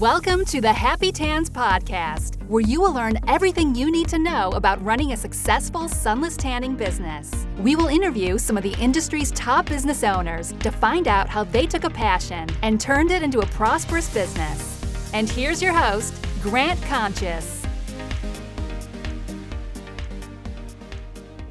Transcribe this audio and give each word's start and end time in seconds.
Welcome 0.00 0.44
to 0.46 0.60
the 0.60 0.72
Happy 0.72 1.12
Tans 1.12 1.48
Podcast, 1.48 2.42
where 2.48 2.62
you 2.62 2.80
will 2.80 2.92
learn 2.92 3.16
everything 3.28 3.76
you 3.76 3.92
need 3.92 4.08
to 4.08 4.18
know 4.18 4.50
about 4.50 4.84
running 4.84 5.12
a 5.12 5.16
successful 5.16 5.86
sunless 5.86 6.36
tanning 6.36 6.74
business. 6.74 7.46
We 7.58 7.76
will 7.76 7.86
interview 7.86 8.36
some 8.38 8.56
of 8.56 8.64
the 8.64 8.74
industry's 8.80 9.30
top 9.30 9.66
business 9.66 10.02
owners 10.02 10.50
to 10.50 10.72
find 10.72 11.06
out 11.06 11.28
how 11.28 11.44
they 11.44 11.64
took 11.66 11.84
a 11.84 11.90
passion 11.90 12.48
and 12.62 12.80
turned 12.80 13.12
it 13.12 13.22
into 13.22 13.38
a 13.38 13.46
prosperous 13.46 14.12
business. 14.12 14.82
And 15.14 15.30
here's 15.30 15.62
your 15.62 15.72
host, 15.72 16.12
Grant 16.42 16.82
Conscious. 16.82 17.64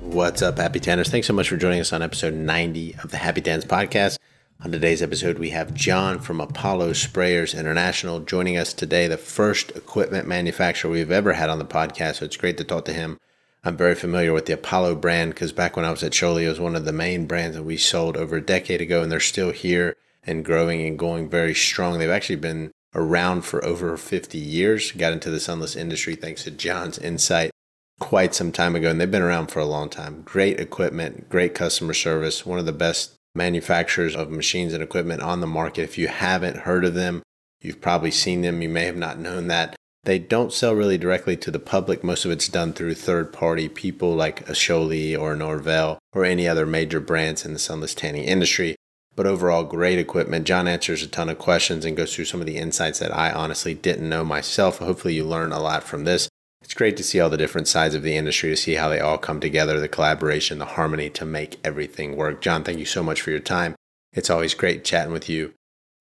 What's 0.01 0.41
up, 0.41 0.57
Happy 0.57 0.81
Tanners? 0.81 1.09
Thanks 1.09 1.27
so 1.27 1.33
much 1.33 1.47
for 1.47 1.55
joining 1.55 1.79
us 1.79 1.93
on 1.93 2.01
episode 2.01 2.33
90 2.33 2.95
of 3.03 3.11
the 3.11 3.17
Happy 3.17 3.39
Tans 3.39 3.63
Podcast. 3.63 4.17
On 4.63 4.71
today's 4.71 5.01
episode, 5.01 5.39
we 5.39 5.49
have 5.49 5.73
John 5.73 6.19
from 6.19 6.39
Apollo 6.39 6.91
Sprayers 6.91 7.57
International 7.57 8.21
joining 8.21 8.55
us 8.55 8.71
today, 8.71 9.09
the 9.09 9.17
first 9.17 9.71
equipment 9.71 10.25
manufacturer 10.25 10.89
we've 10.89 11.11
ever 11.11 11.33
had 11.33 11.49
on 11.49 11.59
the 11.59 11.65
podcast. 11.65 12.15
So 12.19 12.25
it's 12.25 12.37
great 12.37 12.57
to 12.59 12.63
talk 12.63 12.85
to 12.85 12.93
him. 12.93 13.19
I'm 13.65 13.75
very 13.75 13.93
familiar 13.93 14.31
with 14.31 14.45
the 14.45 14.53
Apollo 14.53 14.95
brand 14.95 15.33
because 15.33 15.51
back 15.51 15.75
when 15.75 15.83
I 15.83 15.91
was 15.91 16.01
at 16.01 16.13
Sjolie, 16.13 16.45
it 16.45 16.47
was 16.47 16.61
one 16.61 16.77
of 16.77 16.85
the 16.85 16.93
main 16.93 17.27
brands 17.27 17.57
that 17.57 17.63
we 17.63 17.75
sold 17.75 18.15
over 18.15 18.37
a 18.37 18.41
decade 18.41 18.79
ago, 18.79 19.03
and 19.03 19.11
they're 19.11 19.19
still 19.19 19.51
here 19.51 19.97
and 20.25 20.45
growing 20.45 20.81
and 20.87 20.97
going 20.97 21.29
very 21.29 21.53
strong. 21.53 21.99
They've 21.99 22.09
actually 22.09 22.37
been 22.37 22.71
around 22.95 23.41
for 23.41 23.63
over 23.65 23.97
50 23.97 24.37
years, 24.37 24.93
got 24.93 25.11
into 25.11 25.29
the 25.29 25.41
sunless 25.41 25.75
industry 25.75 26.15
thanks 26.15 26.45
to 26.45 26.51
John's 26.51 26.97
insight 26.97 27.51
quite 27.99 28.33
some 28.33 28.53
time 28.53 28.77
ago, 28.77 28.89
and 28.89 29.01
they've 29.01 29.11
been 29.11 29.21
around 29.21 29.47
for 29.47 29.59
a 29.59 29.65
long 29.65 29.89
time. 29.89 30.21
Great 30.21 30.57
equipment, 30.57 31.27
great 31.27 31.53
customer 31.53 31.93
service, 31.93 32.45
one 32.45 32.59
of 32.59 32.65
the 32.65 32.71
best 32.71 33.15
manufacturers 33.35 34.15
of 34.15 34.29
machines 34.29 34.73
and 34.73 34.83
equipment 34.83 35.21
on 35.21 35.41
the 35.41 35.47
market. 35.47 35.83
If 35.83 35.97
you 35.97 36.07
haven't 36.07 36.59
heard 36.59 36.85
of 36.85 36.93
them, 36.93 37.23
you've 37.61 37.81
probably 37.81 38.11
seen 38.11 38.41
them. 38.41 38.61
You 38.61 38.69
may 38.69 38.85
have 38.85 38.97
not 38.97 39.19
known 39.19 39.47
that. 39.47 39.75
They 40.05 40.19
don't 40.19 40.51
sell 40.51 40.75
really 40.75 40.97
directly 40.97 41.37
to 41.37 41.51
the 41.51 41.59
public. 41.59 42.03
Most 42.03 42.25
of 42.25 42.31
it's 42.31 42.49
done 42.49 42.73
through 42.73 42.95
third 42.95 43.31
party 43.31 43.69
people 43.69 44.13
like 44.13 44.41
a 44.49 44.53
Sjolie 44.53 45.17
or 45.17 45.35
Norvell 45.35 45.97
or 46.11 46.25
any 46.25 46.47
other 46.47 46.65
major 46.65 46.99
brands 46.99 47.45
in 47.45 47.53
the 47.53 47.59
sunless 47.59 47.93
tanning 47.93 48.23
industry. 48.23 48.75
But 49.15 49.27
overall, 49.27 49.63
great 49.63 49.99
equipment. 49.99 50.45
John 50.45 50.67
answers 50.67 51.03
a 51.03 51.07
ton 51.07 51.29
of 51.29 51.37
questions 51.37 51.85
and 51.85 51.95
goes 51.95 52.13
through 52.13 52.25
some 52.25 52.41
of 52.41 52.47
the 52.47 52.57
insights 52.57 52.99
that 52.99 53.15
I 53.15 53.31
honestly 53.31 53.73
didn't 53.73 54.09
know 54.09 54.25
myself. 54.25 54.79
Hopefully, 54.79 55.13
you 55.13 55.23
learn 55.23 55.51
a 55.51 55.59
lot 55.59 55.83
from 55.83 56.03
this. 56.03 56.27
It's 56.63 56.73
great 56.73 56.97
to 56.97 57.03
see 57.03 57.19
all 57.19 57.29
the 57.29 57.37
different 57.37 57.67
sides 57.67 57.93
of 57.93 58.03
the 58.03 58.15
industry, 58.15 58.49
to 58.49 58.55
see 58.55 58.75
how 58.75 58.89
they 58.89 58.99
all 58.99 59.17
come 59.17 59.39
together, 59.39 59.79
the 59.79 59.87
collaboration, 59.87 60.59
the 60.59 60.65
harmony 60.65 61.09
to 61.11 61.25
make 61.25 61.59
everything 61.63 62.15
work. 62.15 62.41
John, 62.41 62.63
thank 62.63 62.79
you 62.79 62.85
so 62.85 63.03
much 63.03 63.21
for 63.21 63.31
your 63.31 63.39
time. 63.39 63.75
It's 64.13 64.29
always 64.29 64.53
great 64.53 64.83
chatting 64.83 65.11
with 65.11 65.29
you. 65.29 65.53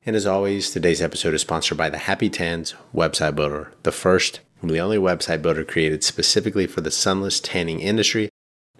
And 0.07 0.17
as 0.17 0.27
always, 0.27 0.71
today's 0.71 1.03
episode 1.03 1.35
is 1.35 1.43
sponsored 1.43 1.79
by 1.79 1.91
the 1.91 1.99
Happy 1.99 2.31
Tans 2.31 2.75
website 2.95 3.35
builder, 3.35 3.73
the 3.83 3.93
first 3.93 4.41
and 4.61 4.71
the 4.71 4.81
only 4.81 4.99
website 4.99 5.43
builder 5.43 5.65
created 5.65 6.05
specifically 6.05 6.67
for 6.67 6.81
the 6.81 6.91
sunless 6.91 7.41
tanning 7.41 7.81
industry. 7.81 8.29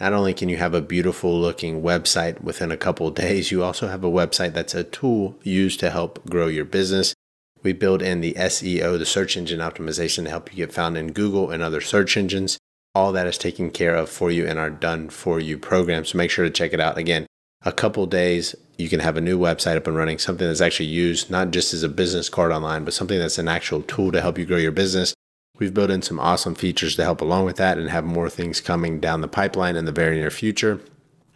Not 0.01 0.13
only 0.13 0.35
can 0.35 0.49
you 0.49 0.57
have 0.57 0.75
a 0.75 0.81
beautiful 0.81 1.39
looking 1.39 1.83
website 1.83 2.41
within 2.41 2.71
a 2.73 2.77
couple 2.77 3.11
days, 3.11 3.51
you 3.51 3.63
also 3.63 3.89
have 3.89 4.05
a 4.05 4.11
website 4.11 4.53
that's 4.53 4.75
a 4.75 4.85
tool 4.85 5.39
used 5.43 5.81
to 5.81 5.91
help 5.91 6.25
grow 6.29 6.47
your 6.47 6.65
business. 6.65 7.15
We 7.63 7.73
build 7.73 8.03
in 8.03 8.21
the 8.21 8.35
SEO, 8.35 8.99
the 8.99 9.07
search 9.07 9.37
engine 9.37 9.61
optimization, 9.61 10.25
to 10.25 10.31
help 10.31 10.51
you 10.51 10.57
get 10.57 10.73
found 10.73 10.97
in 10.97 11.13
Google 11.13 11.51
and 11.51 11.63
other 11.63 11.81
search 11.81 12.17
engines. 12.17 12.59
All 12.95 13.13
that 13.13 13.27
is 13.27 13.39
taken 13.39 13.71
care 13.71 13.95
of 13.95 14.11
for 14.11 14.31
you 14.31 14.47
in 14.47 14.59
our 14.59 14.71
Done 14.71 15.09
For 15.09 15.39
You 15.39 15.59
program. 15.59 16.05
So 16.05 16.19
make 16.19 16.31
sure 16.31 16.45
to 16.45 16.51
check 16.51 16.73
it 16.73 16.81
out. 16.81 16.99
Again, 16.99 17.27
a 17.65 17.73
couple 17.73 18.05
days, 18.07 18.57
you 18.77 18.89
can 18.89 19.01
have 19.01 19.17
a 19.17 19.21
new 19.21 19.39
website 19.39 19.77
up 19.77 19.87
and 19.87 19.97
running, 19.97 20.19
something 20.19 20.47
that's 20.47 20.61
actually 20.61 20.87
used 20.87 21.31
not 21.31 21.53
just 21.53 21.73
as 21.73 21.85
a 21.85 21.89
business 21.89 22.29
card 22.29 22.51
online, 22.51 22.85
but 22.85 22.95
something 22.95 23.19
that's 23.19 23.39
an 23.39 23.49
actual 23.49 23.83
tool 23.83 24.11
to 24.13 24.21
help 24.21 24.37
you 24.37 24.45
grow 24.45 24.57
your 24.57 24.73
business. 24.73 25.15
We've 25.59 25.73
built 25.73 25.91
in 25.91 26.03
some 26.03 26.19
awesome 26.19 26.57
features 26.57 26.97
to 26.97 27.05
help 27.05 27.21
along 27.21 27.45
with 27.45 27.57
that 27.57 27.79
and 27.79 27.89
have 27.91 28.05
more 28.05 28.29
things 28.29 28.61
coming 28.61 28.99
down 28.99 29.21
the 29.21 29.29
pipeline 29.29 29.77
in 29.77 29.85
the 29.85 29.93
very 29.93 30.17
near 30.17 30.31
future. 30.31 30.81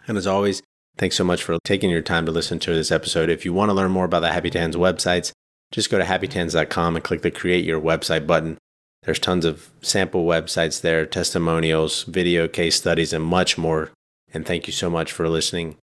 And 0.09 0.19
as 0.19 0.27
always, 0.27 0.63
thanks 0.99 1.17
so 1.17 1.23
much 1.23 1.45
for 1.45 1.59
taking 1.63 1.91
your 1.91 2.03
time 2.03 2.27
to 2.27 2.33
listen 2.33 2.59
to 2.61 2.75
this 2.75 2.91
episode. 2.91 3.31
If 3.31 3.45
you 3.45 3.53
want 3.53 3.69
to 3.69 3.75
learn 3.75 3.93
more 3.93 4.07
about 4.07 4.21
the 4.21 4.33
Happy 4.33 4.51
Tans 4.51 4.75
websites, 4.75 5.31
just 5.73 5.91
go 5.91 5.99
to 5.99 6.05
happytans.com 6.05 6.97
and 6.97 7.05
click 7.05 7.23
the 7.23 7.31
create 7.31 7.65
your 7.65 7.81
website 7.81 8.27
button. 8.27 8.59
There's 9.03 9.19
tons 9.19 9.45
of 9.45 9.71
sample 9.83 10.25
websites 10.25 10.81
there, 10.81 11.07
testimonials, 11.07 12.05
video 12.05 12.49
case 12.49 12.77
studies, 12.77 13.13
and 13.13 13.25
much 13.25 13.57
more. 13.57 13.91
And 14.35 14.45
thank 14.45 14.67
you 14.67 14.73
so 14.73 14.91
much 14.91 15.13
for 15.13 15.29
listening. 15.29 15.77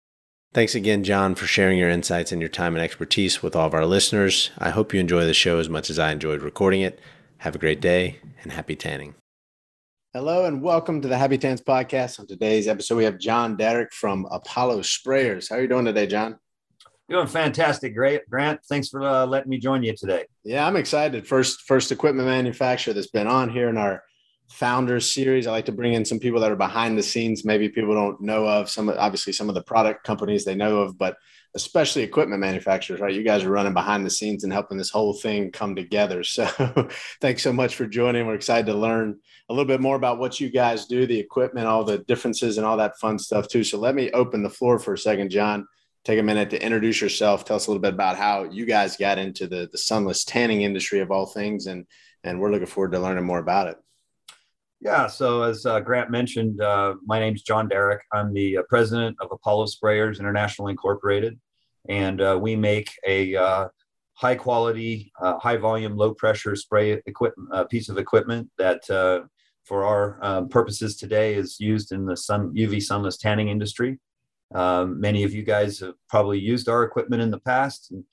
Thanks 0.52 0.74
again, 0.74 1.02
John, 1.02 1.34
for 1.34 1.46
sharing 1.46 1.78
your 1.78 1.90
insights 1.90 2.30
and 2.30 2.40
your 2.40 2.48
time 2.48 2.76
and 2.76 2.84
expertise 2.84 3.42
with 3.42 3.56
all 3.56 3.66
of 3.66 3.74
our 3.74 3.86
listeners. 3.86 4.50
I 4.58 4.70
hope 4.70 4.94
you 4.94 5.00
enjoy 5.00 5.24
the 5.24 5.34
show 5.34 5.58
as 5.58 5.68
much 5.68 5.90
as 5.90 5.98
I 5.98 6.12
enjoyed 6.12 6.42
recording 6.42 6.82
it. 6.82 7.00
Have 7.38 7.56
a 7.56 7.58
great 7.58 7.80
day 7.80 8.20
and 8.42 8.52
happy 8.52 8.76
tanning. 8.76 9.14
Hello 10.12 10.44
and 10.44 10.62
welcome 10.62 11.00
to 11.00 11.08
the 11.08 11.18
Happy 11.18 11.38
Tans 11.38 11.60
podcast. 11.60 12.20
On 12.20 12.26
today's 12.28 12.68
episode, 12.68 12.96
we 12.96 13.04
have 13.04 13.18
John 13.18 13.56
Darroch 13.56 13.90
from 13.92 14.28
Apollo 14.30 14.82
Sprayers. 14.82 15.50
How 15.50 15.56
are 15.56 15.62
you 15.62 15.66
doing 15.66 15.86
today, 15.86 16.06
John? 16.06 16.38
Doing 17.08 17.26
fantastic, 17.26 17.94
great, 17.94 18.28
Grant. 18.30 18.64
Thanks 18.64 18.88
for 18.88 19.02
uh, 19.02 19.26
letting 19.26 19.50
me 19.50 19.58
join 19.58 19.82
you 19.82 19.94
today. 19.94 20.24
Yeah, 20.42 20.66
I'm 20.66 20.76
excited. 20.76 21.26
First, 21.26 21.62
first 21.62 21.92
equipment 21.92 22.26
manufacturer 22.26 22.94
that's 22.94 23.08
been 23.08 23.26
on 23.26 23.50
here 23.50 23.68
in 23.68 23.76
our 23.76 24.02
founders 24.48 25.10
series. 25.10 25.46
I 25.46 25.50
like 25.50 25.66
to 25.66 25.72
bring 25.72 25.92
in 25.92 26.06
some 26.06 26.18
people 26.18 26.40
that 26.40 26.50
are 26.50 26.56
behind 26.56 26.96
the 26.96 27.02
scenes. 27.02 27.44
Maybe 27.44 27.68
people 27.68 27.94
don't 27.94 28.22
know 28.22 28.46
of 28.46 28.70
some, 28.70 28.88
obviously 28.88 29.34
some 29.34 29.50
of 29.50 29.54
the 29.54 29.62
product 29.62 30.04
companies 30.04 30.46
they 30.46 30.54
know 30.54 30.78
of, 30.78 30.96
but 30.96 31.16
especially 31.54 32.02
equipment 32.02 32.40
manufacturers, 32.40 33.00
right? 33.00 33.14
You 33.14 33.22
guys 33.22 33.44
are 33.44 33.50
running 33.50 33.74
behind 33.74 34.06
the 34.06 34.10
scenes 34.10 34.42
and 34.42 34.52
helping 34.52 34.78
this 34.78 34.90
whole 34.90 35.12
thing 35.12 35.52
come 35.52 35.76
together. 35.76 36.24
So 36.24 36.46
thanks 37.20 37.42
so 37.42 37.52
much 37.52 37.76
for 37.76 37.86
joining. 37.86 38.26
We're 38.26 38.34
excited 38.34 38.66
to 38.66 38.74
learn 38.74 39.18
a 39.50 39.52
little 39.52 39.68
bit 39.68 39.80
more 39.80 39.96
about 39.96 40.18
what 40.18 40.40
you 40.40 40.48
guys 40.48 40.86
do, 40.86 41.06
the 41.06 41.20
equipment, 41.20 41.66
all 41.66 41.84
the 41.84 41.98
differences 41.98 42.56
and 42.56 42.66
all 42.66 42.78
that 42.78 42.98
fun 42.98 43.18
stuff 43.18 43.46
too. 43.46 43.62
So 43.62 43.78
let 43.78 43.94
me 43.94 44.10
open 44.12 44.42
the 44.42 44.48
floor 44.48 44.78
for 44.78 44.94
a 44.94 44.98
second, 44.98 45.30
John 45.30 45.66
take 46.04 46.18
a 46.18 46.22
minute 46.22 46.50
to 46.50 46.62
introduce 46.62 47.00
yourself. 47.00 47.44
Tell 47.44 47.56
us 47.56 47.66
a 47.66 47.70
little 47.70 47.80
bit 47.80 47.94
about 47.94 48.16
how 48.16 48.44
you 48.44 48.66
guys 48.66 48.96
got 48.96 49.18
into 49.18 49.46
the, 49.46 49.68
the 49.72 49.78
sunless 49.78 50.24
tanning 50.24 50.62
industry 50.62 51.00
of 51.00 51.10
all 51.10 51.26
things. 51.26 51.66
And, 51.66 51.86
and 52.22 52.40
we're 52.40 52.52
looking 52.52 52.66
forward 52.66 52.92
to 52.92 53.00
learning 53.00 53.24
more 53.24 53.38
about 53.38 53.68
it. 53.68 53.76
Yeah. 54.80 55.06
So 55.06 55.42
as 55.42 55.64
uh, 55.64 55.80
Grant 55.80 56.10
mentioned, 56.10 56.60
uh, 56.60 56.96
my 57.06 57.18
name's 57.18 57.42
John 57.42 57.70
Darroch. 57.70 58.00
I'm 58.12 58.34
the 58.34 58.58
uh, 58.58 58.62
president 58.68 59.16
of 59.20 59.32
Apollo 59.32 59.66
Sprayers 59.66 60.20
International 60.20 60.68
Incorporated. 60.68 61.40
And 61.88 62.20
uh, 62.20 62.38
we 62.40 62.54
make 62.54 62.90
a 63.06 63.34
uh, 63.34 63.68
high 64.12 64.34
quality, 64.34 65.10
uh, 65.20 65.38
high 65.38 65.56
volume, 65.56 65.96
low 65.96 66.12
pressure 66.12 66.54
spray 66.54 67.00
equipment, 67.06 67.70
piece 67.70 67.88
of 67.88 67.96
equipment 67.96 68.50
that 68.58 68.84
for 69.64 69.84
our 69.84 70.18
um, 70.22 70.48
purposes 70.50 70.96
today 70.98 71.34
is 71.34 71.58
used 71.58 71.90
in 71.92 72.04
the 72.04 72.16
sun 72.16 72.52
UV 72.54 72.82
sunless 72.82 73.16
tanning 73.16 73.48
industry. 73.48 73.98
Um, 74.54 75.00
many 75.00 75.24
of 75.24 75.34
you 75.34 75.42
guys 75.42 75.80
have 75.80 75.94
probably 76.08 76.38
used 76.38 76.68
our 76.68 76.84
equipment 76.84 77.22
in 77.22 77.30
the 77.30 77.40
past. 77.40 77.90
And 77.90 78.04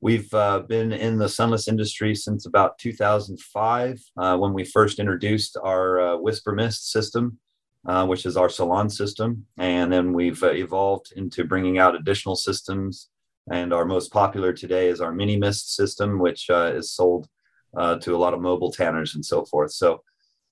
we've 0.00 0.32
uh, 0.34 0.60
been 0.60 0.92
in 0.92 1.18
the 1.18 1.28
sunless 1.28 1.68
industry 1.68 2.14
since 2.14 2.46
about 2.46 2.78
2005 2.78 4.02
uh, 4.16 4.36
when 4.38 4.52
we 4.54 4.64
first 4.64 4.98
introduced 4.98 5.56
our 5.62 6.00
uh, 6.00 6.16
Whisper 6.16 6.52
Mist 6.52 6.90
system, 6.90 7.38
uh, 7.86 8.06
which 8.06 8.24
is 8.24 8.36
our 8.36 8.48
salon 8.48 8.88
system. 8.88 9.46
And 9.58 9.92
then 9.92 10.12
we've 10.14 10.42
uh, 10.42 10.52
evolved 10.52 11.12
into 11.14 11.44
bringing 11.44 11.78
out 11.78 11.94
additional 11.94 12.36
systems. 12.36 13.10
And 13.50 13.72
our 13.72 13.84
most 13.84 14.12
popular 14.12 14.52
today 14.52 14.88
is 14.88 15.00
our 15.00 15.12
Mini 15.12 15.36
Mist 15.36 15.74
system, 15.74 16.18
which 16.18 16.48
uh, 16.48 16.72
is 16.74 16.90
sold 16.90 17.28
to 17.74 18.14
a 18.14 18.18
lot 18.18 18.34
of 18.34 18.40
mobile 18.40 18.70
tanners 18.70 19.14
and 19.14 19.24
so 19.24 19.44
forth. 19.44 19.72
So 19.72 20.02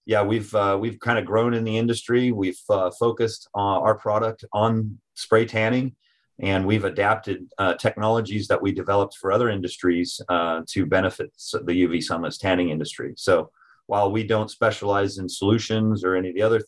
yeah, 0.06 0.22
we've 0.22 0.52
we've 0.78 0.98
kind 0.98 1.18
of 1.18 1.26
grown 1.26 1.52
in 1.54 1.64
the 1.64 1.76
industry. 1.76 2.32
We've 2.32 2.58
focused 2.98 3.48
our 3.54 3.94
product 3.96 4.44
on 4.52 4.98
spray 5.20 5.44
tanning, 5.44 5.94
and 6.40 6.66
we've 6.66 6.84
adapted 6.84 7.46
uh, 7.58 7.74
technologies 7.74 8.48
that 8.48 8.60
we 8.60 8.72
developed 8.72 9.16
for 9.20 9.30
other 9.30 9.50
industries 9.50 10.20
uh, 10.28 10.62
to 10.68 10.86
benefit 10.86 11.30
the 11.64 11.86
UV 11.86 12.02
sunless 12.02 12.38
tanning 12.38 12.70
industry. 12.70 13.12
So 13.16 13.50
while 13.86 14.10
we 14.10 14.24
don't 14.24 14.50
specialize 14.50 15.18
in 15.18 15.28
solutions 15.28 16.04
or 16.04 16.14
any 16.14 16.30
of 16.30 16.34
the 16.34 16.42
other, 16.42 16.62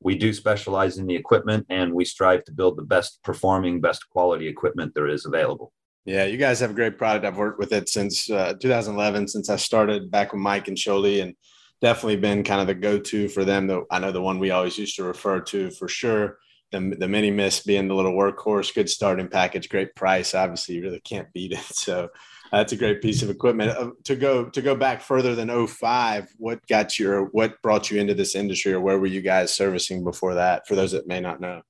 we 0.00 0.16
do 0.16 0.32
specialize 0.32 0.98
in 0.98 1.06
the 1.06 1.16
equipment, 1.16 1.66
and 1.70 1.92
we 1.92 2.04
strive 2.04 2.44
to 2.44 2.52
build 2.52 2.76
the 2.76 2.82
best 2.82 3.22
performing, 3.24 3.80
best 3.80 4.08
quality 4.10 4.46
equipment 4.46 4.92
there 4.94 5.08
is 5.08 5.24
available. 5.24 5.72
Yeah, 6.04 6.24
you 6.24 6.36
guys 6.36 6.60
have 6.60 6.70
a 6.70 6.74
great 6.74 6.98
product. 6.98 7.24
I've 7.24 7.36
worked 7.36 7.58
with 7.58 7.72
it 7.72 7.88
since 7.88 8.30
uh, 8.30 8.54
2011, 8.60 9.26
since 9.26 9.50
I 9.50 9.56
started 9.56 10.10
back 10.10 10.32
with 10.32 10.40
Mike 10.40 10.68
and 10.68 10.76
Sjolie, 10.76 11.22
and 11.22 11.34
definitely 11.80 12.16
been 12.16 12.44
kind 12.44 12.60
of 12.60 12.68
the 12.68 12.74
go-to 12.74 13.28
for 13.28 13.44
them. 13.44 13.66
Though 13.66 13.86
I 13.90 13.98
know 13.98 14.12
the 14.12 14.22
one 14.22 14.38
we 14.38 14.50
always 14.50 14.78
used 14.78 14.96
to 14.96 15.04
refer 15.04 15.40
to 15.40 15.70
for 15.70 15.88
sure. 15.88 16.38
The, 16.72 16.96
the 16.98 17.08
mini 17.08 17.30
mist 17.30 17.64
being 17.64 17.88
the 17.88 17.94
little 17.94 18.12
workhorse, 18.12 18.74
good 18.74 18.90
starting 18.90 19.28
package, 19.28 19.68
great 19.68 19.94
price. 19.94 20.34
Obviously, 20.34 20.74
you 20.74 20.82
really 20.82 21.00
can't 21.00 21.32
beat 21.32 21.52
it. 21.52 21.64
So 21.74 22.08
that's 22.52 22.72
a 22.72 22.76
great 22.76 23.02
piece 23.02 23.22
of 23.22 23.30
equipment. 23.30 23.70
Uh, 23.70 23.90
to 24.04 24.16
go 24.16 24.46
to 24.46 24.62
go 24.62 24.74
back 24.74 25.00
further 25.00 25.34
than 25.34 25.66
05, 25.66 26.28
what 26.38 26.66
got 26.66 26.98
your 26.98 27.26
what 27.26 27.60
brought 27.62 27.90
you 27.90 28.00
into 28.00 28.14
this 28.14 28.34
industry, 28.34 28.72
or 28.72 28.80
where 28.80 28.98
were 28.98 29.06
you 29.06 29.20
guys 29.20 29.54
servicing 29.54 30.04
before 30.04 30.34
that? 30.34 30.66
For 30.66 30.74
those 30.74 30.92
that 30.92 31.06
may 31.06 31.20
not 31.20 31.40
know. 31.40 31.62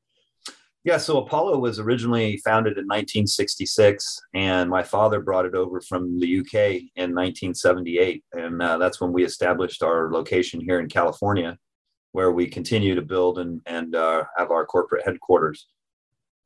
Yeah, 0.87 0.99
so 0.99 1.19
Apollo 1.19 1.59
was 1.59 1.81
originally 1.81 2.37
founded 2.45 2.75
in 2.75 2.85
1966, 2.85 4.21
and 4.35 4.71
my 4.71 4.85
father 4.85 5.21
brought 5.21 5.45
it 5.45 5.57
over 5.57 5.81
from 5.81 6.21
the 6.21 6.39
UK 6.39 6.83
in 6.95 7.13
1978, 7.13 8.23
and 8.35 8.63
uh, 8.63 8.79
that's 8.79 9.01
when 9.01 9.13
we 9.13 9.25
established 9.25 9.83
our 9.83 10.13
location 10.13 10.61
here 10.61 10.79
in 10.79 10.89
California, 10.89 11.59
where 12.17 12.33
we 12.33 12.47
continue 12.47 12.95
to 12.95 13.03
build 13.03 13.39
and 13.39 13.61
and 13.67 13.95
uh, 13.95 14.25
have 14.39 14.51
our 14.51 14.65
corporate 14.65 15.05
headquarters. 15.05 15.67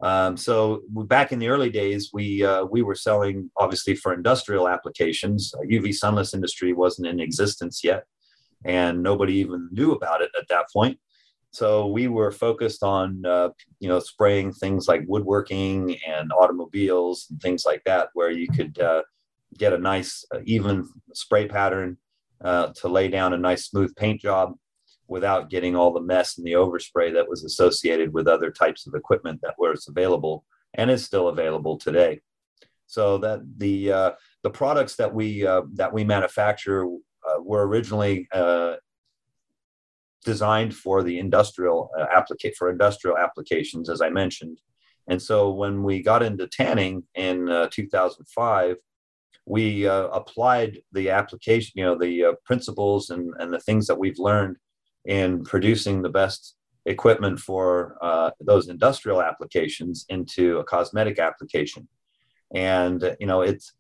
Um, 0.03 0.37
so 0.37 0.83
back 0.89 1.31
in 1.31 1.39
the 1.39 1.47
early 1.47 1.71
days, 1.71 2.11
we 2.13 2.45
uh, 2.45 2.65
we 2.65 2.83
were 2.83 2.97
selling 2.97 3.49
obviously 3.57 3.95
for 3.95 4.13
industrial 4.13 4.67
applications. 4.69 5.55
UV 5.75 5.95
sunless 5.95 6.35
industry 6.35 6.73
wasn't 6.73 7.07
in 7.07 7.21
existence 7.21 7.85
yet, 7.85 8.03
and 8.65 9.01
nobody 9.01 9.35
even 9.35 9.69
knew 9.71 9.93
about 9.93 10.23
it 10.23 10.33
at 10.41 10.49
that 10.49 10.67
point. 10.73 10.99
So 11.53 11.87
we 11.87 12.09
were 12.09 12.33
focused 12.33 12.83
on, 12.83 13.25
uh, 13.25 13.51
you 13.79 13.89
know, 13.89 14.01
spraying 14.01 14.53
things 14.53 14.89
like 14.89 15.03
woodworking 15.07 15.97
and 16.15 16.33
automobiles 16.33 17.29
and 17.31 17.41
things 17.41 17.63
like 17.65 17.83
that, 17.85 18.09
where 18.15 18.33
you 18.33 18.49
could 18.49 18.77
uh, 18.81 19.03
get 19.57 19.73
a 19.73 19.79
nice 19.79 20.25
uh, 20.35 20.41
even 20.47 20.89
spray 21.15 21.47
pattern 21.47 21.97
uh, 22.49 22.67
to 22.81 22.89
lay 22.89 23.07
down 23.07 23.35
a 23.35 23.39
nice 23.39 23.67
smooth 23.67 23.95
paint 23.95 24.21
job 24.21 24.55
without 25.11 25.51
getting 25.51 25.77
all 25.77 25.93
the 25.93 26.01
mess 26.01 26.39
and 26.39 26.47
the 26.47 26.53
overspray 26.53 27.13
that 27.13 27.29
was 27.29 27.45
associated 27.45 28.13
with 28.15 28.27
other 28.27 28.51
types 28.51 28.87
of 28.87 28.95
equipment 28.95 29.41
that 29.43 29.55
was 29.59 29.87
available 29.89 30.45
and 30.75 30.91
is 30.91 31.05
still 31.05 31.29
available 31.29 31.77
today. 31.77 32.21
So 32.87 33.19
that 33.19 33.41
the 33.59 33.93
uh, 33.93 34.11
the 34.43 34.51
products 34.51 34.97
that 34.97 35.15
we 35.15 35.47
uh, 35.47 35.63
that 35.75 35.93
we 35.93 36.05
manufacture 36.05 36.87
were 37.39 37.67
originally 37.67 38.27
designed 40.25 40.75
for 40.75 41.03
the 41.03 41.19
industrial 41.19 41.91
uh, 41.99 42.07
applicate 42.15 42.55
for 42.57 42.71
industrial 42.71 43.17
applications, 43.17 43.89
as 43.89 44.03
I 44.03 44.11
mentioned. 44.11 44.61
And 45.09 45.21
so 45.21 45.51
when 45.51 45.83
we 45.83 46.03
got 46.03 46.23
into 46.23 46.47
tanning 46.47 47.05
in 47.15 47.49
uh, 47.49 47.69
2005, 47.71 48.77
we 49.47 49.89
uh, 49.89 50.09
applied 50.09 50.79
the 50.93 51.11
application, 51.11 51.73
you 51.75 51.85
know, 51.85 51.99
the 51.99 52.25
uh, 52.25 52.33
principles 52.45 53.11
and, 53.11 53.33
and 53.39 53.53
the 53.53 53.61
things 53.61 53.87
that 53.87 53.99
we've 53.99 54.19
learned 54.19 54.57
in 55.05 55.45
producing 55.45 56.03
the 56.03 56.09
best 56.09 56.57
equipment 56.87 57.39
for 57.39 57.97
uh, 58.03 58.31
those 58.41 58.69
industrial 58.69 59.23
applications 59.23 60.07
into 60.09 60.59
a 60.59 60.65
cosmetic 60.65 61.19
application. 61.19 61.89
And, 62.55 63.17
you 63.21 63.27
know, 63.27 63.43
it's, 63.43 63.73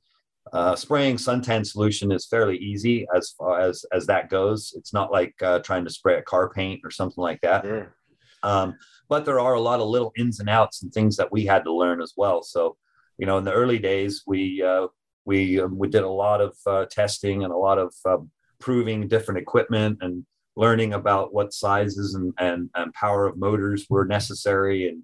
uh, 0.53 0.75
spraying 0.75 1.17
suntan 1.17 1.65
solution 1.65 2.11
is 2.11 2.27
fairly 2.27 2.57
easy 2.57 3.07
as 3.15 3.31
far 3.31 3.61
as 3.61 3.85
as 3.93 4.07
that 4.07 4.31
goes. 4.31 4.73
It's 4.77 4.93
not 4.93 5.13
like 5.13 5.35
uh, 5.43 5.61
trying 5.61 5.85
to 5.85 5.91
spray 5.91 6.17
a 6.17 6.23
car 6.23 6.49
paint 6.49 6.81
or 6.83 6.91
something 6.91 7.23
like 7.23 7.41
that. 7.43 7.63
Sure. 7.63 7.95
Um, 8.43 8.77
but 9.09 9.25
there 9.25 9.39
are 9.39 9.55
a 9.55 9.61
lot 9.61 9.81
of 9.81 9.89
little 9.89 10.13
ins 10.17 10.41
and 10.41 10.49
outs 10.49 10.83
and 10.83 10.93
things 10.93 11.17
that 11.19 11.31
we 11.31 11.45
had 11.45 11.65
to 11.65 11.73
learn 11.73 12.01
as 12.01 12.15
well. 12.17 12.43
So, 12.43 12.77
you 13.19 13.27
know, 13.27 13.39
in 13.39 13.45
the 13.45 13.53
early 13.53 13.79
days, 13.79 14.23
we 14.27 14.63
uh, 14.63 14.89
we 15.25 15.61
um, 15.61 15.77
we 15.79 15.89
did 15.89 16.03
a 16.03 16.09
lot 16.09 16.41
of 16.41 16.57
uh, 16.67 16.87
testing 16.87 17.45
and 17.45 17.53
a 17.53 17.57
lot 17.57 17.79
of 17.79 17.95
um, 18.07 18.31
proving 18.59 19.09
different 19.09 19.39
equipment 19.39 19.99
and 20.01 20.25
learning 20.57 20.95
about 20.95 21.33
what 21.33 21.53
sizes 21.53 22.15
and, 22.15 22.33
and, 22.39 22.71
and 22.75 22.93
power 22.95 23.27
of 23.27 23.39
motors 23.39 23.87
were 23.89 24.05
necessary 24.05 24.89
and 24.89 25.03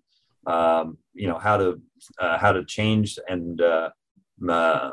um, 0.52 0.96
you 1.12 1.26
know 1.26 1.38
how 1.38 1.56
to 1.56 1.80
uh, 2.20 2.38
how 2.38 2.52
to 2.52 2.64
change 2.64 3.18
and 3.28 3.60
uh, 3.60 3.90
uh, 4.48 4.90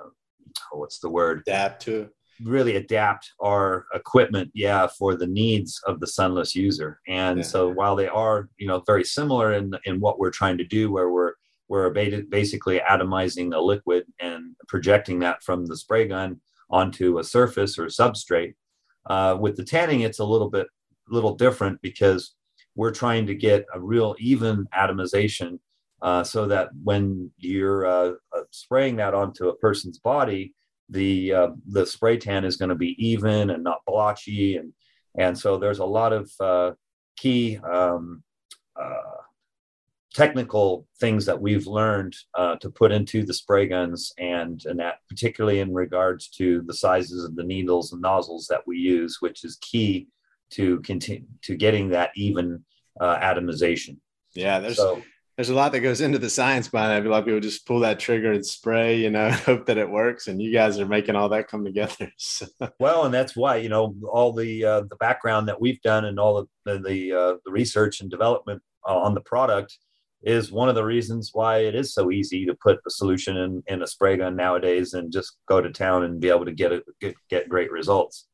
what's 0.72 1.00
the 1.00 1.10
word? 1.10 1.44
Adapt 1.46 1.84
to 1.84 2.10
really 2.44 2.76
adapt 2.78 3.32
our 3.40 3.86
equipment 3.94 4.50
yeah 4.54 4.88
for 4.88 5.16
the 5.16 5.28
needs 5.28 5.80
of 5.86 6.00
the 6.00 6.08
sunless 6.08 6.56
user 6.56 7.00
and 7.08 7.38
yeah. 7.38 7.44
so 7.44 7.70
while 7.70 7.96
they 7.96 8.08
are 8.08 8.50
you 8.58 8.68
know 8.68 8.82
very 8.88 9.04
similar 9.04 9.54
in 9.54 9.72
in 9.86 10.00
what 10.00 10.18
we're 10.18 10.32
trying 10.32 10.58
to 10.58 10.64
do 10.64 10.92
where 10.92 11.10
we're 11.10 11.34
we're 11.70 11.90
basically 11.90 12.80
atomizing 12.80 13.54
a 13.54 13.60
liquid 13.60 14.04
and 14.20 14.56
projecting 14.68 15.20
that 15.20 15.42
from 15.44 15.66
the 15.66 15.78
spray 15.78 16.08
gun 16.08 16.40
onto 16.70 17.20
a 17.20 17.24
surface 17.24 17.78
or 17.78 17.86
substrate 17.86 18.54
uh, 19.08 19.38
with 19.40 19.56
the 19.56 19.64
tanning 19.64 20.02
it's 20.02 20.20
a 20.20 20.26
little 20.26 20.50
bit 20.50 20.68
little 21.10 21.36
different 21.36 21.82
because 21.82 22.36
we're 22.76 22.92
trying 22.92 23.26
to 23.28 23.36
get 23.36 23.66
a 23.74 23.80
real 23.80 24.16
even 24.20 24.66
atomization 24.76 25.60
uh, 26.02 26.24
so 26.24 26.46
that 26.46 26.70
when 26.84 27.32
you're 27.38 27.86
uh, 27.86 28.12
uh, 28.36 28.42
spraying 28.52 28.98
that 28.98 29.14
onto 29.14 29.48
a 29.48 29.56
person's 29.56 30.00
body, 30.00 30.54
the 30.90 31.34
uh, 31.34 31.48
the 31.68 31.86
spray 31.86 32.18
tan 32.18 32.44
is 32.44 32.58
going 32.58 32.70
to 32.70 32.76
be 32.76 32.96
even 33.04 33.50
and 33.52 33.64
not 33.64 33.80
blotchy, 33.88 34.58
and 34.58 34.74
and 35.18 35.38
so 35.38 35.58
there's 35.58 35.80
a 35.80 35.86
lot 35.86 36.12
of 36.12 36.30
uh, 36.42 36.72
key 37.16 37.58
um, 37.60 38.22
technical 40.14 40.88
things 41.00 41.26
that 41.26 41.42
we've 41.42 41.68
learned 41.68 42.16
to 42.60 42.70
put 42.70 42.92
into 42.92 43.26
the 43.26 43.34
spray 43.34 43.68
guns, 43.68 44.14
and 44.18 44.64
and 44.66 44.80
that 44.80 45.00
particularly 45.10 45.60
in 45.60 45.74
regards 45.74 46.28
to 46.30 46.62
the 46.64 46.74
sizes 46.74 47.24
of 47.24 47.36
the 47.36 47.44
needles 47.44 47.94
and 47.94 48.02
nozzles 48.02 48.48
that 48.48 48.62
we 48.66 48.78
use, 48.78 49.18
which 49.20 49.44
is 49.44 49.58
key 49.58 50.08
to 50.52 50.80
continue 50.82 51.26
to 51.42 51.56
getting 51.56 51.90
that 51.90 52.12
even 52.16 52.64
atomization. 53.02 53.98
Yeah, 54.36 54.60
there's 54.60 54.78
so, 54.78 55.02
there's 55.36 55.50
a 55.50 55.56
lot 55.56 55.72
that 55.72 55.80
goes 55.80 56.02
into 56.02 56.20
the 56.20 56.30
science 56.30 56.68
behind 56.68 57.04
it. 57.04 57.08
A 57.08 57.10
lot 57.10 57.20
of 57.20 57.26
people 57.26 57.40
just 57.40 57.66
pull 57.66 57.80
that 57.80 58.00
trigger 58.00 58.32
and 58.32 58.46
spray, 58.46 58.98
you 58.98 59.10
know, 59.10 59.32
hope 59.46 59.66
that 59.66 59.78
it 59.78 59.90
works. 59.90 60.28
And 60.28 60.42
you 60.42 60.54
guys 60.54 60.80
are 60.80 60.86
making 60.86 61.16
all 61.16 61.30
that 61.30 61.48
come 61.48 61.66
together. 61.66 62.12
So. 62.18 62.48
Well, 62.80 63.06
and 63.06 63.14
that's 63.14 63.36
why 63.36 63.58
you 63.58 63.70
know 63.70 63.96
all 64.12 64.34
the 64.34 64.64
uh, 64.64 64.82
the 64.82 64.96
background 64.96 65.48
that 65.48 65.60
we've 65.60 65.82
done 65.82 66.06
and 66.06 66.20
all 66.20 66.48
the 66.66 66.80
the 66.80 67.12
uh, 67.12 67.34
the 67.46 67.52
research 67.52 68.02
and 68.02 68.10
development 68.10 68.62
uh, 68.88 68.98
on 68.98 69.14
the 69.14 69.22
product 69.22 69.78
is 70.24 70.52
one 70.52 70.70
of 70.70 70.76
the 70.76 70.84
reasons 70.84 71.32
why 71.34 71.60
it 71.60 71.76
is 71.76 71.94
so 71.94 72.10
easy 72.10 72.46
to 72.46 72.56
put 72.56 72.80
a 72.88 72.90
solution 72.90 73.38
in, 73.38 73.64
in 73.68 73.84
a 73.84 73.88
spray 73.88 74.18
gun 74.18 74.36
nowadays 74.36 74.94
and 74.94 75.12
just 75.12 75.38
go 75.48 75.62
to 75.62 75.70
town 75.70 76.04
and 76.04 76.22
be 76.22 76.30
able 76.30 76.46
to 76.46 76.54
get 76.54 76.72
it 76.72 76.84
get, 77.02 77.16
get 77.30 77.50
great 77.50 77.72
results. 77.72 78.28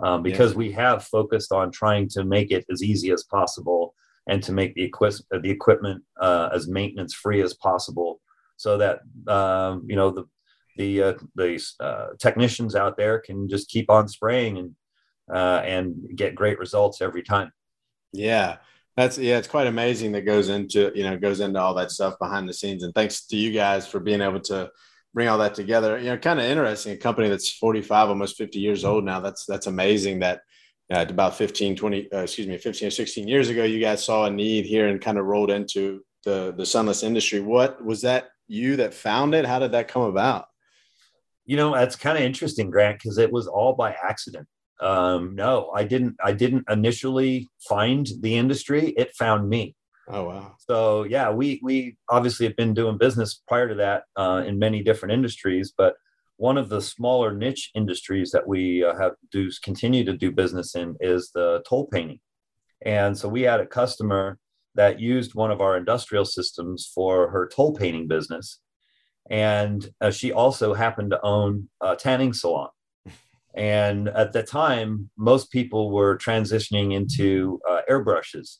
Um, 0.00 0.22
because 0.22 0.52
yeah. 0.52 0.58
we 0.58 0.72
have 0.72 1.04
focused 1.04 1.52
on 1.52 1.70
trying 1.70 2.08
to 2.10 2.24
make 2.24 2.50
it 2.50 2.64
as 2.70 2.82
easy 2.82 3.12
as 3.12 3.24
possible 3.24 3.94
and 4.28 4.42
to 4.42 4.52
make 4.52 4.74
the, 4.74 4.84
equi- 4.84 5.24
the 5.30 5.50
equipment 5.50 6.02
uh, 6.20 6.48
as 6.52 6.68
maintenance 6.68 7.14
free 7.14 7.42
as 7.42 7.54
possible 7.54 8.20
so 8.56 8.78
that 8.78 9.00
um, 9.28 9.84
you 9.88 9.96
know 9.96 10.10
the 10.10 10.24
the 10.76 11.02
uh, 11.02 11.14
the 11.34 11.60
uh, 11.80 12.06
technicians 12.18 12.74
out 12.74 12.96
there 12.96 13.18
can 13.18 13.48
just 13.48 13.68
keep 13.68 13.90
on 13.90 14.08
spraying 14.08 14.58
and 14.58 14.74
uh, 15.32 15.62
and 15.64 15.94
get 16.16 16.34
great 16.34 16.58
results 16.58 17.00
every 17.00 17.22
time. 17.22 17.52
Yeah, 18.12 18.58
that's 18.96 19.18
yeah, 19.18 19.38
it's 19.38 19.48
quite 19.48 19.66
amazing 19.66 20.12
that 20.12 20.22
goes 20.22 20.48
into 20.48 20.92
you 20.94 21.04
know 21.04 21.16
goes 21.16 21.40
into 21.40 21.60
all 21.60 21.74
that 21.74 21.90
stuff 21.90 22.18
behind 22.18 22.48
the 22.48 22.52
scenes. 22.52 22.82
And 22.82 22.94
thanks 22.94 23.26
to 23.26 23.36
you 23.36 23.52
guys 23.52 23.86
for 23.86 24.00
being 24.00 24.20
able 24.20 24.40
to 24.40 24.70
bring 25.14 25.28
all 25.28 25.38
that 25.38 25.54
together. 25.54 25.98
You 25.98 26.10
know, 26.10 26.18
kind 26.18 26.40
of 26.40 26.46
interesting. 26.46 26.92
A 26.92 26.96
company 26.96 27.28
that's 27.28 27.50
45, 27.50 28.08
almost 28.08 28.36
50 28.36 28.58
years 28.58 28.84
old 28.84 29.04
now. 29.04 29.20
That's 29.20 29.46
that's 29.46 29.66
amazing 29.66 30.20
that 30.20 30.40
uh, 30.92 31.06
about 31.08 31.36
15, 31.36 31.76
20, 31.76 32.12
uh, 32.12 32.18
excuse 32.18 32.46
me, 32.46 32.58
15 32.58 32.88
or 32.88 32.90
16 32.90 33.26
years 33.26 33.48
ago, 33.48 33.64
you 33.64 33.80
guys 33.80 34.04
saw 34.04 34.26
a 34.26 34.30
need 34.30 34.66
here 34.66 34.88
and 34.88 35.00
kind 35.00 35.18
of 35.18 35.24
rolled 35.24 35.50
into 35.50 36.04
the, 36.24 36.52
the 36.56 36.66
sunless 36.66 37.02
industry. 37.02 37.40
What 37.40 37.82
was 37.82 38.02
that 38.02 38.28
you 38.46 38.76
that 38.76 38.92
found 38.92 39.34
it? 39.34 39.46
How 39.46 39.58
did 39.58 39.72
that 39.72 39.88
come 39.88 40.02
about? 40.02 40.46
You 41.46 41.56
know, 41.56 41.74
that's 41.74 41.96
kind 41.96 42.18
of 42.18 42.24
interesting, 42.24 42.70
Grant, 42.70 42.98
because 42.98 43.18
it 43.18 43.32
was 43.32 43.46
all 43.46 43.72
by 43.72 43.92
accident. 43.92 44.46
Um, 44.82 45.34
no, 45.34 45.70
I 45.74 45.84
didn't, 45.84 46.16
I 46.22 46.32
didn't 46.32 46.64
initially 46.68 47.48
find 47.68 48.06
the 48.20 48.36
industry. 48.36 48.92
It 48.96 49.14
found 49.16 49.48
me. 49.48 49.76
Oh, 50.08 50.24
wow. 50.24 50.56
So 50.58 51.04
yeah, 51.04 51.30
we, 51.30 51.60
we 51.62 51.96
obviously 52.10 52.46
have 52.46 52.56
been 52.56 52.74
doing 52.74 52.98
business 52.98 53.40
prior 53.46 53.68
to 53.68 53.76
that 53.76 54.02
uh, 54.16 54.42
in 54.44 54.58
many 54.58 54.82
different 54.82 55.12
industries, 55.12 55.72
but 55.76 55.94
one 56.36 56.58
of 56.58 56.68
the 56.68 56.80
smaller 56.80 57.32
niche 57.32 57.70
industries 57.74 58.32
that 58.32 58.48
we 58.48 58.84
uh, 58.84 58.96
have 58.98 59.12
do 59.30 59.48
continue 59.62 60.04
to 60.04 60.16
do 60.16 60.32
business 60.32 60.74
in 60.74 60.96
is 61.00 61.30
the 61.32 61.62
tole 61.68 61.86
painting. 61.86 62.18
And 62.84 63.16
so 63.16 63.28
we 63.28 63.42
had 63.42 63.60
a 63.60 63.66
customer 63.66 64.38
that 64.74 64.98
used 64.98 65.34
one 65.34 65.52
of 65.52 65.60
our 65.60 65.76
industrial 65.76 66.24
systems 66.24 66.90
for 66.92 67.30
her 67.30 67.48
tole 67.48 67.74
painting 67.74 68.08
business. 68.08 68.58
And 69.30 69.88
uh, 70.00 70.10
she 70.10 70.32
also 70.32 70.74
happened 70.74 71.12
to 71.12 71.20
own 71.22 71.68
a 71.80 71.94
tanning 71.94 72.32
salon. 72.32 72.70
And 73.54 74.08
at 74.08 74.32
the 74.32 74.42
time, 74.42 75.10
most 75.16 75.50
people 75.50 75.90
were 75.90 76.16
transitioning 76.16 76.94
into 76.94 77.60
uh, 77.68 77.80
airbrushes. 77.90 78.58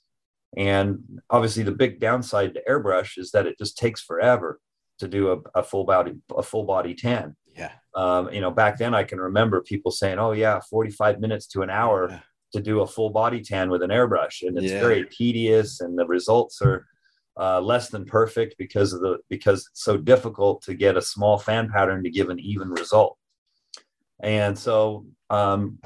And 0.57 0.99
obviously, 1.31 1.63
the 1.63 1.73
big 1.73 1.99
downside 1.99 2.55
to 2.55 2.63
airbrush 2.69 3.17
is 3.17 3.31
that 3.31 3.47
it 3.47 3.57
just 3.59 3.79
takes 3.79 4.03
forever 4.03 4.61
to 4.99 5.09
do 5.09 5.33
a, 5.33 5.59
a 5.59 5.63
full 5.63 5.85
body 5.85 6.13
a 6.37 6.43
full 6.43 6.65
body 6.65 6.95
tan. 6.95 7.37
Yeah. 7.57 7.73
Um, 7.95 8.33
you 8.33 8.41
know, 8.41 8.51
back 8.51 8.79
then 8.79 8.95
I 8.95 9.05
can 9.05 9.19
remember 9.19 9.63
people 9.63 9.91
saying, 9.91 10.19
"Oh 10.19 10.33
yeah, 10.33 10.61
45 10.71 11.21
minutes 11.21 11.47
to 11.49 11.63
an 11.63 11.71
hour 11.71 12.09
yeah. 12.11 12.21
to 12.53 12.61
do 12.61 12.81
a 12.81 12.87
full 12.87 13.11
body 13.11 13.41
tan 13.41 13.71
with 13.71 13.83
an 13.83 13.91
airbrush," 13.91 14.47
and 14.47 14.59
it's 14.59 14.73
yeah. 14.73 14.81
very 14.81 15.07
tedious, 15.11 15.81
and 15.81 15.99
the 15.99 16.07
results 16.07 16.61
are 16.61 16.87
uh, 17.39 17.61
less 17.61 17.89
than 17.89 18.05
perfect 18.05 18.57
because 18.59 18.93
of 18.93 19.01
the 19.01 19.19
because 19.29 19.67
it's 19.71 19.85
so 19.85 19.97
difficult 19.97 20.63
to 20.63 20.75
get 20.75 20.97
a 20.97 21.03
small 21.03 21.39
fan 21.39 21.71
pattern 21.71 22.03
to 22.05 22.11
give 22.11 22.29
an 22.29 22.39
even 22.39 22.71
result. 22.71 23.17
And 24.23 24.59
so, 24.59 25.07
um, 25.31 25.79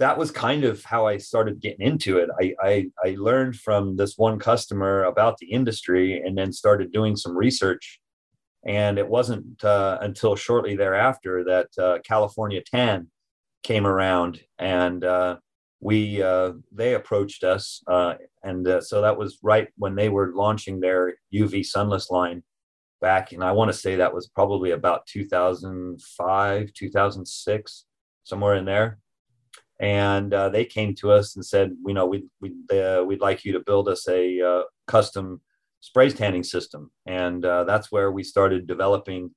that 0.00 0.16
was 0.16 0.30
kind 0.30 0.64
of 0.64 0.82
how 0.82 1.06
I 1.06 1.18
started 1.18 1.60
getting 1.60 1.86
into 1.86 2.16
it. 2.16 2.30
I, 2.40 2.54
I, 2.62 2.86
I 3.04 3.16
learned 3.18 3.56
from 3.56 3.96
this 3.96 4.16
one 4.16 4.38
customer 4.38 5.04
about 5.04 5.36
the 5.36 5.50
industry, 5.52 6.18
and 6.18 6.36
then 6.38 6.52
started 6.52 6.90
doing 6.90 7.16
some 7.16 7.36
research. 7.36 8.00
And 8.66 8.98
it 8.98 9.06
wasn't 9.06 9.62
uh, 9.62 9.98
until 10.00 10.36
shortly 10.36 10.74
thereafter 10.74 11.44
that 11.44 11.68
uh, 11.78 11.98
California 12.02 12.62
Tan 12.62 13.08
came 13.62 13.86
around, 13.86 14.40
and 14.58 15.04
uh, 15.04 15.36
we 15.80 16.22
uh, 16.22 16.52
they 16.72 16.94
approached 16.94 17.44
us, 17.44 17.82
uh, 17.86 18.14
and 18.42 18.66
uh, 18.66 18.80
so 18.80 19.02
that 19.02 19.18
was 19.18 19.38
right 19.42 19.68
when 19.76 19.96
they 19.96 20.08
were 20.08 20.32
launching 20.34 20.80
their 20.80 21.14
UV 21.32 21.64
sunless 21.64 22.10
line 22.10 22.42
back, 23.00 23.32
and 23.32 23.42
I 23.42 23.52
want 23.52 23.70
to 23.70 23.76
say 23.76 23.96
that 23.96 24.14
was 24.14 24.28
probably 24.28 24.72
about 24.72 25.06
2005, 25.06 26.72
2006, 26.72 27.84
somewhere 28.24 28.54
in 28.54 28.64
there. 28.64 28.98
And 29.78 30.32
uh, 30.34 30.50
they 30.50 30.64
came 30.64 30.94
to 30.96 31.10
us 31.10 31.36
and 31.36 31.44
said, 31.44 31.74
"We 31.82 31.92
know 31.92 32.06
we'd, 32.06 32.28
we 32.40 32.52
uh, 32.78 33.02
we'd 33.02 33.20
like 33.20 33.44
you 33.44 33.52
to 33.52 33.60
build 33.60 33.88
us 33.88 34.06
a 34.08 34.40
uh, 34.40 34.62
custom 34.86 35.40
spray 35.80 36.10
tanning 36.10 36.44
system," 36.44 36.90
and 37.06 37.42
that's 37.42 37.90
where 37.90 38.12
we 38.12 38.22
started 38.22 38.66
developing 38.66 39.30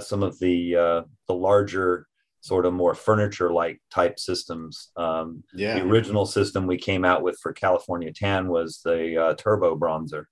some 0.00 0.24
of 0.24 0.40
the 0.40 1.04
the 1.28 1.34
larger 1.34 2.08
sort 2.40 2.64
of 2.66 2.72
more 2.72 2.94
furniture 2.94 3.52
like 3.52 3.80
type 3.90 4.18
systems. 4.18 4.90
Um, 4.96 5.44
yeah. 5.54 5.74
The 5.74 5.84
original 5.84 6.26
system 6.26 6.66
we 6.66 6.78
came 6.78 7.04
out 7.04 7.22
with 7.22 7.38
for 7.40 7.52
California 7.52 8.12
Tan 8.12 8.48
was 8.48 8.80
the 8.84 9.16
uh, 9.16 9.34
Turbo 9.34 9.76
Bronzer. 9.76 10.24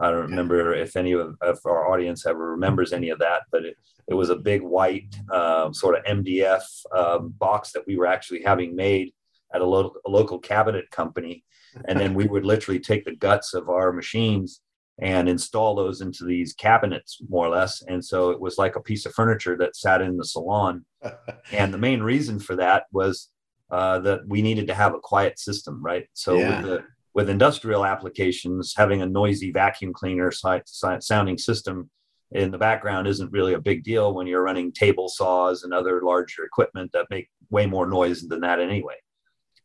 I 0.00 0.10
don't 0.10 0.30
remember 0.30 0.74
if 0.74 0.96
any 0.96 1.12
of, 1.12 1.34
of, 1.40 1.58
our 1.64 1.92
audience 1.92 2.26
ever 2.26 2.50
remembers 2.50 2.92
any 2.92 3.10
of 3.10 3.18
that, 3.18 3.42
but 3.50 3.64
it, 3.64 3.76
it 4.06 4.14
was 4.14 4.30
a 4.30 4.36
big 4.36 4.62
white 4.62 5.16
uh, 5.32 5.72
sort 5.72 5.98
of 5.98 6.04
MDF 6.04 6.62
um, 6.96 7.34
box 7.38 7.72
that 7.72 7.86
we 7.86 7.96
were 7.96 8.06
actually 8.06 8.42
having 8.42 8.76
made 8.76 9.12
at 9.54 9.60
a, 9.60 9.66
lo- 9.66 9.94
a 10.06 10.10
local 10.10 10.38
cabinet 10.38 10.90
company. 10.90 11.44
And 11.86 11.98
then 11.98 12.14
we 12.14 12.26
would 12.26 12.44
literally 12.44 12.80
take 12.80 13.04
the 13.04 13.16
guts 13.16 13.54
of 13.54 13.68
our 13.68 13.92
machines 13.92 14.62
and 15.00 15.28
install 15.28 15.74
those 15.74 16.00
into 16.00 16.24
these 16.24 16.52
cabinets 16.54 17.20
more 17.28 17.46
or 17.46 17.50
less 17.50 17.82
and 17.82 18.04
so 18.04 18.30
it 18.30 18.40
was 18.40 18.58
like 18.58 18.74
a 18.76 18.80
piece 18.80 19.06
of 19.06 19.14
furniture 19.14 19.56
that 19.56 19.76
sat 19.76 20.02
in 20.02 20.16
the 20.16 20.24
salon 20.24 20.84
and 21.52 21.72
the 21.72 21.78
main 21.78 22.02
reason 22.02 22.38
for 22.38 22.56
that 22.56 22.84
was 22.92 23.30
uh, 23.70 23.98
that 24.00 24.26
we 24.26 24.42
needed 24.42 24.66
to 24.66 24.74
have 24.74 24.94
a 24.94 25.00
quiet 25.00 25.38
system 25.38 25.80
right 25.82 26.06
so 26.14 26.36
yeah. 26.36 26.60
with 26.60 26.70
the 26.70 26.84
with 27.14 27.30
industrial 27.30 27.84
applications 27.84 28.74
having 28.76 29.02
a 29.02 29.06
noisy 29.06 29.50
vacuum 29.50 29.92
cleaner 29.92 30.30
si- 30.30 30.60
si- 30.66 31.00
sounding 31.00 31.38
system 31.38 31.90
in 32.32 32.50
the 32.50 32.58
background 32.58 33.06
isn't 33.06 33.32
really 33.32 33.54
a 33.54 33.60
big 33.60 33.82
deal 33.82 34.14
when 34.14 34.26
you're 34.26 34.42
running 34.42 34.70
table 34.70 35.08
saws 35.08 35.62
and 35.62 35.72
other 35.72 36.02
larger 36.02 36.44
equipment 36.44 36.90
that 36.92 37.06
make 37.10 37.28
way 37.50 37.66
more 37.66 37.86
noise 37.86 38.22
than 38.28 38.40
that 38.40 38.60
anyway 38.60 38.96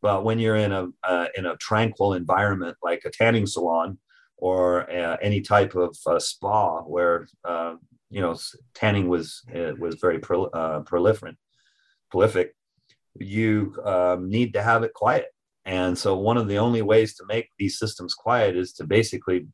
but 0.02 0.24
when 0.24 0.38
you're 0.38 0.58
in 0.58 0.72
a 0.72 0.88
uh, 1.04 1.28
in 1.36 1.46
a 1.46 1.58
tranquil 1.58 2.14
environment 2.14 2.78
like 2.84 3.02
a 3.06 3.10
tanning 3.10 3.48
salon 3.48 3.98
or 4.38 4.92
uh, 4.92 5.18
any 5.22 5.40
type 5.40 5.74
of 5.74 5.98
uh, 6.06 6.20
spa 6.20 6.82
where 6.82 7.28
uh, 7.46 7.76
you 8.10 8.22
know 8.22 8.36
tanning 8.74 9.08
was 9.08 9.42
uh, 9.56 9.72
was 9.80 9.96
very 9.96 10.22
uh, 10.54 10.82
prolific. 10.82 11.36
Prolific. 12.12 12.54
You 13.16 13.76
um, 13.86 14.30
need 14.30 14.54
to 14.54 14.62
have 14.62 14.84
it 14.84 14.94
quiet, 14.94 15.28
and 15.65 15.98
so 15.98 16.17
one 16.17 16.38
of 16.38 16.48
the 16.48 16.58
only 16.58 16.82
ways 16.82 17.15
to 17.15 17.25
make 17.27 17.50
these 17.58 17.79
systems 17.79 18.13
quiet 18.13 18.58
is 18.58 18.74
to 18.74 18.84
basically 18.86 19.48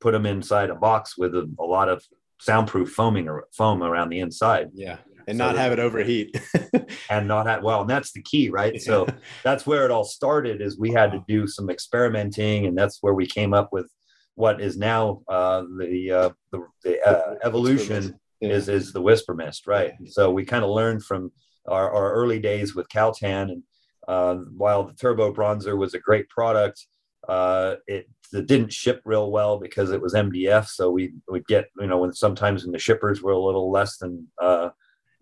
put 0.00 0.12
them 0.12 0.26
inside 0.26 0.70
a 0.70 0.74
box 0.74 1.16
with 1.16 1.34
a, 1.34 1.50
a 1.58 1.64
lot 1.64 1.88
of 1.88 2.04
soundproof 2.40 2.90
foaming 2.90 3.28
or 3.28 3.46
foam 3.52 3.82
around 3.82 4.08
the 4.08 4.20
inside. 4.20 4.68
Yeah 4.74 4.98
and 5.28 5.38
so 5.38 5.46
not 5.46 5.56
have 5.56 5.70
it 5.70 5.78
overheat 5.78 6.36
and 7.10 7.28
not 7.28 7.46
have 7.46 7.62
well 7.62 7.82
and 7.82 7.88
that's 7.88 8.10
the 8.10 8.22
key 8.22 8.50
right 8.50 8.74
yeah. 8.74 8.80
so 8.80 9.06
that's 9.44 9.64
where 9.64 9.84
it 9.84 9.90
all 9.92 10.02
started 10.02 10.60
is 10.60 10.76
we 10.76 10.90
had 10.90 11.12
to 11.12 11.22
do 11.28 11.46
some 11.46 11.70
experimenting 11.70 12.66
and 12.66 12.76
that's 12.76 12.98
where 13.02 13.14
we 13.14 13.24
came 13.24 13.54
up 13.54 13.68
with 13.70 13.88
what 14.34 14.60
is 14.60 14.76
now 14.76 15.22
uh, 15.28 15.62
the 15.78 16.10
uh, 16.10 16.30
the, 16.50 16.66
the 16.84 17.00
uh, 17.02 17.34
evolution 17.44 18.18
yeah. 18.40 18.50
is 18.50 18.68
is 18.68 18.92
the 18.92 19.00
whisper 19.00 19.34
mist, 19.34 19.66
right? 19.66 19.92
So 20.06 20.30
we 20.30 20.44
kind 20.44 20.64
of 20.64 20.70
learned 20.70 21.04
from 21.04 21.30
our, 21.68 21.90
our 21.90 22.12
early 22.12 22.38
days 22.38 22.74
with 22.74 22.88
Caltan, 22.88 23.50
and 23.50 23.62
uh, 24.08 24.36
while 24.56 24.84
the 24.84 24.94
Turbo 24.94 25.32
Bronzer 25.32 25.76
was 25.76 25.94
a 25.94 25.98
great 25.98 26.28
product, 26.28 26.86
uh, 27.28 27.76
it, 27.86 28.08
it 28.32 28.46
didn't 28.46 28.72
ship 28.72 29.00
real 29.04 29.30
well 29.30 29.58
because 29.58 29.90
it 29.90 30.00
was 30.00 30.14
MDF. 30.14 30.66
So 30.66 30.90
we 30.90 31.12
would 31.28 31.46
get 31.46 31.66
you 31.78 31.86
know 31.86 31.98
when 31.98 32.12
sometimes 32.12 32.64
when 32.64 32.72
the 32.72 32.78
shippers 32.78 33.22
were 33.22 33.32
a 33.32 33.40
little 33.40 33.70
less 33.70 33.98
than 33.98 34.26
uh, 34.40 34.70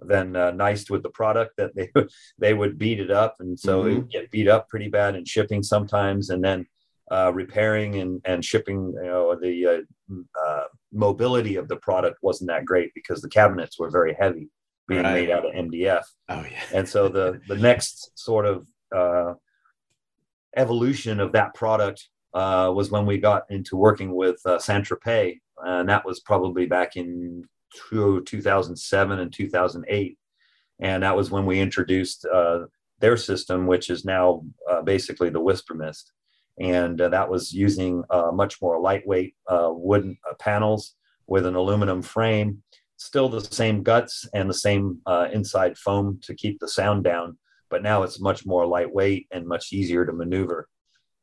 than 0.01 0.35
uh, 0.35 0.51
nice 0.53 0.89
with 0.89 1.03
the 1.03 1.11
product 1.11 1.57
that 1.57 1.75
they 1.75 1.91
they 2.39 2.55
would 2.55 2.79
beat 2.79 3.01
it 3.01 3.11
up 3.11 3.37
and 3.41 3.59
so 3.59 3.81
mm-hmm. 3.81 3.91
it 3.91 3.95
would 3.95 4.11
get 4.11 4.31
beat 4.31 4.49
up 4.49 4.69
pretty 4.69 4.89
bad 4.89 5.15
in 5.15 5.25
shipping 5.25 5.63
sometimes 5.63 6.31
and 6.31 6.43
then 6.43 6.67
uh, 7.11 7.33
repairing 7.35 7.97
and, 7.97 8.21
and 8.25 8.45
shipping, 8.45 8.93
you 8.97 9.03
know, 9.03 9.35
the 9.35 9.67
uh, 9.67 10.15
uh, 10.41 10.65
mobility 10.93 11.57
of 11.57 11.69
the 11.69 11.77
product 11.77 12.19
wasn't 12.23 12.49
that 12.49 12.65
great 12.65 12.93
because 12.95 13.21
the 13.21 13.29
cabinets 13.29 13.79
were 13.79 13.91
very 13.91 14.15
heavy, 14.19 14.49
being 14.91 15.05
right. 15.05 15.15
made 15.15 15.31
out 15.31 15.47
of 15.47 15.53
MDF. 15.53 16.03
Oh 16.29 16.45
yeah. 16.51 16.63
and 16.75 16.89
so 16.89 17.09
the 17.09 17.41
the 17.49 17.57
next 17.57 18.19
sort 18.19 18.47
of 18.47 18.67
uh, 18.95 19.35
evolution 20.57 21.21
of 21.21 21.33
that 21.33 21.55
product 21.55 22.09
uh, 22.35 22.71
was 22.75 22.91
when 22.91 23.07
we 23.07 23.19
got 23.19 23.45
into 23.51 23.77
working 23.77 24.15
with 24.15 24.41
uh, 24.45 24.59
Saint 24.59 24.87
Tropez, 24.87 25.41
and 25.59 25.89
that 25.89 26.05
was 26.05 26.21
probably 26.21 26.67
back 26.67 26.97
in 26.97 27.45
2007 27.89 29.19
and 29.19 29.33
2008, 29.33 30.19
and 30.81 31.03
that 31.03 31.17
was 31.17 31.31
when 31.31 31.47
we 31.47 31.61
introduced 31.61 32.27
their 32.99 33.17
system, 33.17 33.67
which 33.67 33.89
is 33.89 34.05
now 34.05 34.43
basically 34.85 35.31
the 35.31 35.41
Whisper 35.41 35.75
Mist 35.75 36.13
and 36.61 37.01
uh, 37.01 37.09
that 37.09 37.29
was 37.29 37.53
using 37.53 38.05
uh, 38.11 38.31
much 38.33 38.61
more 38.61 38.81
lightweight 38.81 39.35
uh, 39.49 39.71
wooden 39.73 40.17
uh, 40.29 40.35
panels 40.35 40.95
with 41.27 41.47
an 41.47 41.55
aluminum 41.55 42.03
frame 42.03 42.63
still 43.01 43.29
the 43.29 43.41
same 43.41 43.83
guts 43.83 44.29
and 44.35 44.49
the 44.49 44.55
same 44.55 44.99
uh, 45.07 45.27
inside 45.33 45.77
foam 45.77 46.19
to 46.23 46.35
keep 46.35 46.59
the 46.61 46.69
sound 46.69 47.05
down 47.05 47.37
but 47.71 47.83
now 47.83 48.03
it's 48.03 48.21
much 48.21 48.45
more 48.45 48.67
lightweight 48.67 49.27
and 49.31 49.47
much 49.47 49.73
easier 49.73 50.05
to 50.05 50.13
maneuver 50.13 50.69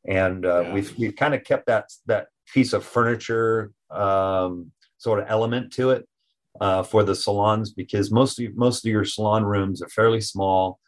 and 0.06 0.46
uh, 0.46 0.60
yeah. 0.60 0.72
we've, 0.72 0.98
we've 0.98 1.16
kind 1.16 1.34
of 1.34 1.44
kept 1.44 1.66
that 1.66 1.86
that 2.06 2.28
piece 2.52 2.72
of 2.72 2.84
furniture 2.84 3.72
um, 3.90 4.70
sort 4.96 5.20
of 5.20 5.26
element 5.28 5.72
to 5.72 5.90
it 5.90 6.08
for 6.86 7.04
the 7.04 7.14
salons 7.14 7.72
because 7.72 8.10
most 8.10 8.40
of 8.40 8.56
most 8.56 8.84
of 8.84 8.90
your 8.90 9.04
salon 9.04 9.44
rooms 9.44 9.80
are 9.82 9.88
fairly 9.88 10.20
small 10.20 10.80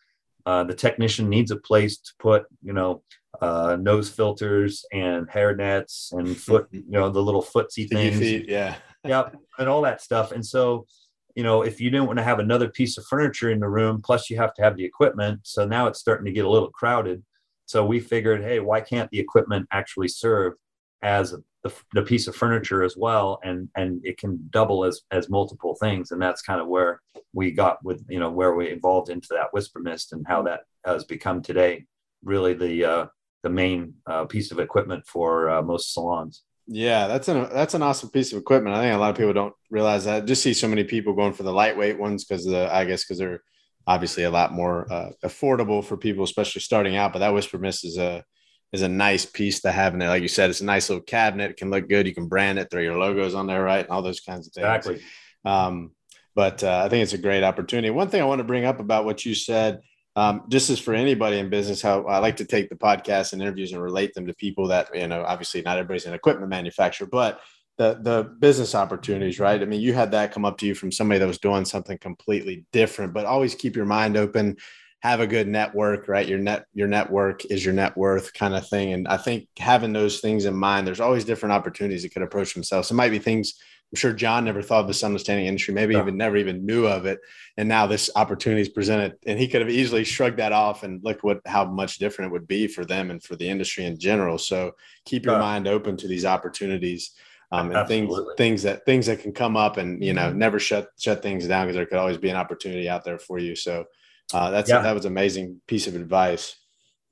the 0.45 0.75
technician 0.77 1.29
needs 1.29 1.53
a 1.53 1.57
place 1.57 1.99
to 1.99 2.13
put 2.19 2.45
you 2.63 2.73
know 2.73 3.03
uh, 3.41 3.77
nose 3.81 4.09
filters 4.09 4.85
and 4.93 5.31
hair 5.31 5.55
nets 5.55 6.13
and 6.13 6.37
foot, 6.47 6.69
you 6.71 6.85
know, 6.89 7.09
the 7.11 7.23
little 7.23 7.43
footsie 7.43 7.89
things. 7.89 8.19
Feet, 8.19 8.49
yeah. 8.49 8.77
Yep. 9.05 9.37
And 9.59 9.69
all 9.69 9.83
that 9.83 10.01
stuff. 10.01 10.33
And 10.33 10.45
so, 10.45 10.87
you 11.35 11.43
know, 11.43 11.63
if 11.63 11.81
you 11.81 11.91
didn't 11.91 12.07
want 12.07 12.19
to 12.19 12.25
have 12.25 12.39
another 12.39 12.69
piece 12.69 12.99
of 12.99 13.07
furniture 13.07 13.51
in 13.51 13.61
the 13.61 13.69
room, 13.69 14.03
plus 14.03 14.31
you 14.31 14.37
have 14.37 14.55
to 14.55 14.63
have 14.63 14.77
the 14.77 14.85
equipment. 14.85 15.41
So 15.45 15.65
now 15.65 15.87
it's 15.87 16.01
starting 16.01 16.27
to 16.27 16.33
get 16.33 16.45
a 16.45 16.51
little 16.51 16.71
crowded. 16.71 17.23
So 17.67 17.85
we 17.85 18.01
figured, 18.01 18.43
hey, 18.43 18.61
why 18.61 18.81
can't 18.81 19.11
the 19.11 19.21
equipment 19.21 19.69
actually 19.71 20.09
serve 20.09 20.55
as 21.03 21.35
the, 21.63 21.73
the 21.93 22.03
piece 22.03 22.27
of 22.27 22.35
furniture 22.35 22.83
as 22.83 22.97
well? 22.97 23.39
And 23.45 23.69
and 23.77 24.01
it 24.05 24.19
can 24.19 24.49
double 24.51 24.85
as 24.85 25.03
as 25.13 25.31
multiple 25.31 25.77
things. 25.77 26.11
And 26.11 26.21
that's 26.21 26.43
kind 26.43 26.61
of 26.61 26.67
where 26.67 27.01
we 27.33 27.53
got 27.53 27.83
with, 27.85 28.05
you 28.09 28.19
know, 28.19 28.31
where 28.31 28.55
we 28.55 28.67
evolved 28.67 29.09
into 29.09 29.29
that 29.31 29.53
whisper 29.53 29.79
mist 29.79 30.13
and 30.13 30.27
how 30.27 30.43
that 30.43 30.61
has 30.85 31.05
become 31.05 31.43
today 31.43 31.87
really 32.25 32.55
the 32.55 32.85
uh, 32.85 33.07
the 33.43 33.51
main 33.51 33.95
uh, 34.07 34.25
piece 34.25 34.51
of 34.51 34.59
equipment 34.59 35.07
for 35.07 35.49
uh, 35.51 35.63
most 35.63 35.95
salons. 35.95 36.43
Yeah, 36.73 37.09
that's 37.09 37.27
an 37.27 37.49
that's 37.53 37.75
an 37.75 37.83
awesome 37.83 38.11
piece 38.11 38.33
of 38.33 38.39
equipment. 38.39 38.77
I 38.77 38.83
think 38.83 38.95
a 38.95 38.99
lot 38.99 39.11
of 39.11 39.17
people 39.17 39.33
don't 39.33 39.55
realize 39.71 40.05
that. 40.05 40.25
Just 40.25 40.41
see 40.41 40.55
so 40.55 40.69
many 40.69 40.85
people 40.85 41.15
going 41.15 41.33
for 41.33 41.43
the 41.43 41.53
lightweight 41.53 41.99
ones 41.99 42.25
because 42.25 42.45
the 42.45 42.73
I 42.73 42.85
guess 42.85 43.03
because 43.03 43.19
they're 43.19 43.43
obviously 43.89 44.23
a 44.23 44.31
lot 44.31 44.53
more 44.53 44.87
uh, 44.91 45.11
affordable 45.25 45.85
for 45.85 45.97
people, 45.97 46.23
especially 46.23 46.61
starting 46.61 46.95
out. 46.95 47.13
But 47.13 47.19
that 47.19 47.35
Whisper 47.35 47.59
Mist 47.59 47.85
is 47.85 47.99
a 47.99 48.25
is 48.73 48.83
a 48.83 48.89
nice 48.89 49.27
piece 49.27 49.63
to 49.63 49.73
have 49.73 49.95
in 49.95 49.99
there. 49.99 50.11
Like 50.11 50.23
you 50.23 50.29
said, 50.29 50.49
it's 50.49 50.61
a 50.61 50.65
nice 50.65 50.89
little 50.89 51.03
cabinet. 51.03 51.51
It 51.51 51.57
can 51.57 51.71
look 51.71 51.89
good. 51.89 52.07
You 52.07 52.15
can 52.15 52.29
brand 52.29 52.61
it, 52.61 52.71
throw 52.71 52.81
your 52.81 52.99
logos 52.99 53.35
on 53.35 53.49
there, 53.49 53.65
right, 53.65 53.85
and 53.85 53.91
all 53.91 54.03
those 54.03 54.21
kinds 54.21 54.47
of 54.47 54.53
things. 54.53 54.65
Exactly. 54.65 55.03
Um, 55.45 55.91
but 56.37 56.63
uh, 56.63 56.83
I 56.85 56.89
think 56.89 57.03
it's 57.03 57.15
a 57.15 57.19
great 57.19 57.43
opportunity. 57.43 57.91
One 57.91 58.09
thing 58.09 58.23
I 58.23 58.27
want 58.27 58.39
to 58.39 58.45
bring 58.45 58.65
up 58.65 58.79
about 58.79 59.05
what 59.05 59.27
you 59.27 59.35
said 59.35 59.81
um, 60.21 60.43
just 60.51 60.69
as 60.69 60.79
for 60.79 60.93
anybody 60.93 61.39
in 61.39 61.49
business, 61.49 61.81
how 61.81 62.03
I 62.03 62.19
like 62.19 62.37
to 62.37 62.45
take 62.45 62.69
the 62.69 62.77
podcast 62.77 63.33
and 63.33 63.41
interviews 63.41 63.73
and 63.73 63.83
relate 63.83 64.13
them 64.13 64.27
to 64.27 64.35
people 64.35 64.69
that, 64.69 64.95
you 64.95 65.09
know, 65.09 65.25
obviously 65.27 65.63
not 65.63 65.79
everybody's 65.79 66.05
an 66.05 66.13
equipment 66.13 66.51
manufacturer, 66.51 67.09
but 67.11 67.41
the, 67.79 67.99
the 68.03 68.25
business 68.39 68.75
opportunities, 68.75 69.41
right? 69.41 69.63
I 69.63 69.65
mean, 69.65 69.81
you 69.81 69.95
had 69.95 70.11
that 70.11 70.33
come 70.33 70.45
up 70.45 70.59
to 70.59 70.67
you 70.67 70.75
from 70.75 70.93
somebody 70.93 71.19
that 71.21 71.27
was 71.27 71.39
doing 71.39 71.65
something 71.65 71.97
completely 71.97 72.67
different, 72.71 73.15
but 73.15 73.25
always 73.25 73.55
keep 73.55 73.75
your 73.75 73.87
mind 73.87 74.19
open, 74.19 74.59
have 75.01 75.21
a 75.21 75.27
good 75.27 75.49
network, 75.49 76.07
right? 76.07 76.29
Your 76.29 76.39
net, 76.39 76.67
your 76.75 76.89
network 76.89 77.47
is 77.47 77.65
your 77.65 77.73
net 77.73 77.97
worth 77.97 78.35
kind 78.35 78.55
of 78.55 78.69
thing. 78.69 78.93
And 78.93 79.09
I 79.09 79.17
think 79.17 79.49
having 79.59 79.95
those 79.95 80.21
things 80.21 80.45
in 80.45 80.55
mind, 80.55 80.87
there's 80.87 81.01
always 81.01 81.25
different 81.25 81.55
opportunities 81.55 82.03
that 82.03 82.13
could 82.13 82.21
approach 82.21 82.53
themselves. 82.53 82.91
It 82.91 82.95
might 82.95 83.09
be 83.09 83.19
things 83.19 83.55
I'm 83.93 83.97
sure 83.97 84.13
John 84.13 84.45
never 84.45 84.63
thought 84.63 84.83
of 84.83 84.87
this 84.87 85.03
understanding 85.03 85.47
industry, 85.47 85.75
maybe 85.75 85.97
even 85.97 86.17
never 86.17 86.37
even 86.37 86.65
knew 86.65 86.87
of 86.87 87.07
it. 87.07 87.19
And 87.57 87.69
now 87.69 87.89
this 87.89 88.09
opportunity 88.15 88.63
is 88.63 88.69
presented, 88.69 89.17
and 89.27 89.37
he 89.37 89.49
could 89.49 89.63
have 89.63 89.71
easily 89.71 90.05
shrugged 90.05 90.39
that 90.39 90.53
off 90.53 90.85
and 90.85 91.03
look 91.03 91.25
what 91.25 91.41
how 91.45 91.65
much 91.65 91.99
different 91.99 92.31
it 92.31 92.33
would 92.33 92.47
be 92.47 92.69
for 92.69 92.85
them 92.85 93.11
and 93.11 93.21
for 93.21 93.35
the 93.35 93.49
industry 93.49 93.85
in 93.85 93.99
general. 93.99 94.39
So 94.39 94.73
keep 95.05 95.25
your 95.25 95.39
mind 95.39 95.67
open 95.67 95.97
to 95.99 96.09
these 96.09 96.25
opportunities. 96.25 97.13
Um, 97.53 97.67
and 97.67 97.79
Absolutely. 97.79 98.35
things 98.37 98.37
things 98.37 98.63
that 98.63 98.85
things 98.87 99.07
that 99.07 99.19
can 99.19 99.33
come 99.33 99.57
up 99.57 99.77
and 99.77 100.05
you 100.05 100.13
know 100.13 100.29
mm-hmm. 100.29 100.39
never 100.39 100.61
shut 100.61 100.87
shut 100.97 101.21
things 101.21 101.49
down 101.49 101.67
because 101.67 101.75
there 101.75 101.85
could 101.85 101.99
always 101.99 102.17
be 102.17 102.31
an 102.31 102.37
opportunity 102.37 102.89
out 102.89 103.03
there 103.03 103.19
for 103.19 103.41
you 103.41 103.57
so 103.57 103.87
uh, 104.33 104.53
that's 104.53 104.71
yeah. 104.71 104.83
that 104.83 104.95
was 104.95 105.05
amazing 105.05 105.61
piece 105.67 105.89
of 105.89 105.97
advice 105.97 106.55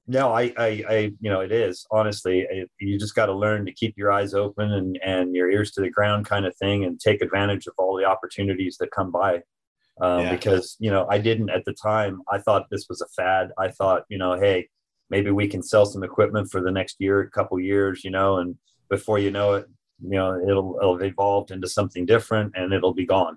no 0.08 0.32
I, 0.32 0.52
I 0.56 0.84
i 0.88 1.12
you 1.20 1.30
know 1.30 1.40
it 1.40 1.52
is 1.52 1.86
honestly 1.90 2.46
it, 2.50 2.70
you 2.80 2.98
just 2.98 3.14
got 3.14 3.26
to 3.26 3.34
learn 3.34 3.66
to 3.66 3.72
keep 3.72 3.96
your 3.96 4.10
eyes 4.10 4.34
open 4.34 4.72
and 4.72 4.98
and 5.04 5.34
your 5.34 5.50
ears 5.50 5.70
to 5.72 5.82
the 5.82 5.90
ground 5.90 6.26
kind 6.26 6.46
of 6.46 6.56
thing 6.56 6.84
and 6.84 6.98
take 6.98 7.22
advantage 7.22 7.66
of 7.66 7.74
all 7.78 7.96
the 7.96 8.04
opportunities 8.04 8.78
that 8.80 8.90
come 8.90 9.12
by. 9.12 9.42
Um, 10.00 10.20
yeah. 10.20 10.32
because 10.32 10.76
you 10.78 10.90
know 10.90 11.06
i 11.10 11.18
didn't 11.18 11.50
at 11.50 11.64
the 11.64 11.72
time. 11.72 12.22
I 12.32 12.38
thought 12.38 12.70
this 12.70 12.86
was 12.88 13.00
a 13.00 13.08
fad. 13.08 13.50
I 13.58 13.68
thought 13.68 14.04
you 14.08 14.18
know 14.18 14.38
hey 14.38 14.68
maybe 15.10 15.30
we 15.30 15.48
can 15.48 15.62
sell 15.62 15.86
some 15.86 16.02
equipment 16.04 16.50
for 16.50 16.60
the 16.60 16.70
next 16.70 16.96
year 16.98 17.20
a 17.20 17.30
couple 17.30 17.58
years 17.60 18.04
you 18.04 18.10
know 18.10 18.38
and 18.38 18.56
before 18.88 19.18
you 19.18 19.30
know 19.30 19.54
it 19.54 19.66
you 20.02 20.16
know 20.16 20.40
it'll, 20.40 20.78
it'll 20.80 20.96
have 20.96 21.06
evolved 21.06 21.50
into 21.50 21.68
something 21.68 22.06
different 22.06 22.52
and 22.56 22.72
it'll 22.72 22.94
be 22.94 23.06
gone. 23.06 23.36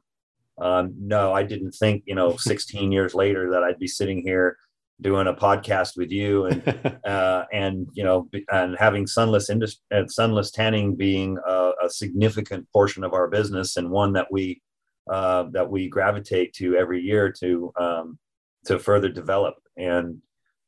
Um, 0.60 0.94
no 1.00 1.34
i 1.34 1.42
didn't 1.44 1.72
think 1.72 2.04
you 2.06 2.14
know 2.14 2.36
16 2.38 2.92
years 2.92 3.16
later 3.16 3.50
that 3.52 3.64
i'd 3.64 3.80
be 3.80 3.88
sitting 3.88 4.22
here 4.22 4.58
doing 5.02 5.28
a 5.28 5.34
podcast 5.34 5.98
with 5.98 6.12
you 6.12 6.46
and 6.46 7.00
uh, 7.06 7.46
and 7.52 7.88
you 7.94 8.04
know 8.04 8.30
and 8.52 8.78
having 8.80 9.08
sunless 9.08 9.50
industry 9.50 9.82
and 9.92 10.06
uh, 10.06 10.08
sunless 10.08 10.52
tanning 10.52 10.96
being 10.96 11.38
a, 11.48 11.72
a, 11.84 11.90
significant 11.90 12.68
portion 12.72 13.04
of 13.04 13.14
our 13.14 13.28
business 13.28 13.78
and 13.78 13.90
one 13.90 14.14
that 14.14 14.28
we 14.32 14.62
uh, 15.12 15.44
that 15.52 15.70
we 15.70 15.90
gravitate 15.90 16.54
to 16.54 16.76
every 16.76 17.02
year 17.02 17.32
to 17.32 17.74
um, 17.80 18.20
to 18.66 18.78
further 18.78 19.10
develop. 19.10 19.56
And 19.76 20.22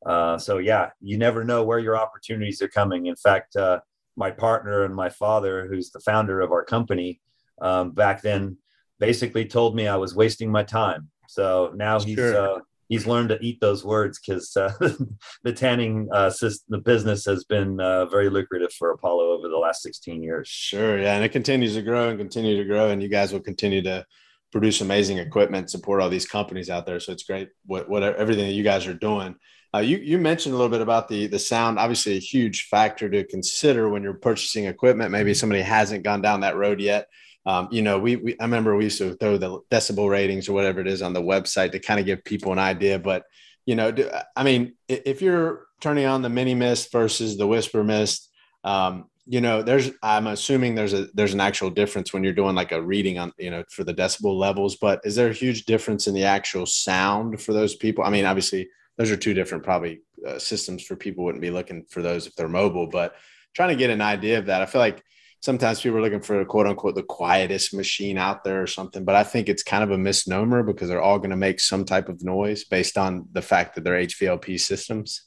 uh, 0.06 0.38
so 0.38 0.58
yeah 0.58 0.90
you 1.00 1.18
never 1.18 1.44
know 1.44 1.64
where 1.64 1.80
your 1.80 1.98
opportunities 1.98 2.62
are 2.62 2.68
coming. 2.68 3.06
In 3.06 3.16
fact 3.16 3.56
uh, 3.56 3.80
my 4.16 4.32
partner 4.32 4.84
and 4.84 4.96
my 4.96 5.10
father 5.10 5.68
who's 5.68 5.92
the 5.92 6.00
founder 6.00 6.42
of 6.42 6.52
our 6.52 6.66
company 6.66 7.22
um, 7.62 7.92
back 7.92 8.22
then 8.22 8.58
basically 9.00 9.46
told 9.46 9.76
me 9.76 9.88
i 9.88 9.96
was 9.96 10.16
wasting 10.16 10.52
my 10.52 10.64
time. 10.64 11.10
So 11.28 11.72
now 11.76 12.00
he's 12.00 12.16
sure. 12.16 12.62
He's 12.94 13.08
learned 13.08 13.30
to 13.30 13.40
eat 13.42 13.60
those 13.60 13.84
words 13.84 14.20
because 14.20 14.56
uh, 14.56 14.72
the 15.44 15.52
tanning 15.52 16.08
uh, 16.14 16.30
system, 16.30 16.66
the 16.70 16.78
business 16.78 17.26
has 17.26 17.44
been 17.44 17.80
uh, 17.80 18.06
very 18.06 18.30
lucrative 18.30 18.72
for 18.74 18.92
Apollo 18.92 19.32
over 19.32 19.50
the 19.50 19.58
last 19.58 19.82
16 19.82 20.22
years. 20.22 20.48
Sure. 20.48 21.00
Yeah. 21.00 21.16
And 21.16 21.24
it 21.24 21.30
continues 21.30 21.74
to 21.74 21.82
grow 21.82 22.10
and 22.10 22.20
continue 22.20 22.56
to 22.58 22.66
grow. 22.66 22.90
And 22.90 23.02
you 23.02 23.10
guys 23.10 23.34
will 23.34 23.40
continue 23.40 23.82
to 23.82 24.06
produce 24.52 24.82
amazing 24.82 25.18
equipment, 25.18 25.72
support 25.72 26.02
all 26.02 26.10
these 26.10 26.28
companies 26.28 26.70
out 26.70 26.86
there. 26.86 27.00
So 27.00 27.12
it's 27.12 27.24
great 27.24 27.50
what, 27.66 27.90
what 27.90 28.04
everything 28.04 28.46
that 28.46 28.54
you 28.54 28.64
guys 28.64 28.86
are 28.86 28.94
doing. 28.94 29.36
Uh, 29.74 29.80
you, 29.80 29.98
you 29.98 30.20
mentioned 30.20 30.54
a 30.54 30.58
little 30.58 30.70
bit 30.70 30.82
about 30.82 31.08
the, 31.08 31.26
the 31.26 31.40
sound, 31.40 31.80
obviously 31.80 32.16
a 32.16 32.20
huge 32.20 32.68
factor 32.70 33.10
to 33.10 33.26
consider 33.26 33.90
when 33.90 34.04
you're 34.04 34.14
purchasing 34.14 34.66
equipment. 34.66 35.10
Maybe 35.10 35.34
somebody 35.34 35.64
hasn't 35.64 36.04
gone 36.04 36.22
down 36.22 36.42
that 36.42 36.56
road 36.56 36.80
yet 36.80 37.08
um, 37.46 37.68
you 37.72 37.82
know, 37.82 38.00
we, 38.00 38.16
we, 38.16 38.40
I 38.40 38.44
remember 38.44 38.76
we 38.76 38.86
used 38.86 39.00
to 39.00 39.16
throw 39.16 39.38
the 39.38 39.60
decibel 39.70 40.10
ratings 40.10 40.48
or 40.48 40.54
whatever 40.54 40.80
it 40.80 40.88
is 40.88 41.02
on 41.02 41.14
the 41.14 41.22
website 41.22 41.72
to 41.74 41.80
kind 41.80 42.00
of 42.00 42.06
give 42.06 42.24
people 42.24 42.52
an 42.52 42.60
idea. 42.60 43.00
But, 43.00 43.24
you 43.66 43.76
know, 43.76 43.92
do, 43.92 44.10
I 44.36 44.44
mean, 44.44 44.74
if 44.88 45.22
you're 45.22 45.66
turning 45.82 46.06
on 46.06 46.22
the 46.22 46.30
mini 46.30 46.56
mist 46.56 46.92
versus 46.92 47.38
the 47.38 47.48
whisper 47.48 47.84
mist, 47.84 48.30
um, 48.64 49.06
you 49.26 49.40
know, 49.40 49.62
there's, 49.62 49.92
I'm 50.02 50.28
assuming 50.28 50.76
there's 50.76 50.94
a, 50.94 51.08
there's 51.14 51.34
an 51.34 51.40
actual 51.40 51.70
difference 51.70 52.14
when 52.14 52.24
you're 52.24 52.34
doing 52.34 52.56
like 52.56 52.74
a 52.74 52.82
reading 52.82 53.20
on, 53.20 53.32
you 53.38 53.52
know, 53.52 53.64
for 53.70 53.84
the 53.84 53.94
decibel 53.94 54.38
levels, 54.38 54.76
but 54.76 55.00
is 55.06 55.16
there 55.16 55.30
a 55.30 55.34
huge 55.34 55.66
difference 55.66 56.08
in 56.08 56.14
the 56.14 56.26
actual 56.26 56.66
sound 56.66 57.42
for 57.42 57.54
those 57.54 57.76
people? 57.76 58.04
I 58.04 58.10
mean, 58.10 58.26
obviously 58.26 58.70
those 58.98 59.12
are 59.12 59.18
two 59.18 59.34
different 59.34 59.64
probably 59.64 60.02
uh, 60.28 60.40
systems 60.40 60.84
for 60.84 60.96
people 60.96 61.24
wouldn't 61.24 61.42
be 61.42 61.52
looking 61.52 61.86
for 61.90 62.02
those 62.02 62.28
if 62.28 62.36
they're 62.36 62.50
mobile, 62.50 62.88
but 62.88 63.16
trying 63.54 63.70
to 63.70 63.76
get 63.76 63.90
an 63.90 64.02
idea 64.02 64.40
of 64.40 64.48
that. 64.48 64.62
I 64.62 64.66
feel 64.66 64.82
like 64.82 65.04
sometimes 65.44 65.82
people 65.82 65.98
are 65.98 66.02
looking 66.02 66.22
for 66.22 66.44
quote 66.46 66.68
unquote 66.68 66.96
the 66.96 67.04
quietest 67.04 67.74
machine 67.74 68.18
out 68.18 68.46
there 68.46 68.62
or 68.64 68.68
something 68.68 69.04
but 69.04 69.14
i 69.14 69.24
think 69.24 69.50
it's 69.50 69.62
kind 69.62 69.84
of 69.84 69.92
a 69.92 69.98
misnomer 69.98 70.64
because 70.64 70.88
they're 70.88 71.02
all 71.02 71.18
going 71.20 71.30
to 71.30 71.36
make 71.36 71.60
some 71.60 71.84
type 71.84 72.08
of 72.08 72.24
noise 72.24 72.64
based 72.64 72.98
on 72.98 73.28
the 73.34 73.42
fact 73.42 73.76
that 73.76 73.84
they're 73.84 74.00
hvlp 74.00 74.60
systems. 74.60 75.26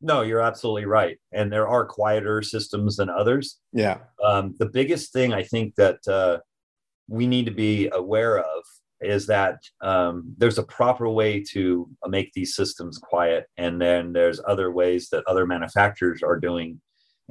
No 0.00 0.22
you're 0.22 0.40
absolutely 0.40 0.86
right 0.86 1.18
and 1.32 1.52
there 1.52 1.68
are 1.68 1.84
quieter 1.84 2.42
systems 2.42 2.96
than 2.96 3.10
others. 3.10 3.58
Yeah. 3.72 3.98
Um, 4.24 4.54
the 4.58 4.66
biggest 4.66 5.12
thing 5.12 5.34
i 5.34 5.42
think 5.42 5.74
that 5.76 6.08
uh, 6.08 6.38
we 7.08 7.26
need 7.26 7.44
to 7.44 7.52
be 7.52 7.90
aware 7.92 8.38
of 8.38 8.62
is 9.02 9.26
that 9.26 9.58
um, 9.82 10.32
there's 10.38 10.58
a 10.58 10.62
proper 10.62 11.08
way 11.08 11.42
to 11.42 11.90
make 12.06 12.32
these 12.32 12.54
systems 12.54 12.98
quiet 12.98 13.46
and 13.58 13.80
then 13.80 14.12
there's 14.14 14.40
other 14.46 14.70
ways 14.70 15.08
that 15.10 15.24
other 15.26 15.44
manufacturers 15.44 16.22
are 16.22 16.40
doing 16.40 16.80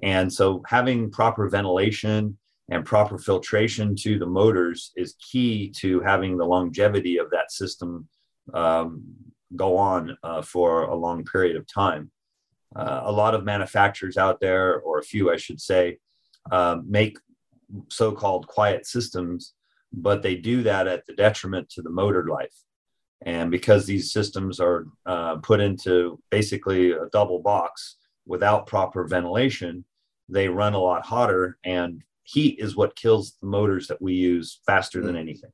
and 0.04 0.32
so 0.32 0.64
having 0.68 1.12
proper 1.12 1.50
ventilation 1.50 2.38
and 2.70 2.86
proper 2.86 3.18
filtration 3.18 3.96
to 3.96 4.18
the 4.18 4.26
motors 4.26 4.92
is 4.96 5.16
key 5.20 5.70
to 5.78 6.00
having 6.02 6.38
the 6.38 6.46
longevity 6.46 7.18
of 7.18 7.30
that 7.32 7.52
system 7.52 8.08
um, 8.54 9.04
go 9.56 9.78
on 9.78 10.18
uh, 10.24 10.42
for 10.42 10.84
a 10.84 10.96
long 10.96 11.24
period 11.26 11.58
of 11.58 11.68
time. 11.68 12.10
Uh, 12.76 13.02
a 13.04 13.12
lot 13.12 13.36
of 13.36 13.44
manufacturers 13.44 14.18
out 14.18 14.40
there, 14.40 14.80
or 14.80 15.00
a 15.00 15.04
few, 15.04 15.32
I 15.32 15.36
should 15.36 15.60
say, 15.60 15.98
uh, 16.50 16.78
make 16.86 17.18
so 17.90 18.14
called 18.14 18.48
quiet 18.48 18.86
systems, 18.86 19.54
but 19.92 20.24
they 20.24 20.36
do 20.36 20.64
that 20.64 20.88
at 20.88 21.06
the 21.06 21.14
detriment 21.14 21.70
to 21.72 21.82
the 21.82 21.90
motor 21.90 22.26
life. 22.26 22.56
And 23.24 23.52
because 23.52 23.86
these 23.86 24.12
systems 24.12 24.60
are 24.60 24.88
uh, 25.06 25.36
put 25.38 25.60
into 25.60 26.20
basically 26.32 26.92
a 26.92 27.08
double 27.12 27.40
box 27.40 27.98
without 28.26 28.68
proper 28.68 29.06
ventilation, 29.06 29.84
they 30.32 30.48
run 30.48 30.74
a 30.74 30.80
lot 30.80 31.06
hotter 31.06 31.58
and 31.64 32.02
heat 32.24 32.60
is 32.60 32.76
what 32.76 32.96
kills 32.96 33.36
the 33.42 33.48
motors 33.48 33.88
that 33.88 34.02
we 34.02 34.14
use 34.14 34.62
faster 34.66 35.02
than 35.02 35.16
mm. 35.16 35.20
anything. 35.20 35.52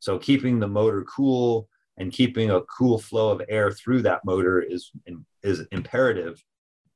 So 0.00 0.18
keeping 0.18 0.58
the 0.58 0.68
motor 0.68 1.04
cool 1.04 1.68
and 1.96 2.12
keeping 2.12 2.50
a 2.50 2.62
cool 2.62 2.98
flow 2.98 3.30
of 3.30 3.42
air 3.48 3.72
through 3.72 4.02
that 4.02 4.24
motor 4.24 4.60
is 4.60 4.92
is 5.42 5.62
imperative 5.72 6.42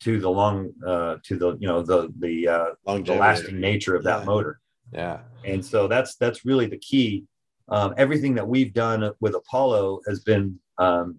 to 0.01 0.21
the 0.21 0.31
long 0.31 0.73
uh, 0.87 1.17
to 1.25 1.37
the 1.37 1.57
you 1.59 1.69
know 1.69 1.83
the 1.83 2.13
the, 2.19 2.49
uh, 2.49 2.67
the 2.85 3.15
lasting 3.15 3.61
nature 3.61 3.95
of 3.95 4.05
that 4.05 4.21
yeah. 4.21 4.25
motor. 4.25 4.61
Yeah, 4.93 5.21
and 5.45 5.65
so 5.65 5.89
that's 5.89 6.17
that's 6.17 6.45
really 6.45 6.67
the 6.67 6.79
key. 6.79 7.25
Um, 7.69 7.95
everything 7.97 8.35
that 8.35 8.47
we've 8.47 8.73
done 8.73 9.11
with 9.21 9.35
Apollo 9.35 10.01
has 10.07 10.21
been 10.21 10.59
um, 10.79 11.19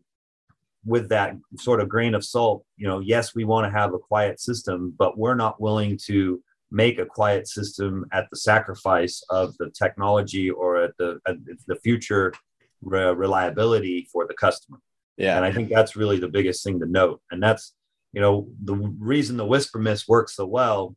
with 0.86 1.10
that 1.10 1.36
sort 1.58 1.80
of 1.80 1.90
grain 1.90 2.14
of 2.14 2.26
salt, 2.26 2.66
you 2.78 2.88
know, 2.88 3.00
yes, 3.00 3.34
we 3.34 3.46
want 3.46 3.66
to 3.66 3.78
have 3.78 3.94
a 3.94 4.00
quiet 4.00 4.40
system, 4.40 4.94
but 4.98 5.18
we're 5.18 5.36
not 5.36 5.62
willing 5.62 5.98
to 6.06 6.42
make 6.72 7.00
a 7.00 7.06
quiet 7.06 7.48
system 7.48 8.06
at 8.12 8.28
the 8.30 8.36
sacrifice 8.36 9.24
of 9.30 9.56
the 9.58 9.70
technology 9.70 10.50
or 10.50 10.82
at 10.82 10.98
the 10.98 11.20
at 11.28 11.38
the 11.68 11.76
future 11.78 12.34
re- 12.82 13.14
reliability 13.14 14.08
for 14.12 14.28
the 14.28 14.34
customer. 14.34 14.80
Yeah, 15.18 15.38
and 15.38 15.46
I 15.46 15.52
think 15.52 15.70
that's 15.70 15.96
really 15.96 16.20
the 16.20 16.28
biggest 16.28 16.64
thing 16.64 16.80
to 16.80 16.86
note, 16.86 17.22
and 17.32 17.42
that's 17.42 17.74
you 18.12 18.22
know 18.22 18.48
the 18.64 18.76
reason 18.76 19.38
the 19.38 19.46
Whisper 19.46 19.80
Mist 19.80 20.08
works 20.08 20.36
so 20.36 20.46
well 20.46 20.96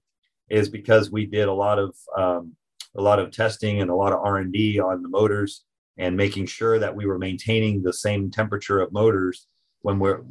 is 0.49 0.68
because 0.68 1.11
we 1.11 1.27
did 1.27 1.49
a 1.49 1.53
lot 1.53 1.79
of 1.79 1.94
um, 2.16 2.57
a 2.96 3.03
lot 3.03 3.18
of 3.18 3.31
testing 3.31 3.81
and 3.81 3.90
a 3.90 3.94
lot 3.94 4.12
of 4.12 4.20
R 4.25 4.38
and 4.38 4.53
D 4.53 4.81
on 4.81 5.03
the 5.03 5.09
motors 5.09 5.64
and 5.99 6.16
making 6.16 6.46
sure 6.46 6.79
that 6.79 6.94
we 6.94 7.07
were 7.07 7.18
maintaining 7.18 7.83
the 7.83 7.92
same 7.92 8.31
temperature 8.31 8.81
of 8.81 8.92
motors 8.92 9.46
when 9.87 10.01
we're 10.01 10.22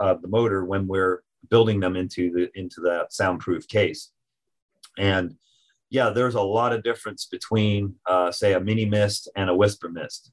uh, 0.00 0.14
the 0.14 0.26
motor 0.26 0.64
when 0.64 0.88
we're 0.88 1.22
building 1.48 1.78
them 1.78 1.94
into 1.94 2.32
the 2.32 2.50
into 2.58 2.80
that 2.80 3.12
soundproof 3.12 3.68
case. 3.68 4.10
And 4.98 5.36
yeah 5.88 6.10
there's 6.10 6.34
a 6.34 6.42
lot 6.42 6.72
of 6.72 6.82
difference 6.82 7.26
between 7.26 7.94
uh, 8.06 8.32
say 8.32 8.54
a 8.54 8.60
mini 8.60 8.84
mist 8.84 9.30
and 9.36 9.48
a 9.48 9.54
whisper 9.54 9.88
mist. 9.88 10.32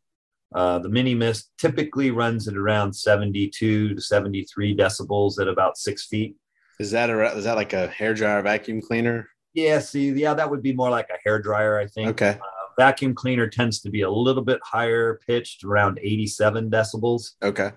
Uh, 0.55 0.79
the 0.79 0.89
mini 0.89 1.13
mist 1.13 1.51
typically 1.59 2.09
runs 2.09 2.47
at 2.47 2.57
around 2.57 2.91
72 2.91 3.93
to 3.93 4.01
73 4.01 4.75
decibels 4.75 5.39
at 5.39 5.47
about 5.47 5.77
six 5.77 6.07
feet. 6.07 6.35
Is 6.79 6.89
that 6.89 7.11
a 7.11 7.37
is 7.37 7.43
that 7.43 7.57
like 7.57 7.73
a 7.73 7.87
hair 7.87 8.15
dryer 8.15 8.41
vacuum 8.41 8.81
cleaner? 8.81 9.29
Yeah 9.53 9.77
see 9.77 10.09
yeah 10.09 10.33
that 10.33 10.49
would 10.49 10.63
be 10.63 10.73
more 10.73 10.89
like 10.89 11.09
a 11.11 11.19
hair 11.23 11.39
dryer 11.39 11.77
i 11.77 11.85
think. 11.85 12.09
Okay. 12.09 12.39
Uh, 12.41 12.67
vacuum 12.79 13.13
cleaner 13.13 13.47
tends 13.47 13.79
to 13.81 13.91
be 13.91 14.01
a 14.01 14.09
little 14.09 14.43
bit 14.43 14.59
higher 14.63 15.19
pitched 15.27 15.63
around 15.63 15.99
87 16.01 16.71
decibels. 16.71 17.33
Okay 17.43 17.69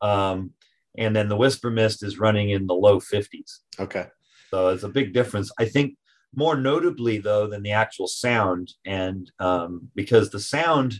um, 0.00 0.52
and 0.96 1.14
then 1.14 1.28
the 1.28 1.36
whisper 1.36 1.70
mist 1.70 2.02
is 2.02 2.18
running 2.18 2.50
in 2.50 2.66
the 2.66 2.74
low 2.74 3.00
50s. 3.00 3.58
Okay. 3.78 4.06
So 4.50 4.68
it's 4.68 4.84
a 4.84 4.88
big 4.88 5.12
difference. 5.12 5.50
I 5.58 5.64
think 5.64 5.96
more 6.36 6.56
notably 6.56 7.18
though 7.18 7.46
than 7.46 7.62
the 7.62 7.72
actual 7.72 8.06
sound, 8.06 8.72
and 8.84 9.30
um, 9.40 9.88
because 9.94 10.30
the 10.30 10.40
sound 10.40 10.94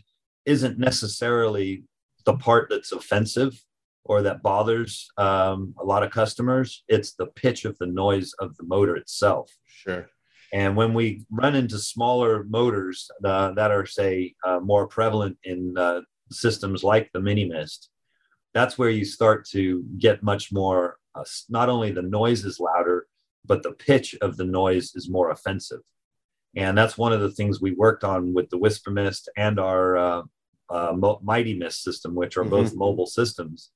isn't 0.44 0.78
necessarily 0.78 1.84
the 2.24 2.34
part 2.34 2.68
that's 2.70 2.92
offensive 2.92 3.60
or 4.04 4.22
that 4.22 4.42
bothers 4.42 5.08
um, 5.16 5.74
a 5.78 5.84
lot 5.84 6.02
of 6.02 6.10
customers. 6.10 6.84
It's 6.88 7.14
the 7.14 7.26
pitch 7.26 7.64
of 7.64 7.78
the 7.78 7.86
noise 7.86 8.32
of 8.38 8.56
the 8.56 8.64
motor 8.64 8.96
itself. 8.96 9.50
Sure. 9.66 10.08
And 10.52 10.76
when 10.76 10.94
we 10.94 11.24
run 11.30 11.54
into 11.56 11.78
smaller 11.78 12.44
motors 12.44 13.10
uh, 13.24 13.52
that 13.52 13.70
are, 13.70 13.86
say, 13.86 14.34
uh, 14.44 14.60
more 14.60 14.86
prevalent 14.86 15.36
in 15.42 15.76
uh, 15.76 16.02
systems 16.30 16.84
like 16.84 17.10
the 17.12 17.20
Mini 17.20 17.46
Mist, 17.46 17.88
that's 18.54 18.78
where 18.78 18.90
you 18.90 19.04
start 19.04 19.46
to 19.50 19.84
get 19.98 20.22
much 20.22 20.52
more. 20.52 20.96
Uh, 21.14 21.24
not 21.48 21.68
only 21.68 21.90
the 21.90 22.02
noise 22.02 22.44
is 22.44 22.60
louder, 22.60 23.06
but 23.44 23.62
the 23.62 23.72
pitch 23.72 24.16
of 24.22 24.36
the 24.36 24.44
noise 24.44 24.92
is 24.94 25.10
more 25.10 25.30
offensive. 25.30 25.80
And 26.56 26.78
that's 26.78 26.96
one 26.96 27.12
of 27.12 27.20
the 27.20 27.30
things 27.30 27.60
we 27.60 27.72
worked 27.72 28.04
on 28.04 28.32
with 28.32 28.48
the 28.48 28.58
Whisper 28.58 28.90
Mist 28.90 29.28
and 29.36 29.58
our 29.58 29.96
uh, 29.96 30.22
uh, 30.70 30.96
Mighty 31.22 31.54
Mist 31.54 31.82
system, 31.82 32.14
which 32.14 32.36
are 32.36 32.42
mm-hmm. 32.42 32.50
both 32.50 32.74
mobile 32.74 33.06
systems. 33.06 33.70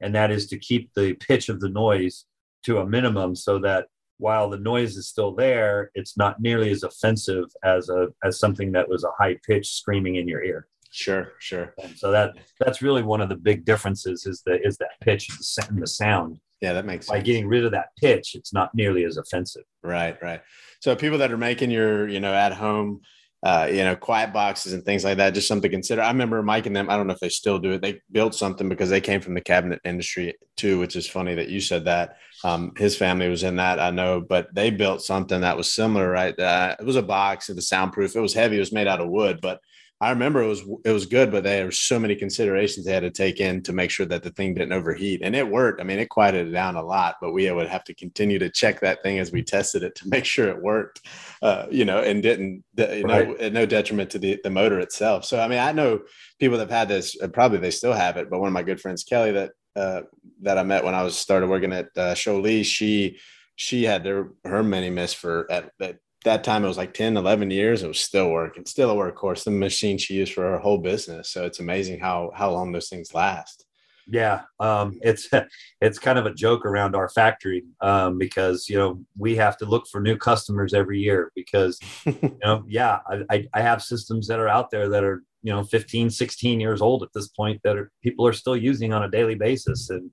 And 0.00 0.14
that 0.14 0.30
is 0.30 0.48
to 0.48 0.58
keep 0.58 0.92
the 0.94 1.14
pitch 1.14 1.48
of 1.48 1.60
the 1.60 1.68
noise 1.68 2.26
to 2.64 2.78
a 2.78 2.86
minimum 2.86 3.36
so 3.36 3.58
that 3.60 3.86
while 4.18 4.50
the 4.50 4.58
noise 4.58 4.96
is 4.96 5.08
still 5.08 5.34
there, 5.34 5.90
it's 5.94 6.16
not 6.16 6.40
nearly 6.40 6.70
as 6.70 6.82
offensive 6.82 7.46
as 7.64 7.88
a 7.88 8.08
as 8.22 8.38
something 8.38 8.72
that 8.72 8.88
was 8.88 9.04
a 9.04 9.10
high 9.18 9.36
pitch 9.46 9.68
screaming 9.72 10.16
in 10.16 10.28
your 10.28 10.42
ear. 10.42 10.66
Sure, 10.96 11.32
sure. 11.40 11.74
And 11.82 11.98
so 11.98 12.12
that 12.12 12.34
that's 12.60 12.80
really 12.80 13.02
one 13.02 13.20
of 13.20 13.28
the 13.28 13.34
big 13.34 13.64
differences 13.64 14.26
is 14.26 14.42
the 14.46 14.64
is 14.64 14.76
that 14.78 14.90
pitch 15.00 15.28
and 15.68 15.82
the 15.82 15.88
sound. 15.88 16.38
Yeah, 16.60 16.72
that 16.72 16.86
makes 16.86 17.06
sense. 17.06 17.18
By 17.18 17.20
getting 17.20 17.48
rid 17.48 17.64
of 17.64 17.72
that 17.72 17.88
pitch, 18.00 18.36
it's 18.36 18.52
not 18.52 18.72
nearly 18.76 19.02
as 19.04 19.16
offensive. 19.16 19.64
Right, 19.82 20.16
right. 20.22 20.40
So 20.78 20.94
people 20.94 21.18
that 21.18 21.32
are 21.32 21.36
making 21.36 21.72
your, 21.72 22.08
you 22.08 22.20
know, 22.20 22.32
at 22.32 22.52
home, 22.52 23.00
uh, 23.42 23.68
you 23.68 23.82
know, 23.82 23.96
quiet 23.96 24.32
boxes 24.32 24.72
and 24.72 24.84
things 24.84 25.02
like 25.02 25.16
that, 25.16 25.34
just 25.34 25.48
something 25.48 25.68
to 25.68 25.74
consider. 25.74 26.00
I 26.00 26.12
remember 26.12 26.40
Mike 26.44 26.66
and 26.66 26.76
them, 26.76 26.88
I 26.88 26.96
don't 26.96 27.08
know 27.08 27.12
if 27.12 27.18
they 27.18 27.28
still 27.28 27.58
do 27.58 27.72
it. 27.72 27.82
They 27.82 28.00
built 28.12 28.36
something 28.36 28.68
because 28.68 28.88
they 28.88 29.00
came 29.00 29.20
from 29.20 29.34
the 29.34 29.40
cabinet 29.40 29.80
industry 29.84 30.34
too, 30.56 30.78
which 30.78 30.94
is 30.94 31.08
funny 31.08 31.34
that 31.34 31.48
you 31.48 31.60
said 31.60 31.86
that. 31.86 32.18
Um, 32.44 32.72
his 32.76 32.96
family 32.96 33.28
was 33.28 33.42
in 33.42 33.56
that, 33.56 33.80
I 33.80 33.90
know, 33.90 34.20
but 34.20 34.54
they 34.54 34.70
built 34.70 35.02
something 35.02 35.40
that 35.40 35.56
was 35.56 35.72
similar, 35.72 36.08
right? 36.08 36.38
Uh, 36.38 36.76
it 36.78 36.86
was 36.86 36.96
a 36.96 37.02
box, 37.02 37.48
it 37.48 37.56
was 37.56 37.68
soundproof, 37.68 38.14
it 38.14 38.20
was 38.20 38.32
heavy, 38.32 38.56
it 38.56 38.60
was 38.60 38.72
made 38.72 38.86
out 38.86 39.00
of 39.00 39.08
wood, 39.08 39.40
but 39.42 39.60
I 40.04 40.10
remember 40.10 40.42
it 40.42 40.48
was 40.48 40.62
it 40.84 40.92
was 40.92 41.06
good, 41.06 41.32
but 41.32 41.44
there 41.44 41.64
were 41.64 41.70
so 41.70 41.98
many 41.98 42.14
considerations 42.14 42.84
they 42.84 42.92
had 42.92 43.04
to 43.04 43.10
take 43.10 43.40
in 43.40 43.62
to 43.62 43.72
make 43.72 43.90
sure 43.90 44.04
that 44.04 44.22
the 44.22 44.30
thing 44.30 44.52
didn't 44.52 44.74
overheat, 44.74 45.22
and 45.22 45.34
it 45.34 45.48
worked. 45.48 45.80
I 45.80 45.84
mean, 45.84 45.98
it 45.98 46.10
quieted 46.10 46.48
it 46.48 46.50
down 46.50 46.76
a 46.76 46.82
lot, 46.82 47.16
but 47.22 47.32
we 47.32 47.50
would 47.50 47.68
have 47.68 47.84
to 47.84 47.94
continue 47.94 48.38
to 48.38 48.50
check 48.50 48.80
that 48.80 49.02
thing 49.02 49.18
as 49.18 49.32
we 49.32 49.42
tested 49.42 49.82
it 49.82 49.94
to 49.96 50.08
make 50.08 50.26
sure 50.26 50.48
it 50.48 50.62
worked, 50.62 51.00
uh, 51.40 51.66
you 51.70 51.86
know, 51.86 52.00
and 52.00 52.22
didn't 52.22 52.64
you 52.76 53.06
know 53.06 53.34
right. 53.34 53.52
no 53.52 53.64
detriment 53.64 54.10
to 54.10 54.18
the 54.18 54.38
the 54.44 54.50
motor 54.50 54.78
itself. 54.78 55.24
So 55.24 55.40
I 55.40 55.48
mean, 55.48 55.58
I 55.58 55.72
know 55.72 56.00
people 56.38 56.58
that 56.58 56.68
have 56.68 56.78
had 56.78 56.88
this, 56.88 57.16
probably 57.32 57.58
they 57.58 57.70
still 57.70 57.94
have 57.94 58.18
it, 58.18 58.28
but 58.28 58.40
one 58.40 58.48
of 58.48 58.54
my 58.54 58.62
good 58.62 58.82
friends, 58.82 59.04
Kelly, 59.04 59.32
that 59.32 59.52
uh, 59.74 60.02
that 60.42 60.58
I 60.58 60.64
met 60.64 60.84
when 60.84 60.94
I 60.94 61.02
was 61.02 61.18
started 61.18 61.48
working 61.48 61.72
at 61.72 61.86
uh, 61.96 62.14
Sjolie, 62.14 62.64
she 62.64 63.18
she 63.56 63.84
had 63.84 64.04
their 64.04 64.28
her 64.44 64.62
mini 64.62 64.90
mist 64.90 65.16
for 65.16 65.50
at, 65.50 65.70
at 65.80 65.96
that 66.24 66.42
time 66.42 66.64
it 66.64 66.68
was 66.68 66.76
like 66.76 66.94
10 66.94 67.16
11 67.16 67.50
years 67.50 67.82
it 67.82 67.88
was 67.88 68.00
still 68.00 68.30
working 68.30 68.66
still 68.66 68.90
a 68.90 68.94
workhorse 68.94 69.44
the 69.44 69.50
machine 69.50 69.98
she 69.98 70.14
used 70.14 70.32
for 70.32 70.42
her 70.42 70.58
whole 70.58 70.78
business. 70.78 71.30
So 71.30 71.44
it's 71.44 71.60
amazing 71.60 72.00
how 72.00 72.32
how 72.34 72.50
long 72.50 72.72
those 72.72 72.88
things 72.88 73.14
last. 73.14 73.66
Yeah 74.06 74.42
um, 74.60 74.98
it's 75.02 75.28
it's 75.80 75.98
kind 75.98 76.18
of 76.18 76.26
a 76.26 76.34
joke 76.34 76.66
around 76.66 76.96
our 76.96 77.08
factory 77.08 77.64
um, 77.80 78.18
because 78.18 78.68
you 78.68 78.76
know 78.76 79.00
we 79.16 79.36
have 79.36 79.56
to 79.58 79.66
look 79.66 79.86
for 79.86 80.00
new 80.00 80.16
customers 80.16 80.74
every 80.74 80.98
year 80.98 81.30
because 81.34 81.78
you 82.04 82.38
know 82.42 82.64
yeah 82.66 82.98
I, 83.30 83.46
I 83.54 83.60
have 83.60 83.82
systems 83.82 84.26
that 84.28 84.40
are 84.40 84.48
out 84.48 84.70
there 84.70 84.88
that 84.88 85.04
are 85.04 85.22
you 85.42 85.52
know 85.52 85.62
15 85.62 86.10
16 86.10 86.60
years 86.60 86.80
old 86.80 87.02
at 87.02 87.10
this 87.14 87.28
point 87.28 87.60
that 87.64 87.76
are 87.76 87.92
people 88.02 88.26
are 88.26 88.32
still 88.32 88.56
using 88.56 88.92
on 88.92 89.04
a 89.04 89.10
daily 89.10 89.34
basis. 89.34 89.90
And 89.90 90.10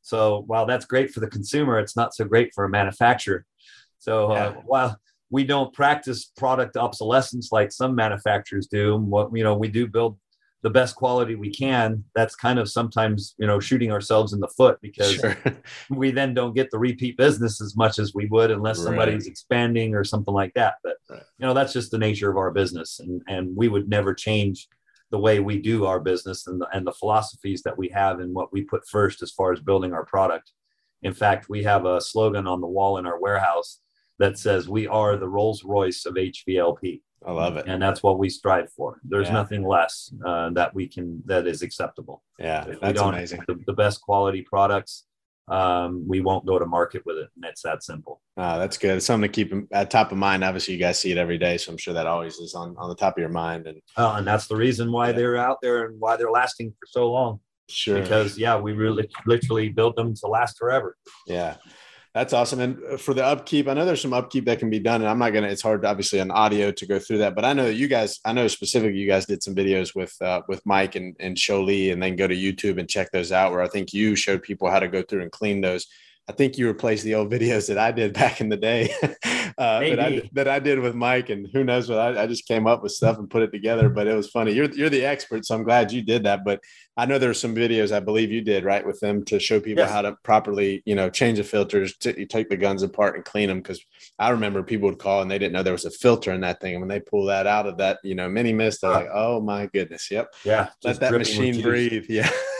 so 0.00 0.42
while 0.46 0.66
that's 0.66 0.86
great 0.86 1.10
for 1.10 1.20
the 1.20 1.28
consumer 1.28 1.78
it's 1.78 1.96
not 1.96 2.14
so 2.14 2.24
great 2.24 2.52
for 2.54 2.64
a 2.64 2.70
manufacturer. 2.70 3.44
So 3.98 4.32
uh, 4.32 4.52
while 4.66 4.98
we 5.32 5.44
don't 5.44 5.72
practice 5.72 6.26
product 6.36 6.76
obsolescence 6.76 7.50
like 7.50 7.72
some 7.72 7.94
manufacturers 7.94 8.66
do. 8.66 8.96
What 8.98 9.34
you 9.34 9.42
know, 9.42 9.56
we 9.56 9.68
do 9.68 9.88
build 9.88 10.18
the 10.62 10.70
best 10.70 10.94
quality 10.94 11.34
we 11.34 11.50
can. 11.50 12.04
That's 12.14 12.36
kind 12.36 12.58
of 12.58 12.70
sometimes 12.70 13.34
you 13.38 13.46
know 13.46 13.58
shooting 13.58 13.90
ourselves 13.90 14.34
in 14.34 14.40
the 14.40 14.48
foot 14.48 14.78
because 14.82 15.14
sure. 15.14 15.36
we 15.90 16.10
then 16.10 16.34
don't 16.34 16.54
get 16.54 16.70
the 16.70 16.78
repeat 16.78 17.16
business 17.16 17.62
as 17.62 17.74
much 17.74 17.98
as 17.98 18.14
we 18.14 18.26
would 18.26 18.50
unless 18.50 18.78
right. 18.78 18.84
somebody's 18.84 19.26
expanding 19.26 19.94
or 19.94 20.04
something 20.04 20.34
like 20.34 20.52
that. 20.52 20.74
But 20.84 20.98
right. 21.08 21.22
you 21.38 21.46
know, 21.46 21.54
that's 21.54 21.72
just 21.72 21.90
the 21.90 21.98
nature 21.98 22.30
of 22.30 22.36
our 22.36 22.50
business, 22.50 23.00
and 23.00 23.22
and 23.26 23.56
we 23.56 23.68
would 23.68 23.88
never 23.88 24.12
change 24.12 24.68
the 25.10 25.18
way 25.18 25.40
we 25.40 25.58
do 25.58 25.86
our 25.86 26.00
business 26.00 26.46
and 26.46 26.60
the, 26.60 26.66
and 26.72 26.86
the 26.86 26.92
philosophies 26.92 27.62
that 27.62 27.76
we 27.76 27.88
have 27.88 28.20
and 28.20 28.34
what 28.34 28.50
we 28.52 28.62
put 28.62 28.86
first 28.88 29.22
as 29.22 29.30
far 29.30 29.52
as 29.52 29.60
building 29.60 29.92
our 29.92 30.06
product. 30.06 30.52
In 31.02 31.12
fact, 31.12 31.50
we 31.50 31.62
have 31.64 31.84
a 31.84 32.00
slogan 32.00 32.46
on 32.46 32.62
the 32.62 32.66
wall 32.66 32.96
in 32.96 33.04
our 33.04 33.20
warehouse 33.20 33.80
that 34.22 34.38
says 34.38 34.68
we 34.68 34.86
are 34.86 35.16
the 35.16 35.28
Rolls 35.28 35.64
Royce 35.64 36.06
of 36.06 36.14
HVLP. 36.14 37.02
I 37.26 37.32
love 37.32 37.56
it. 37.56 37.66
And 37.66 37.82
that's 37.82 38.02
what 38.02 38.18
we 38.18 38.28
strive 38.28 38.70
for. 38.72 39.00
There's 39.04 39.28
yeah. 39.28 39.34
nothing 39.34 39.66
less 39.66 40.12
uh, 40.24 40.50
that 40.50 40.74
we 40.74 40.88
can, 40.88 41.22
that 41.26 41.46
is 41.46 41.62
acceptable. 41.62 42.22
Yeah, 42.38 42.66
if 42.66 42.80
that's 42.80 43.00
amazing. 43.00 43.42
The, 43.46 43.58
the, 43.66 43.72
best 43.72 44.00
quality 44.00 44.42
products, 44.42 45.06
um, 45.48 46.06
we 46.08 46.20
won't 46.20 46.46
go 46.46 46.58
to 46.58 46.66
market 46.66 47.02
with 47.04 47.16
it. 47.18 47.28
And 47.36 47.44
it's 47.44 47.62
that 47.62 47.82
simple. 47.82 48.20
Oh, 48.36 48.58
that's 48.58 48.78
good. 48.78 48.96
It's 48.96 49.06
something 49.06 49.30
to 49.30 49.34
keep 49.34 49.52
at 49.72 49.90
top 49.90 50.12
of 50.12 50.18
mind. 50.18 50.42
Obviously, 50.42 50.74
you 50.74 50.80
guys 50.80 50.98
see 50.98 51.12
it 51.12 51.18
every 51.18 51.38
day. 51.38 51.58
So 51.58 51.72
I'm 51.72 51.78
sure 51.78 51.94
that 51.94 52.06
always 52.06 52.36
is 52.36 52.54
on, 52.54 52.76
on 52.78 52.88
the 52.88 52.96
top 52.96 53.16
of 53.16 53.20
your 53.20 53.28
mind. 53.28 53.66
And, 53.66 53.80
oh, 53.96 54.14
and 54.14 54.26
that's 54.26 54.46
the 54.46 54.56
reason 54.56 54.90
why 54.90 55.08
yeah. 55.08 55.12
they're 55.12 55.36
out 55.36 55.58
there 55.62 55.86
and 55.86 56.00
why 56.00 56.16
they're 56.16 56.30
lasting 56.30 56.70
for 56.70 56.86
so 56.88 57.10
long. 57.10 57.40
Sure. 57.68 58.00
Because, 58.00 58.36
yeah, 58.36 58.58
we 58.58 58.72
really 58.72 59.08
literally 59.26 59.68
build 59.68 59.96
them 59.96 60.14
to 60.14 60.26
last 60.26 60.58
forever. 60.58 60.96
Yeah. 61.26 61.56
That's 62.14 62.34
awesome. 62.34 62.60
And 62.60 62.78
uh, 62.84 62.96
for 62.98 63.14
the 63.14 63.24
upkeep, 63.24 63.68
I 63.68 63.74
know 63.74 63.86
there's 63.86 64.02
some 64.02 64.12
upkeep 64.12 64.44
that 64.44 64.58
can 64.58 64.68
be 64.68 64.78
done, 64.78 65.00
and 65.00 65.08
I'm 65.08 65.18
not 65.18 65.30
gonna. 65.30 65.48
It's 65.48 65.62
hard, 65.62 65.84
obviously, 65.86 66.20
on 66.20 66.30
audio 66.30 66.70
to 66.70 66.86
go 66.86 66.98
through 66.98 67.18
that. 67.18 67.34
But 67.34 67.46
I 67.46 67.54
know 67.54 67.64
that 67.64 67.74
you 67.74 67.88
guys. 67.88 68.20
I 68.24 68.34
know 68.34 68.48
specifically, 68.48 68.98
you 68.98 69.08
guys 69.08 69.24
did 69.24 69.42
some 69.42 69.54
videos 69.54 69.94
with 69.94 70.14
uh, 70.20 70.42
with 70.46 70.64
Mike 70.66 70.94
and 70.94 71.16
and 71.20 71.36
Sjolie, 71.36 71.90
and 71.90 72.02
then 72.02 72.16
go 72.16 72.26
to 72.26 72.34
YouTube 72.34 72.78
and 72.78 72.88
check 72.88 73.10
those 73.12 73.32
out. 73.32 73.52
Where 73.52 73.62
I 73.62 73.68
think 73.68 73.94
you 73.94 74.14
showed 74.14 74.42
people 74.42 74.70
how 74.70 74.78
to 74.78 74.88
go 74.88 75.02
through 75.02 75.22
and 75.22 75.32
clean 75.32 75.62
those. 75.62 75.86
I 76.28 76.32
think 76.32 76.56
you 76.56 76.68
replaced 76.68 77.02
the 77.02 77.16
old 77.16 77.32
videos 77.32 77.66
that 77.68 77.78
I 77.78 77.90
did 77.90 78.12
back 78.22 78.40
in 78.40 78.48
the 78.48 78.56
day 78.56 78.94
uh, 79.58 79.80
that, 79.80 80.00
I, 80.00 80.30
that 80.32 80.48
I 80.48 80.58
did 80.60 80.78
with 80.78 80.94
Mike, 80.94 81.30
and 81.30 81.48
who 81.52 81.64
knows 81.64 81.88
what 81.88 81.98
I, 81.98 82.22
I, 82.22 82.26
just 82.26 82.46
came 82.46 82.66
up 82.66 82.82
with 82.82 82.92
stuff 82.92 83.18
and 83.18 83.28
put 83.28 83.42
it 83.42 83.50
together. 83.50 83.88
But 83.88 84.06
it 84.06 84.14
was 84.14 84.30
funny. 84.30 84.52
You're 84.52 84.70
you're 84.70 84.88
the 84.88 85.04
expert, 85.04 85.44
so 85.44 85.54
I'm 85.54 85.64
glad 85.64 85.92
you 85.92 86.02
did 86.02 86.24
that. 86.24 86.44
But 86.44 86.60
I 86.96 87.06
know 87.06 87.18
there's 87.18 87.40
some 87.40 87.54
videos 87.54 87.92
I 87.92 88.00
believe 88.00 88.30
you 88.30 88.40
did 88.40 88.64
right 88.64 88.86
with 88.86 89.00
them 89.00 89.24
to 89.26 89.40
show 89.40 89.60
people 89.60 89.84
yes. 89.84 89.92
how 89.92 90.02
to 90.02 90.16
properly, 90.22 90.82
you 90.84 90.94
know, 90.94 91.10
change 91.10 91.38
the 91.38 91.44
filters, 91.44 91.96
to, 91.98 92.26
take 92.26 92.48
the 92.48 92.56
guns 92.56 92.82
apart 92.82 93.16
and 93.16 93.24
clean 93.24 93.48
them. 93.48 93.58
Because 93.58 93.84
I 94.18 94.30
remember 94.30 94.62
people 94.62 94.88
would 94.88 94.98
call 94.98 95.22
and 95.22 95.30
they 95.30 95.38
didn't 95.38 95.52
know 95.52 95.62
there 95.62 95.72
was 95.72 95.84
a 95.84 95.90
filter 95.90 96.32
in 96.32 96.42
that 96.42 96.60
thing, 96.60 96.74
and 96.74 96.82
when 96.82 96.88
they 96.88 97.00
pull 97.00 97.26
that 97.26 97.46
out 97.46 97.66
of 97.66 97.78
that, 97.78 97.98
you 98.04 98.14
know, 98.14 98.28
mini 98.28 98.52
mist, 98.52 98.82
they're 98.82 98.90
like, 98.90 99.08
"Oh 99.12 99.40
my 99.40 99.66
goodness, 99.66 100.10
yep, 100.10 100.32
yeah, 100.44 100.68
let 100.84 101.00
that 101.00 101.12
machine 101.12 101.60
breathe." 101.62 102.06
Yeah, 102.08 102.30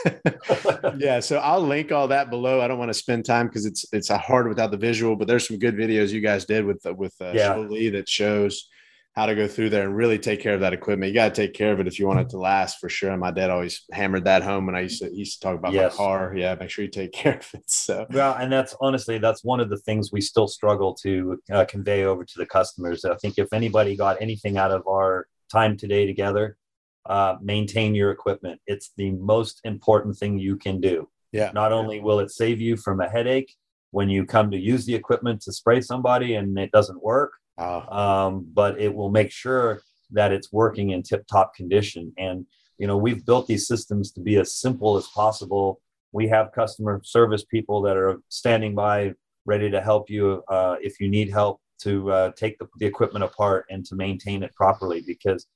yeah. 0.97 1.19
So 1.19 1.37
I'll 1.37 1.61
link 1.61 1.91
all 1.91 2.07
that 2.09 2.29
below. 2.29 2.61
I 2.61 2.67
don't 2.67 2.79
want 2.79 2.89
to 2.89 2.93
spend 2.93 3.25
time 3.25 3.47
because 3.47 3.65
it's 3.65 3.85
it's 3.93 4.09
hard 4.09 4.47
without 4.47 4.71
the 4.71 4.77
visual, 4.77 5.15
but 5.15 5.27
there's 5.27 5.47
some 5.47 5.59
good 5.59 5.75
videos 5.75 6.11
you 6.11 6.21
guys 6.21 6.45
did 6.45 6.65
with 6.65 6.85
with 6.97 7.15
uh, 7.21 7.31
yeah. 7.33 7.55
Sjolie 7.55 7.91
that 7.93 8.09
shows 8.09 8.69
how 9.15 9.27
to 9.27 9.35
go 9.35 9.47
through 9.47 9.69
there 9.69 9.83
and 9.83 9.95
really 9.95 10.17
take 10.17 10.41
care 10.41 10.55
of 10.55 10.61
that 10.61 10.73
equipment. 10.73 11.09
You 11.09 11.13
got 11.13 11.35
to 11.35 11.41
take 11.41 11.53
care 11.53 11.71
of 11.71 11.79
it 11.79 11.87
if 11.87 11.99
you 11.99 12.07
want 12.07 12.19
it 12.19 12.29
to 12.29 12.39
last 12.39 12.79
for 12.79 12.89
sure. 12.89 13.11
And 13.11 13.21
my 13.21 13.29
dad 13.29 13.51
always 13.51 13.83
hammered 13.91 14.25
that 14.25 14.41
home 14.41 14.65
when 14.65 14.75
I 14.75 14.81
used 14.81 15.01
to 15.03 15.09
he 15.09 15.17
used 15.17 15.39
to 15.39 15.47
talk 15.47 15.57
about 15.57 15.71
yes. 15.71 15.93
my 15.93 15.97
car. 15.97 16.33
Yeah, 16.35 16.55
make 16.55 16.71
sure 16.71 16.83
you 16.83 16.91
take 16.91 17.13
care 17.13 17.37
of 17.37 17.49
it. 17.53 17.69
So 17.69 18.07
well, 18.09 18.33
and 18.33 18.51
that's 18.51 18.75
honestly 18.81 19.19
that's 19.19 19.43
one 19.43 19.59
of 19.59 19.69
the 19.69 19.77
things 19.77 20.11
we 20.11 20.21
still 20.21 20.47
struggle 20.47 20.95
to 21.03 21.39
uh, 21.51 21.65
convey 21.65 22.05
over 22.05 22.25
to 22.25 22.33
the 22.37 22.45
customers. 22.45 23.05
I 23.05 23.15
think 23.15 23.37
if 23.37 23.53
anybody 23.53 23.95
got 23.95 24.21
anything 24.21 24.57
out 24.57 24.71
of 24.71 24.87
our 24.87 25.27
time 25.51 25.77
today 25.77 26.07
together, 26.07 26.57
uh, 27.05 27.35
maintain 27.41 27.95
your 27.95 28.11
equipment. 28.11 28.59
It's 28.67 28.91
the 28.97 29.11
most 29.11 29.61
important 29.63 30.17
thing 30.17 30.39
you 30.39 30.57
can 30.57 30.79
do. 30.79 31.09
Yeah. 31.31 31.51
Not 31.53 31.71
only 31.71 31.99
will 31.99 32.19
it 32.19 32.31
save 32.31 32.61
you 32.61 32.77
from 32.77 33.01
a 33.01 33.09
headache 33.09 33.53
when 33.91 34.09
you 34.09 34.25
come 34.25 34.51
to 34.51 34.57
use 34.57 34.85
the 34.85 34.95
equipment 34.95 35.41
to 35.41 35.51
spray 35.51 35.81
somebody 35.81 36.35
and 36.35 36.57
it 36.57 36.71
doesn't 36.71 37.01
work 37.01 37.33
um, 37.57 38.47
but 38.53 38.79
it 38.79 38.93
will 38.93 39.09
make 39.09 39.31
sure 39.31 39.81
that 40.11 40.31
it's 40.31 40.51
working 40.51 40.91
in 40.91 41.03
tip 41.03 41.25
top 41.27 41.55
condition. 41.55 42.13
And, 42.17 42.45
you 42.77 42.87
know, 42.87 42.97
we've 42.97 43.25
built 43.25 43.47
these 43.47 43.67
systems 43.67 44.11
to 44.13 44.21
be 44.21 44.37
as 44.37 44.55
simple 44.55 44.97
as 44.97 45.07
possible. 45.07 45.81
We 46.11 46.27
have 46.27 46.51
customer 46.51 47.01
service 47.03 47.43
people 47.43 47.81
that 47.83 47.97
are 47.97 48.21
standing 48.29 48.75
by 48.75 49.13
ready 49.45 49.69
to 49.69 49.81
help 49.81 50.09
you 50.09 50.43
uh, 50.47 50.75
if 50.81 50.99
you 50.99 51.09
need 51.09 51.29
help 51.29 51.59
to 51.81 52.11
uh, 52.11 52.31
take 52.37 52.57
the, 52.59 52.67
the, 52.79 52.85
equipment 52.85 53.25
apart 53.25 53.65
and 53.69 53.85
to 53.85 53.95
maintain 53.95 54.41
it 54.41 54.53
properly 54.55 55.03
because 55.05 55.47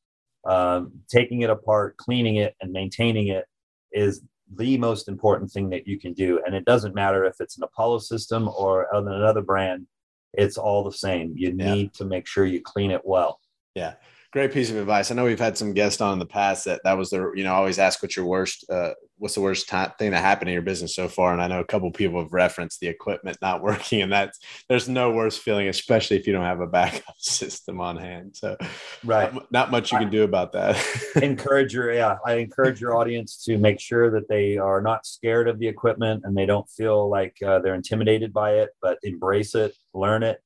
um, 0.48 0.92
taking 1.10 1.42
it 1.42 1.50
apart, 1.50 1.98
cleaning 1.98 2.38
it, 2.38 2.56
and 2.62 2.72
maintaining 2.72 3.28
it 3.28 3.46
is 3.92 4.22
the 4.56 4.78
most 4.78 5.08
important 5.10 5.52
thing 5.52 5.70
that 5.70 5.86
you 5.86 6.00
can 6.00 6.14
do. 6.14 6.42
And 6.46 6.56
it 6.56 6.66
doesn't 6.66 6.96
matter 6.96 7.26
if 7.26 7.36
it's 7.40 7.58
an 7.58 7.64
Apollo 7.64 8.00
system 8.00 8.48
or 8.48 8.88
another 8.94 9.42
brand, 9.42 9.88
it's 10.34 10.58
all 10.58 10.84
the 10.84 10.92
same. 10.92 11.34
You 11.36 11.54
yeah. 11.56 11.74
need 11.74 11.94
to 11.96 12.06
make 12.06 12.28
sure 12.28 12.46
you 12.46 12.62
clean 12.62 12.92
it 12.92 13.02
well. 13.04 13.40
Yeah. 13.76 13.96
Great 14.32 14.54
piece 14.54 14.70
of 14.70 14.78
advice. 14.78 15.10
I 15.12 15.16
know 15.16 15.26
we've 15.26 15.40
had 15.40 15.58
some 15.58 15.74
guests 15.74 16.02
on 16.02 16.14
in 16.14 16.20
the 16.20 16.26
past 16.26 16.66
that 16.66 16.82
that 16.84 16.98
was 16.98 17.10
their, 17.10 17.36
you 17.36 17.44
know, 17.44 17.54
always 17.54 17.80
ask 17.80 18.02
what 18.02 18.16
your 18.16 18.26
worst 18.26 18.66
uh, 18.70 18.92
what's 19.20 19.36
the 19.36 19.42
worst 19.42 19.68
time, 19.68 19.92
thing 19.98 20.12
that 20.12 20.22
happened 20.22 20.50
in 20.50 20.54
your 20.54 20.62
business 20.62 20.96
so 20.96 21.08
far? 21.08 21.34
And 21.34 21.42
I 21.42 21.48
know 21.48 21.60
a 21.60 21.66
couple 21.66 21.92
people 21.92 22.22
have 22.22 22.34
referenced 22.34 22.80
the 22.80 22.88
equipment 22.88 23.38
not 23.42 23.62
working, 23.64 24.02
and 24.02 24.12
that's 24.12 24.40
there's 24.70 24.88
no 24.88 25.12
worse 25.12 25.38
feeling, 25.38 25.68
especially 25.68 26.18
if 26.18 26.28
you 26.28 26.34
don't 26.34 26.44
have 26.44 26.62
a 26.62 26.68
backup 26.68 27.04
system 27.18 27.82
on 27.82 27.98
hand. 27.98 28.36
So, 28.36 28.58
right, 29.04 29.34
not, 29.34 29.52
not 29.52 29.72
much 29.72 29.92
you 29.92 29.98
can 29.98 30.10
do 30.10 30.24
about 30.24 30.52
that. 30.54 30.84
encourage 31.22 31.74
your 31.74 31.92
yeah, 31.92 32.18
I 32.26 32.36
encourage 32.36 32.80
your 32.80 32.96
audience 32.96 33.44
to 33.46 33.58
make 33.58 33.80
sure 33.80 34.12
that 34.12 34.28
they 34.30 34.58
are 34.58 34.82
not 34.82 35.06
scared 35.06 35.48
of 35.48 35.60
the 35.60 35.68
equipment 35.68 36.24
and 36.26 36.36
they 36.36 36.46
don't 36.46 36.70
feel 36.70 37.10
like 37.10 37.36
uh, 37.46 37.60
they're 37.60 37.76
intimidated 37.76 38.34
by 38.34 38.54
it, 38.54 38.70
but 38.82 38.98
embrace 39.04 39.56
it, 39.56 39.76
learn 39.94 40.24
it, 40.24 40.42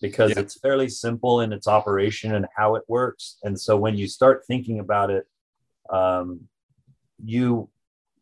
because 0.00 0.30
yeah. 0.30 0.40
it's 0.40 0.58
fairly 0.58 0.88
simple 0.88 1.40
in 1.40 1.52
its 1.52 1.66
operation 1.66 2.34
and 2.34 2.46
how 2.56 2.74
it 2.74 2.82
works. 2.88 3.38
And 3.42 3.58
so 3.58 3.76
when 3.76 3.96
you 3.96 4.06
start 4.06 4.44
thinking 4.46 4.80
about 4.80 5.10
it, 5.10 5.26
um, 5.90 6.48
you 7.24 7.68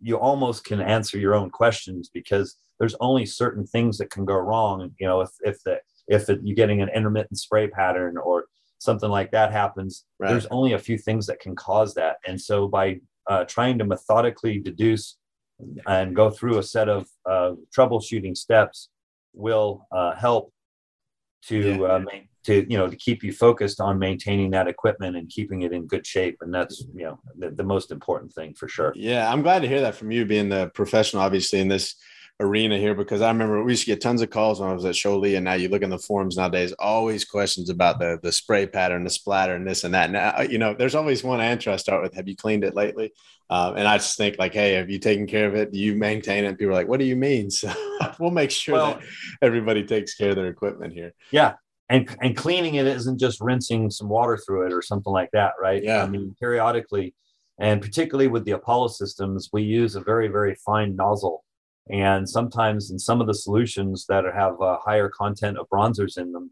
you 0.03 0.19
almost 0.19 0.65
can 0.65 0.81
answer 0.81 1.19
your 1.19 1.35
own 1.35 1.51
questions 1.51 2.11
because 2.13 2.57
there's 2.79 2.97
only 3.01 3.25
certain 3.25 3.65
things 3.65 3.99
that 3.99 4.11
can 4.11 4.25
go 4.25 4.35
wrong. 4.35 4.91
You 4.99 5.07
know, 5.07 5.21
if 5.21 5.31
if 5.43 5.63
the 5.65 5.79
if 6.09 6.29
it, 6.29 6.41
you're 6.43 6.57
getting 6.57 6.83
an 6.83 6.91
intermittent 6.95 7.39
spray 7.39 7.69
pattern 7.69 8.17
or 8.19 8.47
something 8.79 9.11
like 9.11 9.31
that 9.31 9.53
happens, 9.53 10.05
right. 10.19 10.31
there's 10.31 10.47
only 10.47 10.73
a 10.73 10.79
few 10.79 10.99
things 10.99 11.27
that 11.27 11.39
can 11.39 11.55
cause 11.55 11.95
that. 11.95 12.17
And 12.27 12.41
so 12.41 12.67
by 12.67 12.99
uh, 13.31 13.45
trying 13.45 13.79
to 13.79 13.85
methodically 13.85 14.59
deduce 14.59 15.17
and 15.87 16.17
go 16.17 16.31
through 16.31 16.59
a 16.59 16.63
set 16.63 16.89
of 16.89 17.07
uh, 17.31 17.53
troubleshooting 17.77 18.37
steps 18.37 18.89
will 19.33 19.87
uh, 19.93 20.17
help 20.17 20.53
to 21.45 21.77
yeah. 21.77 21.83
uh, 21.83 22.05
to 22.45 22.67
you 22.71 22.77
know 22.77 22.89
to 22.89 22.97
keep 22.97 23.23
you 23.23 23.33
focused 23.33 23.81
on 23.81 23.99
maintaining 23.99 24.51
that 24.51 24.69
equipment 24.69 25.17
and 25.17 25.29
keeping 25.29 25.63
it 25.63 25.73
in 25.73 25.87
good 25.87 26.07
shape 26.07 26.39
and 26.41 26.55
that's 26.55 26.85
you 26.95 27.05
know 27.05 27.19
the, 27.39 27.51
the 27.51 27.65
most 27.65 27.91
important 27.91 28.33
thing 28.33 28.55
for 28.55 28.69
sure 28.69 28.93
yeah 28.97 29.31
i'm 29.31 29.43
glad 29.43 29.63
to 29.63 29.69
hear 29.69 29.81
that 29.81 29.95
from 29.95 30.11
you 30.11 30.25
being 30.25 30.49
the 30.49 30.71
professional 30.75 31.23
obviously 31.23 31.61
in 31.61 31.69
this 31.69 31.95
arena 32.41 32.77
here 32.77 32.95
because 32.95 33.21
I 33.21 33.29
remember 33.29 33.63
we 33.63 33.73
used 33.73 33.85
to 33.85 33.93
get 33.93 34.01
tons 34.01 34.21
of 34.21 34.31
calls 34.31 34.59
when 34.59 34.69
I 34.69 34.73
was 34.73 34.85
at 34.85 34.95
Sjolie, 34.95 35.37
and 35.37 35.45
now 35.45 35.53
you 35.53 35.69
look 35.69 35.83
in 35.83 35.91
the 35.91 35.99
forums 35.99 36.37
nowadays, 36.37 36.73
always 36.73 37.25
questions 37.25 37.71
about 37.71 38.01
the 38.01 38.19
the 38.21 38.33
spray 38.33 38.67
pattern, 38.67 39.05
the 39.05 39.11
splatter, 39.11 39.55
and 39.55 39.67
this 39.67 39.85
and 39.85 39.95
that. 39.95 40.11
Now 40.11 40.41
you 40.41 40.59
know, 40.59 40.75
there's 40.75 40.97
always 40.97 41.23
one 41.23 41.41
answer 41.41 41.71
I 41.71 41.77
start 41.77 42.03
with: 42.03 42.15
Have 42.15 42.27
you 42.27 42.35
cleaned 42.35 42.65
it 42.65 42.75
lately? 42.75 43.13
Um, 43.53 43.77
and 43.77 43.87
I 43.87 43.99
just 43.99 44.17
think 44.17 44.39
like, 44.39 44.55
hey, 44.55 44.73
have 44.73 44.89
you 44.89 44.99
taken 44.99 45.27
care 45.27 45.47
of 45.47 45.55
it? 45.55 45.73
Do 45.73 45.79
you 45.79 45.95
maintain 45.95 46.45
it? 46.47 46.59
People 46.59 46.71
are 46.71 46.73
like, 46.73 46.89
what 46.89 46.99
do 46.99 47.05
you 47.05 47.17
mean? 47.17 47.51
So 47.61 47.71
we'll 48.19 48.31
make 48.31 48.51
sure 48.51 48.75
well, 48.75 48.95
that 48.95 49.03
everybody 49.43 49.85
takes 49.85 50.15
care 50.15 50.31
of 50.31 50.37
their 50.37 50.49
equipment 50.49 50.95
here. 50.95 51.13
Yeah. 51.31 51.55
And, 51.89 52.09
and 52.23 52.37
cleaning 52.37 52.77
it 52.77 52.87
isn't 52.87 53.19
just 53.19 53.41
rinsing 53.41 53.91
some 53.91 54.09
water 54.09 54.39
through 54.39 54.67
it 54.67 54.73
or 54.73 54.81
something 54.81 55.13
like 55.13 55.31
that, 55.33 55.53
right? 55.61 55.83
Yeah. 55.83 56.03
I 56.03 56.07
mean, 56.07 56.35
periodically, 56.41 57.15
and 57.59 57.83
particularly 57.83 58.29
with 58.29 58.45
the 58.45 58.53
Apollo 58.53 58.89
systems, 58.89 59.51
we 59.53 59.63
use 59.63 59.95
a 59.95 60.01
very, 60.01 60.29
very 60.29 60.55
fine 60.55 60.97
nozzle. 60.97 61.45
And 61.91 62.29
sometimes 62.29 62.91
in 62.91 62.99
some 62.99 63.21
of 63.21 63.27
the 63.27 63.35
solutions 63.35 64.07
that 64.09 64.25
have 64.25 64.61
a 64.61 64.79
higher 64.79 65.09
content 65.09 65.59
of 65.59 65.69
bronzers 65.69 66.17
in 66.17 66.33
them, 66.33 66.51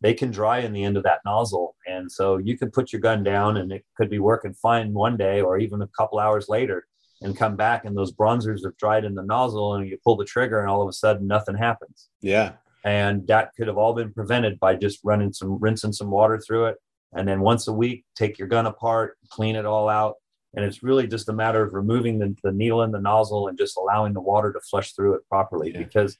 they 0.00 0.12
can 0.12 0.30
dry 0.30 0.58
in 0.58 0.72
the 0.72 0.84
end 0.84 0.96
of 0.96 1.04
that 1.04 1.20
nozzle. 1.24 1.76
And 1.86 2.10
so 2.10 2.36
you 2.36 2.58
can 2.58 2.70
put 2.70 2.92
your 2.92 3.00
gun 3.00 3.22
down 3.22 3.56
and 3.56 3.72
it 3.72 3.84
could 3.96 4.10
be 4.10 4.18
working 4.18 4.52
fine 4.52 4.92
one 4.92 5.16
day 5.16 5.40
or 5.40 5.58
even 5.58 5.80
a 5.80 5.88
couple 5.96 6.18
hours 6.18 6.48
later 6.48 6.86
and 7.22 7.36
come 7.36 7.56
back 7.56 7.84
and 7.84 7.96
those 7.96 8.12
bronzers 8.12 8.64
have 8.64 8.76
dried 8.76 9.04
in 9.04 9.14
the 9.14 9.22
nozzle 9.22 9.74
and 9.74 9.88
you 9.88 9.96
pull 10.02 10.16
the 10.16 10.24
trigger 10.24 10.60
and 10.60 10.68
all 10.68 10.82
of 10.82 10.88
a 10.88 10.92
sudden 10.92 11.26
nothing 11.26 11.56
happens. 11.56 12.08
Yeah. 12.20 12.52
And 12.84 13.26
that 13.28 13.50
could 13.56 13.68
have 13.68 13.78
all 13.78 13.94
been 13.94 14.12
prevented 14.12 14.58
by 14.58 14.74
just 14.74 15.00
running 15.04 15.32
some, 15.32 15.58
rinsing 15.60 15.92
some 15.92 16.10
water 16.10 16.40
through 16.40 16.66
it. 16.66 16.76
And 17.14 17.28
then 17.28 17.40
once 17.40 17.68
a 17.68 17.72
week, 17.72 18.04
take 18.16 18.38
your 18.38 18.48
gun 18.48 18.66
apart, 18.66 19.18
clean 19.30 19.54
it 19.54 19.66
all 19.66 19.88
out. 19.88 20.14
And 20.54 20.64
it's 20.64 20.82
really 20.82 21.06
just 21.06 21.28
a 21.28 21.32
matter 21.32 21.62
of 21.62 21.74
removing 21.74 22.18
the, 22.18 22.34
the 22.42 22.52
needle 22.52 22.82
in 22.82 22.90
the 22.90 23.00
nozzle 23.00 23.48
and 23.48 23.56
just 23.56 23.76
allowing 23.76 24.12
the 24.12 24.20
water 24.20 24.52
to 24.52 24.60
flush 24.60 24.92
through 24.92 25.14
it 25.14 25.28
properly 25.28 25.72
yeah. 25.72 25.78
because, 25.78 26.18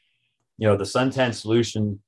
you 0.59 0.67
know, 0.67 0.77
the 0.77 0.85
suntan 0.85 1.35
solution 1.35 2.01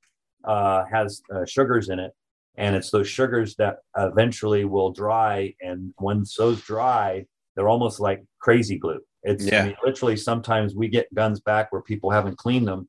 uh, 0.44 0.84
has 0.90 1.22
uh, 1.34 1.44
sugars 1.44 1.88
in 1.88 1.98
it, 1.98 2.12
and 2.56 2.76
it's 2.76 2.90
those 2.90 3.08
sugars 3.08 3.56
that 3.56 3.78
eventually 3.96 4.64
will 4.64 4.92
dry. 4.92 5.54
And 5.60 5.92
when 5.98 6.24
those 6.38 6.62
dry, 6.62 7.26
they're 7.54 7.68
almost 7.68 8.00
like 8.00 8.22
crazy 8.38 8.78
glue. 8.78 9.00
It's 9.22 9.44
yeah. 9.44 9.62
I 9.62 9.66
mean, 9.66 9.76
literally 9.84 10.16
sometimes 10.16 10.74
we 10.74 10.88
get 10.88 11.12
guns 11.14 11.40
back 11.40 11.72
where 11.72 11.82
people 11.82 12.10
haven't 12.10 12.36
cleaned 12.36 12.68
them, 12.68 12.88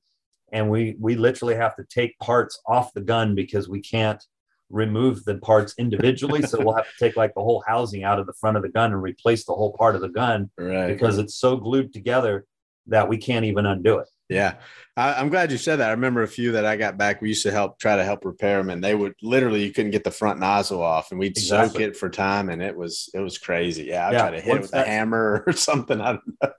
and 0.51 0.69
we 0.69 0.95
we 0.99 1.15
literally 1.15 1.55
have 1.55 1.75
to 1.75 1.83
take 1.83 2.17
parts 2.19 2.59
off 2.65 2.93
the 2.93 3.01
gun 3.01 3.35
because 3.35 3.67
we 3.67 3.81
can't 3.81 4.23
remove 4.69 5.23
the 5.25 5.37
parts 5.37 5.73
individually. 5.77 6.41
so 6.41 6.59
we'll 6.63 6.75
have 6.75 6.85
to 6.85 6.97
take 6.99 7.15
like 7.15 7.33
the 7.35 7.41
whole 7.41 7.63
housing 7.67 8.03
out 8.03 8.19
of 8.19 8.25
the 8.25 8.33
front 8.33 8.57
of 8.57 8.63
the 8.63 8.69
gun 8.69 8.91
and 8.91 9.01
replace 9.01 9.45
the 9.45 9.53
whole 9.53 9.73
part 9.73 9.95
of 9.95 10.01
the 10.01 10.09
gun 10.09 10.49
right. 10.57 10.87
because 10.87 11.17
it's 11.17 11.35
so 11.35 11.55
glued 11.55 11.93
together 11.93 12.45
that 12.87 13.07
we 13.07 13.17
can't 13.17 13.45
even 13.45 13.65
undo 13.65 13.99
it. 13.99 14.09
Yeah, 14.27 14.55
I, 14.97 15.21
am 15.21 15.29
glad 15.29 15.51
you 15.51 15.57
said 15.59 15.75
that. 15.77 15.89
I 15.89 15.91
remember 15.91 16.23
a 16.23 16.27
few 16.27 16.53
that 16.53 16.65
I 16.65 16.77
got 16.77 16.97
back. 16.97 17.21
We 17.21 17.29
used 17.29 17.43
to 17.43 17.51
help 17.51 17.77
try 17.77 17.95
to 17.95 18.03
help 18.03 18.25
repair 18.25 18.57
them, 18.57 18.71
and 18.71 18.83
they 18.83 18.95
would 18.95 19.13
literally 19.21 19.63
you 19.63 19.71
couldn't 19.71 19.91
get 19.91 20.03
the 20.03 20.09
front 20.09 20.39
nozzle 20.39 20.81
off, 20.81 21.11
and 21.11 21.19
we'd 21.19 21.37
exactly. 21.37 21.69
soak 21.69 21.89
it 21.89 21.97
for 21.97 22.09
time, 22.09 22.49
and 22.49 22.59
it 22.59 22.75
was 22.75 23.07
it 23.13 23.19
was 23.19 23.37
crazy. 23.37 23.83
Yeah, 23.83 24.07
I 24.07 24.11
yeah. 24.11 24.19
try 24.21 24.31
to 24.31 24.41
hit 24.41 24.49
Once 24.49 24.57
it 24.57 24.61
with 24.63 24.71
that, 24.71 24.87
a 24.87 24.89
hammer 24.89 25.43
or 25.47 25.53
something. 25.53 26.01
I 26.01 26.13
don't 26.13 26.23
know. 26.41 26.51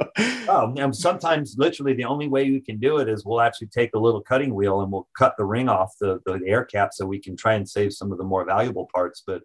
Oh, 0.49 0.75
and 0.77 0.95
sometimes 0.95 1.57
literally 1.59 1.95
the 1.95 2.05
only 2.05 2.29
way 2.29 2.45
you 2.45 2.63
can 2.63 2.79
do 2.79 2.99
it 2.99 3.09
is 3.09 3.25
we'll 3.25 3.41
actually 3.41 3.69
take 3.69 3.91
a 3.95 3.99
little 3.99 4.21
cutting 4.21 4.55
wheel 4.55 4.81
and 4.83 4.93
we'll 4.93 5.09
cut 5.19 5.35
the 5.37 5.45
ring 5.45 5.69
off 5.69 5.93
the 6.01 6.21
the 6.25 6.41
air 6.47 6.65
cap 6.65 6.91
so 6.93 7.05
we 7.05 7.19
can 7.19 7.37
try 7.37 7.55
and 7.55 7.69
save 7.69 7.93
some 7.93 8.13
of 8.13 8.19
the 8.19 8.25
more 8.25 8.45
valuable 8.45 8.89
parts, 8.95 9.25
but 9.27 9.43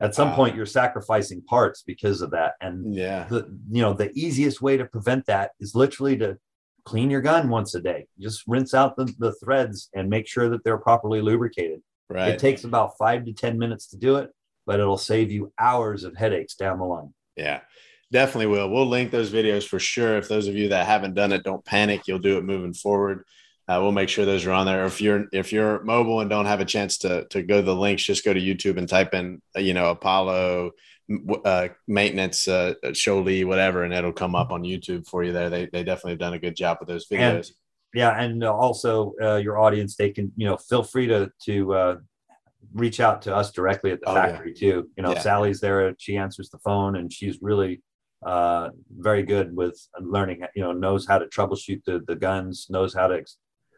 at 0.00 0.14
some 0.14 0.28
ah. 0.28 0.34
point 0.34 0.56
you're 0.56 0.66
sacrificing 0.66 1.42
parts 1.42 1.82
because 1.86 2.22
of 2.22 2.30
that 2.30 2.54
and 2.62 2.94
yeah 2.94 3.26
the 3.28 3.46
you 3.70 3.82
know 3.82 3.92
the 3.92 4.10
easiest 4.14 4.62
way 4.62 4.78
to 4.78 4.86
prevent 4.86 5.26
that 5.26 5.50
is 5.60 5.74
literally 5.74 6.16
to 6.16 6.38
clean 6.90 7.08
your 7.08 7.20
gun 7.20 7.48
once 7.48 7.76
a 7.76 7.80
day. 7.80 8.04
Just 8.18 8.42
rinse 8.48 8.74
out 8.74 8.96
the, 8.96 9.04
the 9.20 9.32
threads 9.34 9.88
and 9.94 10.10
make 10.10 10.26
sure 10.26 10.48
that 10.48 10.64
they're 10.64 10.76
properly 10.76 11.20
lubricated. 11.20 11.82
Right. 12.08 12.30
It 12.30 12.40
takes 12.40 12.64
about 12.64 12.98
five 12.98 13.24
to 13.26 13.32
10 13.32 13.56
minutes 13.56 13.86
to 13.90 13.96
do 13.96 14.16
it, 14.16 14.30
but 14.66 14.80
it'll 14.80 14.98
save 14.98 15.30
you 15.30 15.52
hours 15.56 16.02
of 16.02 16.16
headaches 16.16 16.56
down 16.56 16.80
the 16.80 16.84
line. 16.84 17.14
Yeah, 17.36 17.60
definitely 18.10 18.48
will. 18.48 18.68
We'll 18.68 18.88
link 18.88 19.12
those 19.12 19.30
videos 19.30 19.64
for 19.64 19.78
sure. 19.78 20.18
If 20.18 20.26
those 20.26 20.48
of 20.48 20.56
you 20.56 20.70
that 20.70 20.86
haven't 20.86 21.14
done 21.14 21.30
it, 21.30 21.44
don't 21.44 21.64
panic. 21.64 22.08
You'll 22.08 22.18
do 22.18 22.38
it 22.38 22.44
moving 22.44 22.74
forward. 22.74 23.22
Uh, 23.68 23.78
we'll 23.80 23.92
make 23.92 24.08
sure 24.08 24.24
those 24.24 24.44
are 24.46 24.50
on 24.50 24.66
there. 24.66 24.84
If 24.84 25.00
you're 25.00 25.26
if 25.32 25.52
you're 25.52 25.84
mobile 25.84 26.18
and 26.18 26.28
don't 26.28 26.46
have 26.46 26.58
a 26.58 26.64
chance 26.64 26.98
to 26.98 27.24
to 27.28 27.40
go 27.40 27.58
to 27.58 27.62
the 27.62 27.76
links, 27.76 28.02
just 28.02 28.24
go 28.24 28.34
to 28.34 28.40
YouTube 28.40 28.78
and 28.78 28.88
type 28.88 29.14
in 29.14 29.40
you 29.56 29.74
know 29.74 29.90
Apollo 29.90 30.72
uh, 31.44 31.68
maintenance, 31.88 32.46
uh, 32.48 32.74
Sjolie, 32.86 33.44
whatever, 33.44 33.84
and 33.84 33.92
it'll 33.92 34.12
come 34.12 34.34
up 34.34 34.52
on 34.52 34.62
YouTube 34.62 35.06
for 35.06 35.24
you 35.24 35.32
there. 35.32 35.50
They, 35.50 35.66
they 35.72 35.82
definitely 35.82 36.12
have 36.12 36.20
done 36.20 36.34
a 36.34 36.38
good 36.38 36.56
job 36.56 36.78
with 36.80 36.88
those 36.88 37.08
videos. 37.08 37.34
And, 37.34 37.50
yeah. 37.94 38.20
And 38.20 38.44
also 38.44 39.14
uh, 39.20 39.36
your 39.36 39.58
audience, 39.58 39.96
they 39.96 40.10
can, 40.10 40.32
you 40.36 40.46
know, 40.46 40.56
feel 40.56 40.82
free 40.82 41.06
to, 41.08 41.30
to 41.46 41.74
uh, 41.74 41.96
reach 42.72 43.00
out 43.00 43.22
to 43.22 43.34
us 43.34 43.50
directly 43.50 43.90
at 43.90 44.00
the 44.00 44.10
oh, 44.10 44.14
factory 44.14 44.54
yeah. 44.54 44.60
too. 44.60 44.90
You 44.96 45.02
know, 45.02 45.12
yeah. 45.12 45.20
Sally's 45.20 45.60
there, 45.60 45.94
she 45.98 46.16
answers 46.16 46.50
the 46.50 46.58
phone 46.58 46.96
and 46.96 47.12
she's 47.12 47.42
really 47.42 47.82
uh, 48.24 48.68
very 48.96 49.22
good 49.22 49.56
with 49.56 49.80
learning, 50.00 50.42
you 50.54 50.62
know, 50.62 50.72
knows 50.72 51.06
how 51.06 51.18
to 51.18 51.26
troubleshoot 51.26 51.82
the, 51.84 52.02
the 52.06 52.16
guns, 52.16 52.66
knows 52.70 52.94
how 52.94 53.08
to 53.08 53.24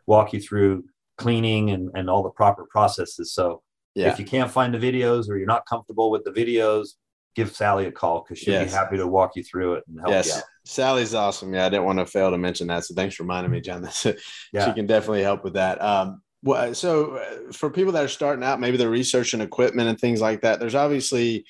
walk 0.07 0.33
you 0.33 0.41
through 0.41 0.85
cleaning 1.17 1.71
and, 1.71 1.91
and 1.95 2.11
all 2.11 2.23
the 2.23 2.31
proper 2.31 2.67
processes. 2.71 3.33
So 3.33 3.63
yeah. 3.95 4.11
if 4.11 4.19
you 4.19 4.25
can't 4.25 4.51
find 4.51 4.75
the 4.75 4.79
videos 4.79 5.31
or 5.31 5.39
you're 5.39 5.47
not 5.47 5.65
comfortable 5.67 6.11
with 6.11 6.25
the 6.25 6.33
videos, 6.33 6.89
give 7.35 7.55
Sally 7.55 7.87
a 7.87 7.93
call 7.93 8.23
because 8.23 8.39
she'll 8.39 8.55
yes. 8.55 8.71
be 8.71 8.77
happy 8.77 8.97
to 8.97 9.07
walk 9.07 9.37
you 9.37 9.43
through 9.43 9.75
it 9.75 9.85
and 9.89 10.01
help 10.01 10.11
yes. 10.11 10.27
you 10.29 10.35
out. 10.35 10.43
Sally's 10.65 11.15
awesome. 11.15 11.53
Yeah, 11.55 11.67
I 11.67 11.69
didn't 11.69 11.85
want 11.85 11.99
to 11.99 12.07
fail 12.07 12.31
to 12.31 12.39
mention 12.39 12.69
that. 12.69 12.85
So 12.85 12.95
thanks 12.95 13.15
for 13.15 13.25
reminding 13.25 13.51
me, 13.51 13.61
John. 13.61 13.83
yeah. 14.53 14.67
she 14.67 14.73
can 14.73 14.87
definitely 14.87 15.23
help 15.23 15.45
with 15.45 15.55
that. 15.55 15.83
Um, 15.83 16.23
well, 16.43 16.75
so 16.75 17.17
uh, 17.17 17.53
for 17.53 17.71
people 17.71 17.93
that 17.93 18.05
are 18.05 18.09
starting 18.09 18.45
out, 18.45 18.61
maybe 18.61 18.77
they're 18.77 18.91
researching 18.91 19.41
equipment 19.41 19.89
and 19.89 19.99
things 19.99 20.21
like 20.21 20.43
that. 20.43 20.61
There's 20.61 20.75
obviously 20.75 21.45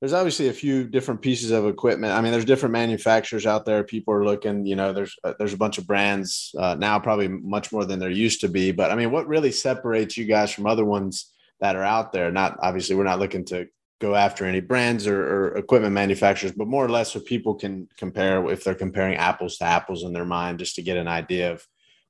there's 0.00 0.14
obviously 0.14 0.48
a 0.48 0.52
few 0.52 0.82
different 0.88 1.22
pieces 1.22 1.52
of 1.52 1.64
equipment. 1.64 2.12
I 2.12 2.20
mean, 2.20 2.32
there's 2.32 2.44
different 2.44 2.72
manufacturers 2.72 3.46
out 3.46 3.64
there. 3.64 3.84
People 3.84 4.14
are 4.14 4.24
looking. 4.24 4.66
You 4.66 4.74
know, 4.74 4.92
there's 4.92 5.14
uh, 5.22 5.34
there's 5.38 5.52
a 5.52 5.58
bunch 5.58 5.78
of 5.78 5.86
brands 5.86 6.52
uh, 6.58 6.74
now, 6.74 6.98
probably 6.98 7.28
much 7.28 7.70
more 7.70 7.84
than 7.84 8.00
there 8.00 8.10
used 8.10 8.40
to 8.40 8.48
be. 8.48 8.72
But 8.72 8.90
I 8.90 8.96
mean, 8.96 9.12
what 9.12 9.28
really 9.28 9.52
separates 9.52 10.16
you 10.16 10.24
guys 10.24 10.50
from 10.50 10.66
other 10.66 10.84
ones 10.84 11.30
that 11.60 11.76
are 11.76 11.84
out 11.84 12.12
there? 12.12 12.32
Not 12.32 12.58
obviously, 12.60 12.96
we're 12.96 13.04
not 13.04 13.20
looking 13.20 13.44
to 13.46 13.68
go 14.02 14.16
after 14.16 14.44
any 14.44 14.60
brands 14.60 15.06
or, 15.06 15.22
or, 15.22 15.56
equipment 15.56 15.92
manufacturers, 15.92 16.52
but 16.52 16.66
more 16.66 16.84
or 16.84 16.88
less 16.88 17.12
so 17.12 17.20
people 17.20 17.54
can 17.54 17.88
compare 17.96 18.50
if 18.50 18.64
they're 18.64 18.74
comparing 18.74 19.14
apples 19.14 19.56
to 19.56 19.64
apples 19.64 20.02
in 20.02 20.12
their 20.12 20.24
mind, 20.24 20.58
just 20.58 20.74
to 20.74 20.82
get 20.82 20.96
an 20.96 21.06
idea 21.06 21.52
of 21.52 21.64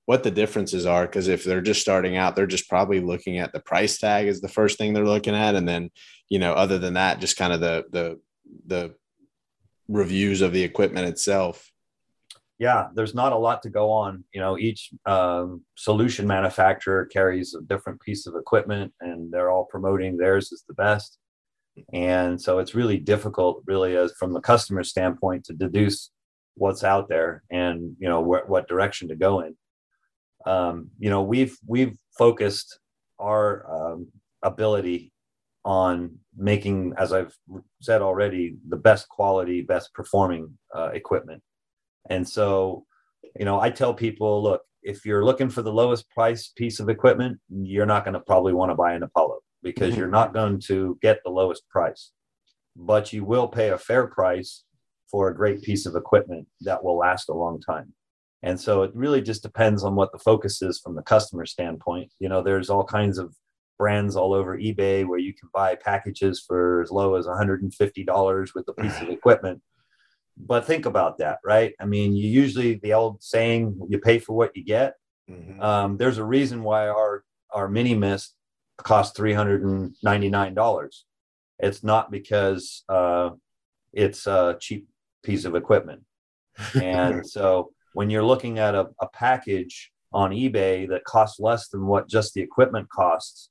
what 0.06 0.22
the 0.22 0.30
differences 0.30 0.86
are. 0.86 1.04
Because 1.04 1.28
if 1.28 1.44
they're 1.44 1.60
just 1.60 1.82
starting 1.82 2.16
out, 2.16 2.34
they're 2.34 2.46
just 2.46 2.68
probably 2.68 3.00
looking 3.00 3.38
at 3.38 3.52
the 3.52 3.60
price 3.60 3.98
tag 3.98 4.26
is 4.26 4.40
the 4.40 4.48
first 4.48 4.78
thing 4.78 4.94
they're 4.94 5.04
looking 5.04 5.34
at, 5.34 5.54
and 5.54 5.68
then 5.68 5.90
you 6.30 6.38
know, 6.38 6.54
other 6.54 6.78
than 6.78 6.94
that, 6.94 7.20
just 7.20 7.36
kind 7.36 7.52
of 7.52 7.60
the 7.60 7.84
the 7.90 8.18
the 8.66 8.94
reviews 9.86 10.40
of 10.40 10.54
the 10.54 10.62
equipment 10.62 11.06
itself. 11.06 11.70
Yeah, 12.58 12.88
there's 12.94 13.14
not 13.14 13.32
a 13.32 13.36
lot 13.36 13.60
to 13.62 13.70
go 13.70 13.90
on. 13.90 14.24
You 14.32 14.40
know, 14.40 14.56
each 14.56 14.90
um, 15.04 15.62
solution 15.76 16.26
manufacturer 16.26 17.04
carries 17.06 17.54
a 17.54 17.60
different 17.60 18.00
piece 18.00 18.26
of 18.26 18.34
equipment, 18.34 18.94
and 19.00 19.30
they're 19.30 19.50
all 19.50 19.66
promoting 19.66 20.16
theirs 20.16 20.52
is 20.52 20.64
the 20.66 20.74
best 20.74 21.18
and 21.92 22.40
so 22.40 22.58
it's 22.58 22.74
really 22.74 22.98
difficult 22.98 23.62
really 23.66 23.96
as 23.96 24.12
from 24.18 24.32
the 24.32 24.40
customer 24.40 24.84
standpoint 24.84 25.44
to 25.44 25.52
deduce 25.52 26.10
what's 26.54 26.84
out 26.84 27.08
there 27.08 27.42
and 27.50 27.96
you 27.98 28.08
know 28.08 28.22
wh- 28.22 28.48
what 28.48 28.68
direction 28.68 29.08
to 29.08 29.16
go 29.16 29.40
in. 29.40 29.56
Um, 30.44 30.90
you 30.98 31.10
know, 31.10 31.22
we've 31.22 31.56
we've 31.66 31.96
focused 32.18 32.78
our 33.18 33.64
um, 33.70 34.08
ability 34.42 35.12
on 35.64 36.18
making, 36.36 36.92
as 36.98 37.12
I've 37.12 37.36
said 37.80 38.02
already, 38.02 38.56
the 38.68 38.76
best 38.76 39.08
quality, 39.08 39.62
best 39.62 39.94
performing 39.94 40.58
uh, 40.74 40.90
equipment. 40.92 41.40
And 42.10 42.28
so, 42.28 42.84
you 43.38 43.44
know, 43.44 43.60
I 43.60 43.70
tell 43.70 43.94
people, 43.94 44.42
look, 44.42 44.62
if 44.82 45.06
you're 45.06 45.24
looking 45.24 45.48
for 45.48 45.62
the 45.62 45.72
lowest 45.72 46.10
price 46.10 46.48
piece 46.48 46.80
of 46.80 46.88
equipment, 46.88 47.38
you're 47.48 47.86
not 47.86 48.04
going 48.04 48.14
to 48.14 48.20
probably 48.20 48.52
want 48.52 48.72
to 48.72 48.74
buy 48.74 48.94
an 48.94 49.04
Apollo 49.04 49.31
because 49.62 49.90
mm-hmm. 49.90 50.00
you're 50.00 50.08
not 50.08 50.34
going 50.34 50.60
to 50.66 50.98
get 51.02 51.20
the 51.24 51.30
lowest 51.30 51.68
price, 51.68 52.12
but 52.76 53.12
you 53.12 53.24
will 53.24 53.48
pay 53.48 53.70
a 53.70 53.78
fair 53.78 54.06
price 54.06 54.64
for 55.10 55.28
a 55.28 55.34
great 55.34 55.62
piece 55.62 55.86
of 55.86 55.94
equipment 55.94 56.46
that 56.62 56.82
will 56.82 56.96
last 56.96 57.28
a 57.28 57.34
long 57.34 57.60
time. 57.60 57.92
And 58.42 58.60
so 58.60 58.82
it 58.82 58.90
really 58.94 59.22
just 59.22 59.42
depends 59.42 59.84
on 59.84 59.94
what 59.94 60.10
the 60.10 60.18
focus 60.18 60.62
is 60.62 60.80
from 60.80 60.96
the 60.96 61.02
customer 61.02 61.46
standpoint. 61.46 62.10
You 62.18 62.28
know, 62.28 62.42
there's 62.42 62.70
all 62.70 62.84
kinds 62.84 63.18
of 63.18 63.36
brands 63.78 64.16
all 64.16 64.32
over 64.32 64.56
eBay 64.56 65.06
where 65.06 65.18
you 65.18 65.32
can 65.32 65.48
buy 65.52 65.76
packages 65.76 66.42
for 66.46 66.82
as 66.82 66.90
low 66.90 67.14
as 67.14 67.26
$150 67.26 68.54
with 68.54 68.68
a 68.68 68.72
piece 68.72 69.00
of 69.00 69.08
equipment. 69.10 69.60
But 70.36 70.66
think 70.66 70.86
about 70.86 71.18
that, 71.18 71.38
right? 71.44 71.74
I 71.78 71.84
mean, 71.84 72.16
you 72.16 72.28
usually 72.28 72.80
the 72.82 72.94
old 72.94 73.22
saying, 73.22 73.78
you 73.88 73.98
pay 73.98 74.18
for 74.18 74.32
what 74.34 74.56
you 74.56 74.64
get. 74.64 74.94
Mm-hmm. 75.30 75.60
Um, 75.60 75.96
there's 75.98 76.18
a 76.18 76.24
reason 76.24 76.62
why 76.62 76.88
our 76.88 77.22
our 77.52 77.68
mini 77.68 77.94
mist 77.94 78.34
costs 78.78 79.18
$399. 79.18 80.88
It's 81.58 81.84
not 81.84 82.10
because 82.10 82.84
uh, 82.88 83.30
it's 83.92 84.26
a 84.26 84.56
cheap 84.60 84.88
piece 85.22 85.44
of 85.44 85.54
equipment. 85.54 86.02
And 86.74 87.26
so 87.36 87.70
when 87.94 88.10
you're 88.10 88.24
looking 88.24 88.58
at 88.58 88.74
a, 88.74 88.88
a 89.00 89.08
package 89.08 89.90
on 90.12 90.30
eBay 90.30 90.88
that 90.88 91.04
costs 91.04 91.40
less 91.40 91.68
than 91.68 91.86
what 91.86 92.08
just 92.08 92.34
the 92.34 92.40
equipment 92.40 92.88
costs, 92.90 93.50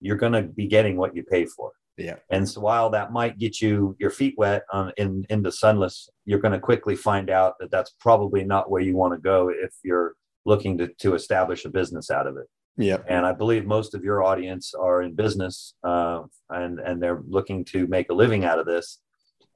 you're 0.00 0.16
going 0.16 0.32
to 0.32 0.42
be 0.42 0.66
getting 0.66 0.96
what 0.96 1.16
you 1.16 1.22
pay 1.22 1.46
for. 1.46 1.72
Yeah. 1.96 2.16
And 2.30 2.46
so 2.48 2.60
while 2.60 2.90
that 2.90 3.12
might 3.12 3.38
get 3.38 3.60
you 3.62 3.96
your 3.98 4.10
feet 4.10 4.34
wet 4.36 4.64
on 4.70 4.92
in 4.98 5.24
in 5.30 5.42
the 5.42 5.50
sunless, 5.50 6.10
you're 6.26 6.40
going 6.40 6.52
to 6.52 6.60
quickly 6.60 6.94
find 6.94 7.30
out 7.30 7.54
that 7.58 7.70
that's 7.70 7.94
probably 8.00 8.44
not 8.44 8.70
where 8.70 8.82
you 8.82 8.94
want 8.94 9.14
to 9.14 9.18
go 9.18 9.48
if 9.48 9.72
you're 9.82 10.14
looking 10.44 10.76
to 10.78 10.88
to 11.00 11.14
establish 11.14 11.64
a 11.64 11.70
business 11.70 12.10
out 12.10 12.26
of 12.26 12.36
it. 12.36 12.46
Yeah. 12.76 12.98
And 13.08 13.24
I 13.24 13.32
believe 13.32 13.64
most 13.64 13.94
of 13.94 14.04
your 14.04 14.22
audience 14.22 14.74
are 14.74 15.02
in 15.02 15.14
business, 15.14 15.74
uh, 15.82 16.22
and 16.50 16.78
and 16.78 17.02
they're 17.02 17.22
looking 17.26 17.64
to 17.66 17.86
make 17.86 18.10
a 18.10 18.14
living 18.14 18.44
out 18.44 18.58
of 18.58 18.66
this. 18.66 19.00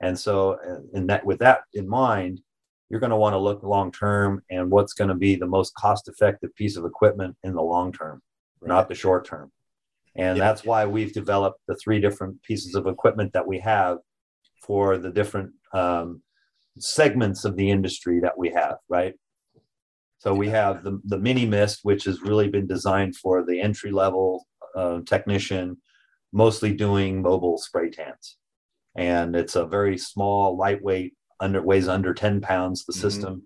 And 0.01 0.19
so, 0.19 0.53
uh, 0.53 0.81
in 0.95 1.07
that 1.09 1.25
with 1.27 1.39
that 1.41 1.61
in 1.75 1.87
mind, 1.89 2.41
you're 2.89 3.01
going 3.01 3.11
to 3.11 3.17
want 3.17 3.35
to 3.35 3.39
look 3.39 3.63
long 3.63 3.93
term 3.93 4.43
and 4.51 4.71
what's 4.71 4.95
going 4.95 5.09
to 5.09 5.15
be 5.15 5.37
the 5.37 5.47
most 5.47 5.75
cost 5.75 6.09
effective 6.09 6.55
piece 6.57 6.77
of 6.77 6.85
equipment 6.85 7.37
in 7.45 7.55
the 7.55 7.63
long 7.63 7.93
term, 7.93 8.23
right. 8.61 8.69
not 8.69 8.89
the 8.89 8.95
short 8.95 9.27
term. 9.27 9.53
And 10.17 10.39
yeah. 10.39 10.45
that's 10.45 10.65
why 10.65 10.87
we've 10.87 11.13
developed 11.13 11.61
the 11.69 11.77
three 11.77 12.01
different 12.01 12.43
pieces 12.43 12.75
of 12.75 12.87
equipment 12.87 13.33
that 13.33 13.47
we 13.47 13.61
have 13.61 13.99
for 14.63 14.99
the 14.99 15.11
different 15.11 15.53
um, 15.73 16.23
segments 16.79 17.45
of 17.45 17.57
the 17.57 17.71
industry 17.71 18.21
that 18.21 18.37
we 18.37 18.51
have, 18.51 18.79
right? 18.89 19.15
So 20.21 20.35
we 20.35 20.51
have 20.51 20.85
the, 20.85 21.01
the 21.05 21.19
mini 21.19 21.47
mist, 21.47 21.81
which 21.83 22.05
has 22.05 22.21
really 22.21 22.47
been 22.47 22.67
designed 22.67 23.17
for 23.17 23.43
the 23.43 23.59
entry 23.59 23.91
level 23.91 24.47
uh, 24.77 25.01
technician, 25.07 25.79
mostly 26.31 26.75
doing 26.75 27.23
mobile 27.23 27.57
spray 27.57 27.89
tans. 27.91 28.37
And 28.95 29.35
it's 29.35 29.57
a 29.57 29.65
very 29.65 29.97
small, 29.97 30.59
lightweight, 30.59 31.15
under 31.41 31.63
weighs 31.63 31.89
under 31.89 32.13
10 32.13 32.43
pounds, 32.43 32.85
the 32.85 32.93
mm-hmm. 32.93 33.01
system, 33.01 33.43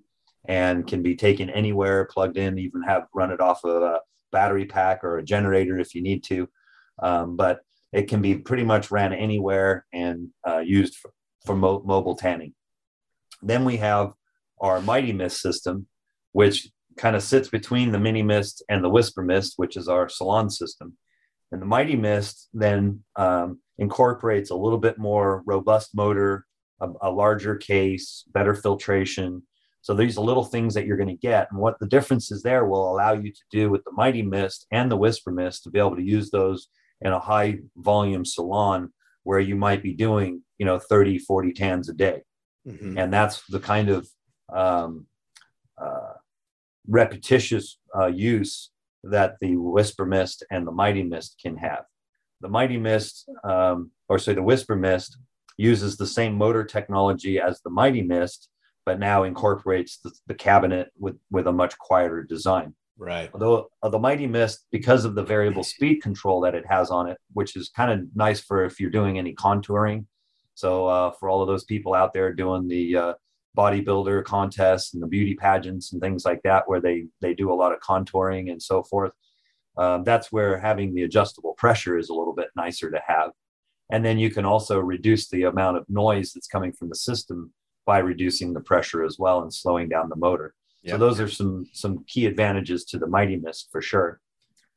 and 0.49 0.85
can 0.85 1.01
be 1.01 1.15
taken 1.15 1.49
anywhere, 1.49 2.07
plugged 2.07 2.39
in, 2.39 2.59
even 2.59 2.83
have 2.83 3.05
run 3.15 3.31
it 3.31 3.41
off 3.41 3.63
of 3.63 3.81
a 3.81 4.01
battery 4.33 4.65
pack 4.65 5.05
or 5.05 5.19
a 5.19 5.25
generator 5.25 5.79
if 5.79 5.95
you 5.95 6.03
need 6.03 6.25
to. 6.25 6.49
Um, 7.01 7.37
but 7.37 7.61
it 7.93 8.09
can 8.09 8.21
be 8.21 8.35
pretty 8.35 8.65
much 8.65 8.91
ran 8.91 9.13
anywhere 9.13 9.87
and 9.93 10.31
uh, 10.45 10.59
used 10.59 10.97
for, 10.97 11.13
for 11.47 11.55
mo- 11.55 11.85
mobile 11.87 12.17
tanning. 12.17 12.53
Then 13.43 13.65
we 13.65 13.77
have 13.77 14.13
our 14.61 14.81
Mighty 14.81 15.13
Mist 15.13 15.41
system, 15.41 15.87
which 16.35 16.69
kind 16.97 17.15
of 17.15 17.23
sits 17.23 17.49
between 17.49 17.93
the 17.93 17.99
Mini 17.99 18.23
Mist 18.23 18.63
and 18.69 18.83
the 18.83 18.91
Whisper 18.91 19.23
Mist, 19.23 19.55
which 19.57 19.77
is 19.77 19.89
our 19.89 20.09
salon 20.09 20.51
system. 20.51 20.97
And 21.53 21.63
the 21.63 21.67
Mighty 21.67 21.95
Mist 21.95 22.49
then 22.53 23.05
um, 23.15 23.61
incorporates 23.79 24.51
a 24.51 24.57
little 24.57 24.79
bit 24.79 24.99
more 24.99 25.45
robust 25.47 25.95
motor, 25.95 26.45
a, 26.81 26.89
a 27.03 27.11
larger 27.11 27.55
case, 27.55 28.25
better 28.33 28.53
filtration. 28.53 29.45
So 29.81 29.95
these 29.95 30.19
are 30.19 30.25
little 30.25 30.45
things 30.45 30.75
that 30.75 30.87
you're 30.87 30.97
going 30.97 31.09
to 31.09 31.15
get. 31.15 31.47
And 31.53 31.61
what 31.61 31.79
the 31.79 31.87
difference 31.87 32.33
is 32.33 32.43
there 32.43 32.65
will 32.65 32.91
allow 32.91 33.13
you 33.13 33.31
to 33.31 33.43
do 33.53 33.71
with 33.71 33.85
the 33.85 33.93
Mighty 33.93 34.23
Mist 34.23 34.67
and 34.73 34.91
the 34.91 34.97
Whisper 34.97 35.31
Mist 35.31 35.63
to 35.63 35.71
be 35.71 35.79
able 35.79 35.95
to 35.95 36.03
use 36.03 36.31
those 36.31 36.67
in 37.01 37.13
a 37.13 37.21
high 37.21 37.61
volume 37.77 38.25
salon 38.25 38.93
where 39.23 39.41
you 39.41 39.55
might 39.55 39.85
be 39.85 39.95
doing, 39.95 40.43
you 40.59 40.67
know, 40.67 40.81
30, 40.81 41.19
40 41.19 41.53
tans 41.53 41.89
a 41.89 41.95
day. 41.95 42.23
Mm-hmm. 42.67 42.99
And 42.99 43.13
that's 43.13 43.47
the 43.49 43.61
kind 43.61 43.89
of 43.89 44.09
um, 44.53 45.07
uh, 45.79 46.14
repetitious 46.89 47.79
uh, 47.97 48.07
use 48.07 48.71
that 49.05 49.37
the 49.41 49.57
Whisper 49.57 50.07
Mist 50.07 50.45
and 50.51 50.67
the 50.67 50.73
Mighty 50.73 51.03
Mist 51.03 51.39
can 51.43 51.57
have. 51.57 51.85
The 52.41 52.49
Mighty 52.49 52.77
Mist, 52.77 53.29
um, 53.45 53.91
or 54.09 54.19
say 54.19 54.35
the 54.35 54.43
Whisper 54.43 54.77
Mist, 54.77 55.19
uses 55.57 55.97
the 55.97 56.07
same 56.07 56.35
motor 56.35 56.65
technology 56.65 57.39
as 57.41 57.61
the 57.61 57.71
Mighty 57.71 58.03
Mist, 58.03 58.49
but 58.85 58.99
now 58.99 59.23
incorporates 59.23 59.99
the, 59.99 60.13
the 60.27 60.35
cabinet 60.35 60.91
with, 60.99 61.17
with 61.31 61.47
a 61.47 61.53
much 61.53 61.79
quieter 61.79 62.23
design. 62.23 62.75
Right. 62.97 63.31
Although 63.33 63.69
uh, 63.83 63.89
the 63.89 63.99
Mighty 63.99 64.27
Mist, 64.27 64.67
because 64.71 65.05
of 65.05 65.15
the 65.15 65.23
variable 65.23 65.65
speed 65.75 66.03
control 66.03 66.41
that 66.43 66.55
it 66.55 66.65
has 66.69 66.91
on 66.91 67.09
it, 67.09 67.19
which 67.33 67.57
is 67.57 67.71
kind 67.75 67.93
of 67.93 68.07
nice 68.15 68.41
for 68.41 68.65
if 68.65 68.81
you're 68.81 68.91
doing 68.91 69.19
any 69.19 69.35
contouring. 69.35 70.07
So 70.55 70.87
uh, 70.87 71.11
for 71.19 71.29
all 71.29 71.43
of 71.43 71.49
those 71.49 71.65
people 71.65 71.95
out 71.95 72.13
there 72.13 72.33
doing 72.33 72.69
the 72.69 72.97
uh, 72.97 73.15
bodybuilder 73.57 74.25
contests 74.25 74.95
and 74.95 75.03
the 75.03 75.07
beauty 75.07 75.35
pageants 75.35 75.93
and 75.93 76.01
things 76.01 76.25
like 76.25 76.43
that, 76.43 76.65
where 76.67 76.81
they 76.81 77.07
they 77.21 77.35
do 77.35 77.53
a 77.53 77.55
lot 77.55 77.73
of 77.73 77.81
contouring 77.81 78.51
and 78.51 78.63
so 78.63 78.83
forth, 78.83 79.13
um, 79.77 80.05
that's 80.05 80.33
where 80.33 80.59
having 80.59 80.95
the 80.95 81.03
adjustable 81.03 81.55
pressure 81.55 81.99
is 81.99 82.09
a 82.09 82.15
little 82.15 82.35
bit 82.35 82.49
nicer 82.57 82.91
to 82.91 83.01
have. 83.07 83.31
And 83.91 84.05
then 84.05 84.19
you 84.19 84.31
can 84.31 84.45
also 84.45 84.79
reduce 84.81 85.29
the 85.29 85.45
amount 85.45 85.77
of 85.77 85.85
noise 85.89 86.33
that's 86.33 86.47
coming 86.47 86.73
from 86.73 86.89
the 86.89 86.97
system 86.97 87.53
by 87.87 87.99
reducing 87.99 88.53
the 88.53 88.61
pressure 88.61 89.05
as 89.05 89.19
well 89.19 89.43
and 89.43 89.53
slowing 89.53 89.89
down 89.89 90.09
the 90.09 90.17
motor. 90.17 90.55
So 90.87 90.99
those 90.99 91.19
are 91.19 91.29
some 91.29 91.67
some 91.73 92.05
key 92.07 92.27
advantages 92.27 92.85
to 92.87 92.99
the 92.99 93.07
Mighty 93.07 93.37
Mist 93.37 93.71
for 93.73 93.81
sure. 93.81 94.21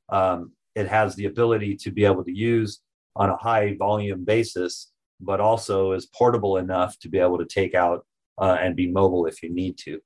Um, 0.07 0.53
it 0.73 0.87
has 0.87 1.15
the 1.15 1.25
ability 1.25 1.75
to 1.77 1.91
be 1.91 2.05
able 2.05 2.23
to 2.23 2.31
use 2.31 2.79
on 3.15 3.29
a 3.29 3.35
high 3.35 3.75
volume 3.77 4.23
basis, 4.23 4.91
but 5.19 5.41
also 5.41 5.91
is 5.91 6.05
portable 6.05 6.57
enough 6.57 6.97
to 6.99 7.09
be 7.09 7.17
able 7.17 7.37
to 7.39 7.45
take 7.45 7.75
out 7.75 8.05
uh, 8.37 8.57
and 8.61 8.75
be 8.75 8.87
mobile 8.87 9.25
if 9.25 9.41
you 9.43 9.53
need 9.53 9.77
to. 9.79 9.99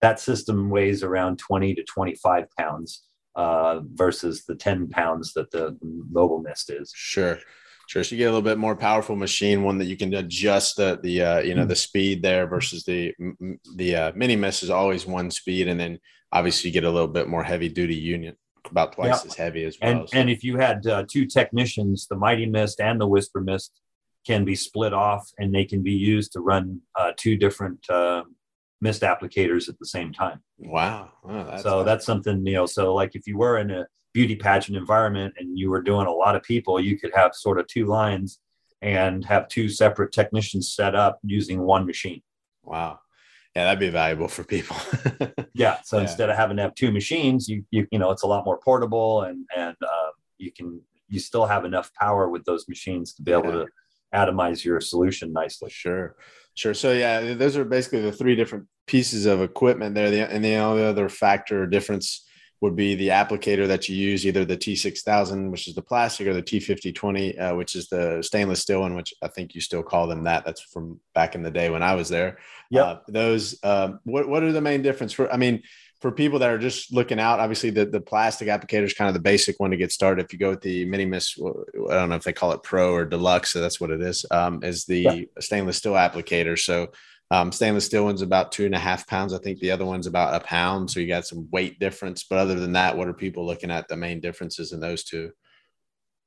That 0.00 0.20
system 0.20 0.70
weighs 0.70 1.02
around 1.02 1.38
20 1.38 1.74
to 1.74 1.84
25 1.84 2.44
pounds 2.56 3.02
uh, 3.34 3.80
versus 3.94 4.44
the 4.44 4.54
10 4.54 4.88
pounds 4.88 5.32
that 5.34 5.50
the 5.50 5.76
mobile 5.82 6.40
mist 6.40 6.70
is. 6.70 6.92
Sure. 6.94 7.38
Sure. 7.88 8.04
So 8.04 8.14
you 8.14 8.18
get 8.18 8.26
a 8.26 8.30
little 8.30 8.42
bit 8.42 8.58
more 8.58 8.76
powerful 8.76 9.16
machine, 9.16 9.62
one 9.62 9.78
that 9.78 9.86
you 9.86 9.96
can 9.96 10.12
adjust 10.12 10.76
the 10.76 11.00
the 11.02 11.22
uh, 11.22 11.38
you 11.38 11.54
know 11.54 11.64
the 11.64 11.74
speed 11.74 12.22
there 12.22 12.46
versus 12.46 12.84
the 12.84 13.14
the 13.76 13.96
uh, 13.96 14.12
mini 14.14 14.36
mist 14.36 14.62
is 14.62 14.68
always 14.68 15.06
one 15.06 15.30
speed, 15.30 15.68
and 15.68 15.80
then 15.80 15.98
obviously 16.30 16.68
you 16.68 16.74
get 16.74 16.84
a 16.84 16.90
little 16.90 17.08
bit 17.08 17.28
more 17.28 17.42
heavy 17.42 17.70
duty 17.70 17.94
unit, 17.94 18.36
about 18.70 18.92
twice 18.92 19.24
as 19.24 19.34
heavy 19.34 19.64
as 19.64 19.78
well. 19.80 20.00
And, 20.00 20.08
so. 20.10 20.18
and 20.18 20.28
if 20.28 20.44
you 20.44 20.58
had 20.58 20.86
uh, 20.86 21.04
two 21.08 21.24
technicians, 21.24 22.06
the 22.06 22.16
Mighty 22.16 22.44
Mist 22.44 22.78
and 22.78 23.00
the 23.00 23.06
Whisper 23.06 23.40
Mist 23.40 23.72
can 24.28 24.44
be 24.44 24.54
split 24.54 24.92
off, 24.92 25.32
and 25.38 25.54
they 25.54 25.64
can 25.64 25.82
be 25.82 25.92
used 25.92 26.32
to 26.32 26.40
run 26.40 26.82
uh, 26.96 27.12
two 27.16 27.34
different 27.34 27.78
uh, 27.88 28.22
mist 28.82 29.00
applicators 29.00 29.70
at 29.70 29.78
the 29.78 29.86
same 29.86 30.12
time. 30.12 30.42
Wow. 30.58 31.12
Oh, 31.24 31.44
that's 31.44 31.62
so 31.62 31.82
that's 31.82 32.04
something 32.04 32.46
you 32.46 32.52
know. 32.52 32.66
So 32.66 32.94
like 32.94 33.12
if 33.14 33.26
you 33.26 33.38
were 33.38 33.56
in 33.56 33.70
a 33.70 33.86
beauty 34.12 34.36
pageant 34.36 34.76
environment 34.76 35.32
and 35.38 35.58
you 35.58 35.70
were 35.70 35.80
doing 35.80 36.06
a 36.06 36.12
lot 36.12 36.36
of 36.36 36.42
people, 36.42 36.78
you 36.78 36.98
could 36.98 37.12
have 37.14 37.34
sort 37.34 37.58
of 37.58 37.66
two 37.68 37.86
lines 37.86 38.38
and 38.82 39.24
have 39.24 39.48
two 39.48 39.68
separate 39.68 40.12
technicians 40.12 40.74
set 40.74 40.94
up 40.94 41.18
using 41.22 41.62
one 41.62 41.86
machine. 41.86 42.20
Wow. 42.62 43.00
Yeah, 43.56 43.64
that'd 43.64 43.80
be 43.80 43.88
valuable 43.88 44.28
for 44.28 44.44
people. 44.44 44.76
yeah. 45.54 45.78
So 45.84 45.96
yeah. 45.96 46.02
instead 46.02 46.28
of 46.28 46.36
having 46.36 46.58
to 46.58 46.62
have 46.62 46.74
two 46.74 46.92
machines, 46.92 47.48
you, 47.48 47.64
you, 47.70 47.88
you 47.90 47.98
know, 47.98 48.10
it's 48.10 48.22
a 48.22 48.26
lot 48.26 48.44
more 48.44 48.58
portable 48.58 49.22
and, 49.22 49.46
and 49.56 49.76
uh, 49.82 50.10
you 50.36 50.52
can, 50.52 50.80
you 51.08 51.18
still 51.18 51.46
have 51.46 51.64
enough 51.64 51.90
power 51.94 52.28
with 52.28 52.44
those 52.44 52.68
machines 52.68 53.14
to 53.14 53.22
be 53.22 53.32
able 53.32 53.46
yeah. 53.46 53.64
to 53.64 53.66
atomize 54.14 54.64
your 54.64 54.80
solution 54.80 55.32
nicely. 55.32 55.70
Sure. 55.70 56.16
Sure. 56.54 56.74
So 56.74 56.92
yeah, 56.92 57.34
those 57.34 57.56
are 57.56 57.64
basically 57.64 58.02
the 58.02 58.12
three 58.12 58.34
different 58.34 58.66
pieces 58.86 59.26
of 59.26 59.40
equipment 59.40 59.94
there. 59.94 60.10
The, 60.10 60.28
and 60.30 60.44
the 60.44 60.56
only 60.56 60.84
other 60.84 61.08
factor 61.08 61.62
or 61.62 61.66
difference 61.66 62.24
would 62.60 62.74
be 62.74 62.96
the 62.96 63.08
applicator 63.08 63.68
that 63.68 63.88
you 63.88 63.94
use, 63.94 64.26
either 64.26 64.44
the 64.44 64.56
T6000, 64.56 65.50
which 65.50 65.68
is 65.68 65.76
the 65.76 65.82
plastic, 65.82 66.26
or 66.26 66.34
the 66.34 66.42
T5020, 66.42 67.40
uh, 67.40 67.54
which 67.54 67.76
is 67.76 67.88
the 67.88 68.20
stainless 68.22 68.62
steel 68.62 68.80
one, 68.80 68.96
which 68.96 69.14
I 69.22 69.28
think 69.28 69.54
you 69.54 69.60
still 69.60 69.84
call 69.84 70.08
them 70.08 70.24
that. 70.24 70.44
That's 70.44 70.60
from 70.60 70.98
back 71.14 71.36
in 71.36 71.44
the 71.44 71.52
day 71.52 71.70
when 71.70 71.84
I 71.84 71.94
was 71.94 72.08
there. 72.08 72.38
Yeah. 72.70 72.82
Uh, 72.82 73.00
those, 73.06 73.58
uh, 73.62 73.92
what, 74.02 74.28
what 74.28 74.42
are 74.42 74.50
the 74.50 74.60
main 74.60 74.82
difference 74.82 75.12
for, 75.12 75.32
I 75.32 75.36
mean, 75.36 75.62
for 76.00 76.12
people 76.12 76.38
that 76.38 76.50
are 76.50 76.58
just 76.58 76.92
looking 76.92 77.18
out, 77.18 77.40
obviously 77.40 77.70
the, 77.70 77.84
the 77.84 78.00
plastic 78.00 78.48
applicator 78.48 78.84
is 78.84 78.94
kind 78.94 79.08
of 79.08 79.14
the 79.14 79.20
basic 79.20 79.58
one 79.58 79.70
to 79.70 79.76
get 79.76 79.90
started. 79.90 80.24
If 80.24 80.32
you 80.32 80.38
go 80.38 80.50
with 80.50 80.60
the 80.60 80.84
Mini 80.84 81.04
Mist, 81.04 81.40
I 81.40 81.94
don't 81.94 82.08
know 82.08 82.14
if 82.14 82.22
they 82.22 82.32
call 82.32 82.52
it 82.52 82.62
Pro 82.62 82.92
or 82.92 83.04
Deluxe, 83.04 83.52
so 83.52 83.60
that's 83.60 83.80
what 83.80 83.90
it 83.90 84.00
is, 84.00 84.24
um, 84.30 84.62
is 84.62 84.84
the 84.84 85.00
yeah. 85.00 85.20
stainless 85.40 85.78
steel 85.78 85.94
applicator. 85.94 86.56
So 86.58 86.88
um, 87.30 87.52
stainless 87.52 87.86
steel 87.86 88.04
one's 88.04 88.22
about 88.22 88.52
two 88.52 88.64
and 88.64 88.74
a 88.74 88.78
half 88.78 89.06
pounds. 89.06 89.34
I 89.34 89.38
think 89.38 89.58
the 89.58 89.72
other 89.72 89.84
one's 89.84 90.06
about 90.06 90.40
a 90.40 90.44
pound. 90.44 90.90
So 90.90 91.00
you 91.00 91.08
got 91.08 91.26
some 91.26 91.48
weight 91.50 91.78
difference. 91.78 92.24
But 92.24 92.38
other 92.38 92.54
than 92.54 92.72
that, 92.72 92.96
what 92.96 93.08
are 93.08 93.14
people 93.14 93.44
looking 93.44 93.70
at 93.70 93.88
the 93.88 93.96
main 93.96 94.20
differences 94.20 94.72
in 94.72 94.80
those 94.80 95.04
two? 95.04 95.32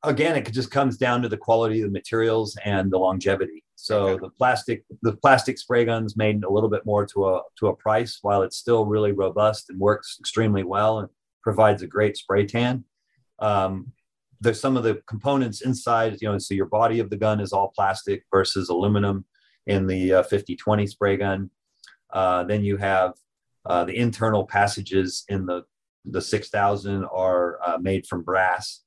Again, 0.04 0.36
it 0.36 0.52
just 0.52 0.72
comes 0.72 0.98
down 0.98 1.22
to 1.22 1.30
the 1.30 1.38
quality 1.38 1.82
of 1.82 1.88
the 1.88 1.92
materials 1.92 2.58
and 2.66 2.92
the 2.92 2.98
longevity. 2.98 3.64
So 3.76 4.08
okay. 4.10 4.22
the 4.22 4.30
plastic, 4.30 4.84
the 5.02 5.14
plastic 5.14 5.58
spray 5.58 5.86
guns 5.86 6.18
made 6.18 6.44
a 6.44 6.50
little 6.50 6.70
bit 6.70 6.86
more 6.86 7.06
to 7.08 7.30
a 7.30 7.42
to 7.58 7.68
a 7.68 7.76
price, 7.76 8.20
while 8.22 8.42
it's 8.42 8.58
still 8.58 8.86
really 8.86 9.12
robust 9.12 9.70
and 9.70 9.80
works 9.80 10.18
extremely 10.20 10.64
well 10.64 11.00
and 11.00 11.10
provides 11.44 11.82
a 11.82 11.88
great 11.88 12.18
spray 12.18 12.46
tan. 12.46 12.84
Um, 13.40 13.92
there's 14.40 14.60
some 14.60 14.76
of 14.76 14.84
the 14.84 15.02
components 15.08 15.62
inside, 15.62 16.18
you 16.20 16.28
know, 16.28 16.38
so 16.40 16.56
your 16.56 16.66
body 16.66 17.00
of 17.00 17.10
the 17.10 17.18
gun 17.18 17.40
is 17.40 17.54
all 17.54 17.72
plastic 17.76 18.24
versus 18.32 18.70
aluminum 18.70 19.26
in 19.68 19.86
the 19.86 20.14
uh, 20.14 20.24
5020 20.24 20.88
spray 20.88 21.18
gun. 21.18 21.50
Uh, 22.12 22.44
then 22.44 22.64
you 22.64 22.78
have 22.78 23.14
uh, 23.66 23.86
the 23.86 23.96
internal 23.96 24.46
passages 24.46 25.24
in 25.30 25.46
the 25.46 25.64
the 26.06 26.22
6000 26.22 27.06
are 27.06 27.60
uh, 27.64 27.78
made 27.78 28.08
from 28.08 28.24
brass. 28.24 28.82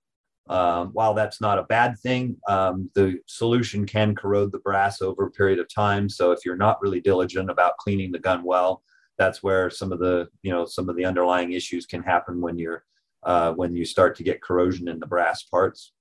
Um, 0.46 0.88
while 0.92 1.14
that's 1.14 1.40
not 1.40 1.58
a 1.58 1.64
bad 1.64 1.98
thing, 1.98 2.36
um, 2.48 2.90
the 2.94 3.18
solution 3.26 3.86
can 3.86 4.14
corrode 4.14 4.52
the 4.52 4.58
brass 4.58 5.00
over 5.00 5.26
a 5.26 5.30
period 5.30 5.58
of 5.58 5.72
time. 5.72 6.08
So 6.08 6.32
if 6.32 6.40
you're 6.44 6.56
not 6.56 6.82
really 6.82 7.00
diligent 7.00 7.48
about 7.48 7.78
cleaning 7.78 8.12
the 8.12 8.18
gun 8.18 8.44
well, 8.44 8.82
that's 9.16 9.42
where 9.42 9.70
some 9.70 9.92
of 9.92 10.00
the 10.00 10.28
you 10.42 10.52
know 10.52 10.66
some 10.66 10.88
of 10.88 10.96
the 10.96 11.04
underlying 11.04 11.52
issues 11.52 11.86
can 11.86 12.02
happen 12.02 12.40
when 12.40 12.58
you're 12.58 12.84
uh, 13.22 13.52
when 13.52 13.74
you 13.74 13.84
start 13.84 14.16
to 14.16 14.22
get 14.22 14.42
corrosion 14.42 14.88
in 14.88 14.98
the 14.98 15.06
brass 15.06 15.44
parts 15.44 15.92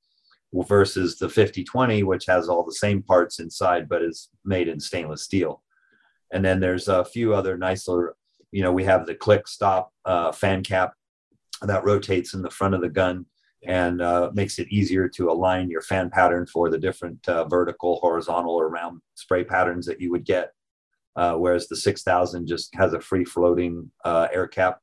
versus 0.54 1.18
the 1.18 1.30
5020, 1.30 2.04
which 2.04 2.26
has 2.26 2.48
all 2.48 2.64
the 2.64 2.74
same 2.74 3.02
parts 3.02 3.40
inside, 3.40 3.90
but 3.90 4.04
is 4.04 4.30
made 4.46 4.68
in 4.68 4.80
stainless 4.80 5.24
steel. 5.24 5.64
And 6.32 6.44
then 6.44 6.60
there's 6.60 6.88
a 6.88 7.06
few 7.06 7.34
other 7.34 7.58
nice 7.58 7.88
little, 7.88 8.14
you 8.52 8.62
know, 8.62 8.72
we 8.72 8.84
have 8.84 9.06
the 9.06 9.16
click 9.16 9.48
stop 9.48 9.92
uh, 10.06 10.32
fan 10.32 10.64
cap 10.64 10.94
that 11.62 11.86
rotates 11.86 12.34
in 12.34 12.42
the 12.42 12.52
front 12.52 12.76
of 12.76 12.82
the 12.82 12.90
gun 12.90 13.26
and 13.66 14.02
uh, 14.02 14.32
makes 14.34 14.60
it 14.60 14.68
easier 14.70 15.08
to 15.08 15.30
align 15.30 15.70
your 15.70 15.82
fan 15.82 16.10
pattern 16.10 16.46
for 16.46 16.70
the 16.70 16.78
different 16.78 17.28
uh, 17.28 17.46
vertical, 17.46 18.00
horizontal, 18.02 18.54
or 18.56 18.70
round 18.70 19.02
spray 19.16 19.44
patterns 19.44 19.86
that 19.86 20.02
you 20.02 20.12
would 20.12 20.26
get. 20.26 20.52
Uh, 21.16 21.36
whereas 21.36 21.68
the 21.68 21.76
6000 21.76 22.48
just 22.48 22.74
has 22.76 22.94
a 22.94 23.00
free 23.00 23.24
floating 23.24 23.92
uh, 24.04 24.28
air 24.34 24.48
cap, 24.48 24.80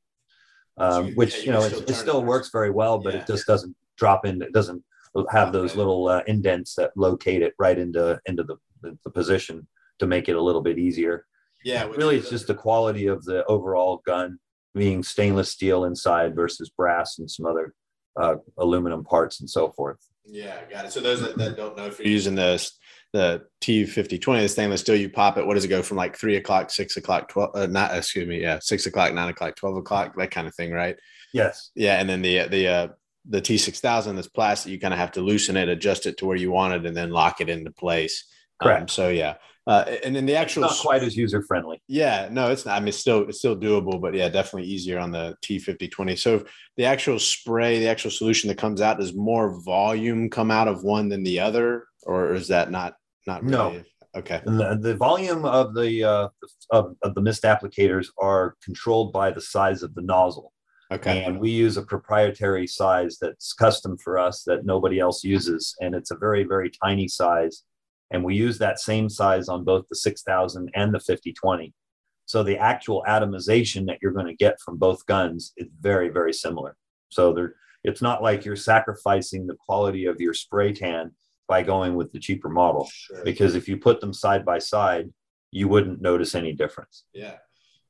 um, 0.77 1.13
which, 1.15 1.45
you 1.45 1.51
know, 1.51 1.63
it, 1.63 1.91
it 1.91 1.95
still 1.95 2.23
works 2.23 2.51
very 2.51 2.71
well, 2.71 2.99
but 2.99 3.15
yeah. 3.15 3.21
it 3.21 3.27
just 3.27 3.47
doesn't 3.47 3.75
drop 3.97 4.25
in, 4.25 4.41
it 4.41 4.53
doesn't 4.53 4.83
have 5.31 5.53
those 5.53 5.75
little 5.75 6.09
uh, 6.09 6.23
indents 6.27 6.75
that 6.77 6.93
locate 6.97 7.43
it 7.43 7.55
right 7.59 7.79
into 7.79 8.21
into 8.27 8.45
the, 8.45 8.57
the, 8.83 8.97
the 9.05 9.11
position 9.11 9.67
to 9.99 10.07
make 10.07 10.29
it 10.29 10.37
a 10.37 10.41
little 10.41 10.63
bit 10.63 10.79
easier. 10.79 11.27
Yeah, 11.65 11.85
really, 11.87 12.17
it's 12.17 12.31
just 12.31 12.47
the 12.47 12.55
quality 12.55 13.07
of 13.07 13.25
the 13.25 13.45
overall 13.47 14.03
gun 14.07 14.39
being 14.75 15.03
stainless 15.03 15.51
steel 15.51 15.85
inside 15.85 16.35
versus 16.35 16.71
brass 16.71 17.19
and 17.19 17.31
some 17.31 17.45
other 17.45 17.75
uh, 18.17 18.37
aluminum 18.59 19.05
parts 19.05 19.41
and 19.41 19.49
so 19.49 19.71
forth. 19.71 19.99
Yeah, 20.25 20.59
got 20.71 20.85
it. 20.85 20.93
So 20.93 21.01
those 21.01 21.21
that, 21.23 21.37
that 21.39 21.57
don't 21.57 21.77
know 21.77 21.87
if 21.87 21.99
you're 21.99 22.09
using 22.09 22.35
the 22.35 22.71
the 23.13 23.43
T 23.61 23.85
fifty 23.85 24.19
twenty, 24.19 24.43
the 24.43 24.49
stainless 24.49 24.83
steel, 24.83 24.97
you 24.97 25.11
pop 25.11 25.37
it. 25.39 25.47
What 25.47 25.55
does 25.55 25.65
it 25.65 25.69
go 25.69 25.83
from 25.83 25.97
like 25.97 26.17
three 26.17 26.37
o'clock, 26.37 26.71
six 26.71 26.97
o'clock, 26.97 27.29
twelve? 27.29 27.51
Uh, 27.55 27.67
not 27.67 27.97
excuse 27.97 28.29
me, 28.29 28.41
yeah, 28.41 28.59
six 28.61 28.87
o'clock, 28.87 29.13
nine 29.13 29.29
o'clock, 29.29 29.57
twelve 29.57 29.77
o'clock, 29.77 30.15
that 30.17 30.31
kind 30.31 30.47
of 30.47 30.55
thing, 30.55 30.71
right? 30.71 30.97
Yes. 31.33 31.71
Yeah, 31.75 31.99
and 31.99 32.09
then 32.09 32.23
the 32.23 32.49
the 32.49 32.69
uh, 32.69 32.89
the 33.29 33.41
T6000 33.41 34.17
this 34.17 34.29
plastic, 34.29 34.73
you 34.73 34.81
kind 34.81 34.95
of 34.95 35.01
have 35.01 35.13
to 35.13 35.21
loosen 35.21 35.57
it, 35.57 35.69
adjust 35.69 36.07
it 36.07 36.17
to 36.19 36.27
where 36.27 36.37
you 36.37 36.51
want 36.51 36.75
it, 36.75 36.87
and 36.87 36.97
then 36.97 37.11
lock 37.11 37.41
it 37.41 37.49
into 37.49 37.71
place. 37.71 38.25
Correct. 38.61 38.83
Um, 38.83 38.89
so 38.89 39.09
yeah. 39.09 39.35
Uh, 39.67 39.85
and 40.05 40.17
then 40.17 40.27
the 40.27 40.35
actual 40.35 40.65
it's 40.65 40.79
not 40.79 40.83
quite 40.83 41.03
as 41.03 41.17
user 41.17 41.43
friendly. 41.43 41.83
Yeah, 41.87 42.29
no, 42.31 42.51
it's 42.51 42.65
not. 42.65 42.77
I 42.77 42.81
mean, 42.81 42.89
it's 42.89 42.99
still 42.99 43.29
it's 43.29 43.39
still 43.39 43.57
doable, 43.57 44.01
but 44.01 44.15
yeah, 44.15 44.29
definitely 44.29 44.69
easier 44.69 44.99
on 44.99 45.11
the 45.11 45.37
T5020. 45.45 46.19
So 46.19 46.45
the 46.77 46.87
actual 46.87 47.19
spray, 47.19 47.79
the 47.79 47.89
actual 47.89 48.11
solution 48.11 48.49
that 48.49 48.59
comes 48.59 48.81
out, 48.81 48.99
does 48.99 49.15
more 49.15 49.61
volume 49.63 50.31
come 50.31 50.51
out 50.51 50.67
of 50.67 50.83
one 50.83 51.09
than 51.09 51.23
the 51.23 51.41
other, 51.41 51.87
or 52.05 52.35
is 52.35 52.49
that 52.49 52.71
not 52.71 52.95
not 53.27 53.43
really? 53.43 53.79
No. 53.79 53.83
Okay. 54.17 54.41
The, 54.45 54.77
the 54.81 54.97
volume 54.97 55.45
of 55.45 55.75
the 55.75 56.03
uh, 56.03 56.29
of, 56.71 56.97
of 57.03 57.15
the 57.15 57.21
mist 57.21 57.45
applicators 57.45 58.09
are 58.19 58.57
controlled 58.65 59.13
by 59.13 59.31
the 59.31 59.41
size 59.41 59.83
of 59.83 59.95
the 59.95 60.03
nozzle. 60.03 60.53
Okay. 60.93 61.23
And 61.23 61.39
we 61.39 61.51
use 61.51 61.77
a 61.77 61.83
proprietary 61.83 62.67
size 62.67 63.19
that's 63.21 63.53
custom 63.53 63.97
for 63.99 64.19
us 64.19 64.43
that 64.45 64.67
nobody 64.67 64.99
else 64.99 65.23
uses. 65.23 65.77
And 65.81 65.95
it's 65.95 66.11
a 66.11 66.17
very, 66.17 66.43
very 66.43 66.71
tiny 66.83 67.07
size. 67.07 67.63
And 68.11 68.25
we 68.25 68.35
use 68.35 68.59
that 68.59 68.81
same 68.81 69.09
size 69.09 69.49
on 69.49 69.65
both 69.65 69.87
the 69.89 69.97
6000 69.97 70.71
and 70.75 70.93
the 70.93 71.01
5020. 71.01 71.73
So 72.27 72.43
the 72.43 72.59
actual 72.59 73.05
atomization 73.09 73.87
that 73.87 73.99
you're 74.01 74.13
going 74.13 74.27
to 74.27 74.35
get 74.35 74.61
from 74.61 74.77
both 74.77 75.07
guns 75.07 75.53
is 75.57 75.69
very, 75.81 76.09
very 76.09 76.33
similar. 76.33 76.77
So 77.11 77.33
there, 77.33 77.55
it's 77.83 78.03
not 78.03 78.23
like 78.23 78.45
you're 78.45 78.57
sacrificing 78.57 79.47
the 79.47 79.57
quality 79.67 80.07
of 80.07 80.21
your 80.21 80.35
spray 80.35 80.73
tan 80.73 81.13
by 81.49 81.63
going 81.63 81.97
with 81.97 82.13
the 82.13 82.21
cheaper 82.21 82.49
model. 82.49 82.89
Sure. 82.93 83.25
Because 83.25 83.55
if 83.55 83.69
you 83.69 83.77
put 83.77 84.01
them 84.01 84.13
side 84.13 84.45
by 84.45 84.59
side, 84.59 85.11
you 85.51 85.67
wouldn't 85.67 86.01
notice 86.01 86.35
any 86.35 86.53
difference. 86.53 87.05
Yeah. 87.13 87.37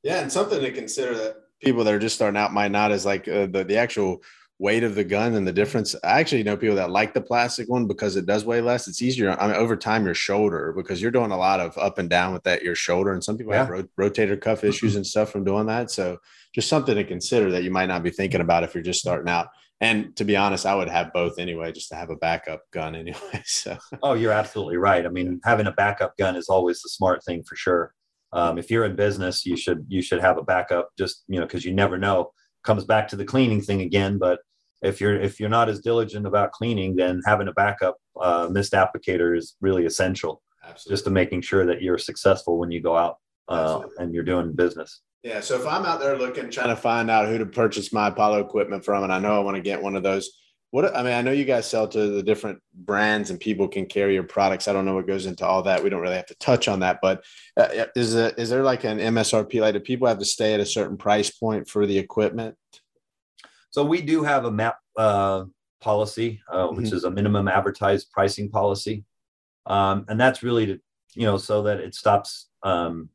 Yeah. 0.01 0.21
And 0.21 0.31
something 0.31 0.59
to 0.59 0.71
consider 0.71 1.15
that 1.15 1.35
people 1.61 1.83
that 1.83 1.93
are 1.93 1.99
just 1.99 2.15
starting 2.15 2.39
out 2.39 2.53
might 2.53 2.71
not 2.71 2.91
is 2.91 3.05
like 3.05 3.27
uh, 3.27 3.45
the, 3.45 3.63
the 3.63 3.77
actual 3.77 4.23
weight 4.61 4.83
of 4.83 4.93
the 4.93 5.03
gun 5.03 5.33
and 5.33 5.47
the 5.47 5.51
difference. 5.51 5.95
I 6.03 6.19
actually 6.19 6.43
know 6.43 6.55
people 6.55 6.75
that 6.75 6.91
like 6.91 7.15
the 7.15 7.21
plastic 7.21 7.67
one 7.67 7.87
because 7.87 8.15
it 8.15 8.27
does 8.27 8.45
weigh 8.45 8.61
less. 8.61 8.87
It's 8.87 9.01
easier 9.01 9.31
I 9.31 9.47
mean, 9.47 9.55
over 9.55 9.75
time 9.75 10.05
your 10.05 10.13
shoulder 10.13 10.71
because 10.77 11.01
you're 11.01 11.09
doing 11.09 11.31
a 11.31 11.37
lot 11.37 11.59
of 11.59 11.77
up 11.77 11.97
and 11.97 12.09
down 12.09 12.33
with 12.33 12.43
that 12.43 12.61
your 12.61 12.75
shoulder, 12.75 13.11
and 13.11 13.23
some 13.23 13.37
people 13.37 13.53
yeah. 13.53 13.59
have 13.59 13.69
ro- 13.69 13.87
rotator 13.99 14.39
cuff 14.39 14.63
issues 14.63 14.95
and 14.95 15.05
stuff 15.05 15.31
from 15.31 15.43
doing 15.43 15.65
that. 15.65 15.89
So 15.89 16.17
just 16.53 16.69
something 16.69 16.95
to 16.95 17.03
consider 17.03 17.49
that 17.51 17.63
you 17.63 17.71
might 17.71 17.87
not 17.87 18.03
be 18.03 18.11
thinking 18.11 18.41
about 18.41 18.63
if 18.63 18.75
you're 18.75 18.83
just 18.83 18.99
starting 18.99 19.29
out. 19.29 19.47
And 19.79 20.15
to 20.17 20.23
be 20.23 20.37
honest, 20.37 20.67
I 20.67 20.75
would 20.75 20.89
have 20.89 21.11
both 21.11 21.39
anyway, 21.39 21.71
just 21.71 21.89
to 21.89 21.95
have 21.95 22.11
a 22.11 22.15
backup 22.15 22.61
gun 22.71 22.95
anyway. 23.03 23.41
So 23.45 23.77
oh, 24.03 24.13
you're 24.13 24.31
absolutely 24.31 24.77
right. 24.77 25.05
I 25.05 25.09
mean, 25.09 25.41
having 25.43 25.67
a 25.67 25.71
backup 25.71 26.15
gun 26.17 26.35
is 26.35 26.49
always 26.49 26.81
the 26.81 26.89
smart 26.89 27.23
thing 27.23 27.43
for 27.43 27.55
sure 27.55 27.93
um, 28.33 28.57
if 28.57 28.71
you're 28.71 28.85
in 28.85 28.95
business 28.95 29.45
you 29.45 29.57
should 29.57 29.85
you 29.87 30.01
should 30.01 30.21
have 30.21 30.37
a 30.37 30.43
backup 30.43 30.89
just 30.97 31.23
you 31.27 31.39
know 31.39 31.45
because 31.45 31.65
you 31.65 31.73
never 31.73 31.97
know 31.97 32.31
comes 32.63 32.85
back 32.85 33.07
to 33.07 33.15
the 33.15 33.25
cleaning 33.25 33.61
thing 33.61 33.81
again 33.81 34.17
but 34.17 34.39
if 34.81 34.99
you're 34.99 35.19
if 35.19 35.39
you're 35.39 35.49
not 35.49 35.69
as 35.69 35.79
diligent 35.79 36.25
about 36.25 36.51
cleaning 36.51 36.95
then 36.95 37.21
having 37.25 37.47
a 37.47 37.53
backup 37.53 37.97
uh, 38.19 38.47
mist 38.51 38.73
applicator 38.73 39.37
is 39.37 39.55
really 39.61 39.85
essential 39.85 40.41
Absolutely. 40.63 40.93
just 40.93 41.03
to 41.05 41.09
making 41.11 41.41
sure 41.41 41.65
that 41.65 41.81
you're 41.81 41.97
successful 41.97 42.57
when 42.57 42.71
you 42.71 42.81
go 42.81 42.97
out 42.97 43.17
uh, 43.47 43.81
and 43.97 44.13
you're 44.13 44.23
doing 44.23 44.53
business 44.53 45.01
yeah 45.23 45.39
so 45.39 45.55
if 45.55 45.65
i'm 45.67 45.85
out 45.85 45.99
there 45.99 46.17
looking 46.17 46.49
trying 46.49 46.69
to 46.69 46.75
find 46.75 47.09
out 47.09 47.27
who 47.27 47.37
to 47.37 47.45
purchase 47.45 47.91
my 47.91 48.07
apollo 48.07 48.39
equipment 48.39 48.83
from 48.83 49.03
and 49.03 49.13
i 49.13 49.19
know 49.19 49.35
i 49.35 49.39
want 49.39 49.55
to 49.55 49.61
get 49.61 49.81
one 49.81 49.95
of 49.95 50.03
those 50.03 50.31
what 50.71 50.95
I 50.95 51.03
mean, 51.03 51.13
I 51.13 51.21
know 51.21 51.31
you 51.31 51.43
guys 51.43 51.69
sell 51.69 51.85
to 51.89 52.07
the 52.07 52.23
different 52.23 52.59
brands 52.73 53.29
and 53.29 53.37
people 53.37 53.67
can 53.67 53.85
carry 53.85 54.13
your 54.13 54.23
products. 54.23 54.69
I 54.69 54.73
don't 54.73 54.85
know 54.85 54.95
what 54.95 55.05
goes 55.05 55.25
into 55.25 55.45
all 55.45 55.63
that. 55.63 55.83
We 55.83 55.89
don't 55.89 55.99
really 55.99 56.15
have 56.15 56.27
to 56.27 56.35
touch 56.35 56.69
on 56.69 56.79
that, 56.79 56.99
but 57.01 57.25
uh, 57.57 57.85
is 57.93 58.15
it, 58.15 58.35
is 58.39 58.49
there 58.49 58.63
like 58.63 58.85
an 58.85 58.97
MSRP? 58.97 59.59
Like, 59.59 59.73
do 59.73 59.81
people 59.81 60.07
have 60.07 60.19
to 60.19 60.25
stay 60.25 60.53
at 60.53 60.61
a 60.61 60.65
certain 60.65 60.95
price 60.95 61.29
point 61.29 61.67
for 61.67 61.85
the 61.85 61.97
equipment? 61.97 62.55
So 63.71 63.83
we 63.83 64.01
do 64.01 64.23
have 64.23 64.45
a 64.45 64.51
MAP 64.51 64.77
uh, 64.97 65.45
policy, 65.79 66.41
uh, 66.51 66.67
which 66.67 66.87
mm-hmm. 66.87 66.95
is 66.95 67.03
a 67.03 67.11
minimum 67.11 67.47
advertised 67.47 68.11
pricing 68.11 68.49
policy, 68.49 69.03
um, 69.65 70.05
and 70.07 70.19
that's 70.19 70.43
really 70.43 70.65
to 70.67 70.79
you 71.13 71.25
know 71.25 71.37
so 71.37 71.63
that 71.63 71.79
it 71.79 71.95
stops 71.95 72.49
um, 72.63 73.09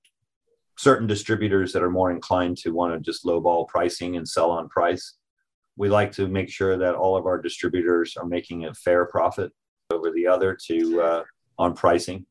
certain 0.76 1.06
distributors 1.06 1.72
that 1.72 1.82
are 1.82 1.90
more 1.90 2.10
inclined 2.10 2.56
to 2.58 2.70
want 2.70 2.92
to 2.92 3.00
just 3.00 3.24
lowball 3.24 3.68
pricing 3.68 4.16
and 4.16 4.28
sell 4.28 4.50
on 4.50 4.68
price 4.68 5.16
we 5.76 5.88
like 5.88 6.12
to 6.12 6.26
make 6.26 6.48
sure 6.48 6.76
that 6.76 6.94
all 6.94 7.16
of 7.16 7.26
our 7.26 7.40
distributors 7.40 8.16
are 8.16 8.26
making 8.26 8.64
a 8.64 8.74
fair 8.74 9.04
profit 9.04 9.52
over 9.90 10.10
the 10.10 10.26
other 10.26 10.56
to 10.66 11.00
uh, 11.02 11.24
on 11.58 11.74
pricing. 11.74 12.26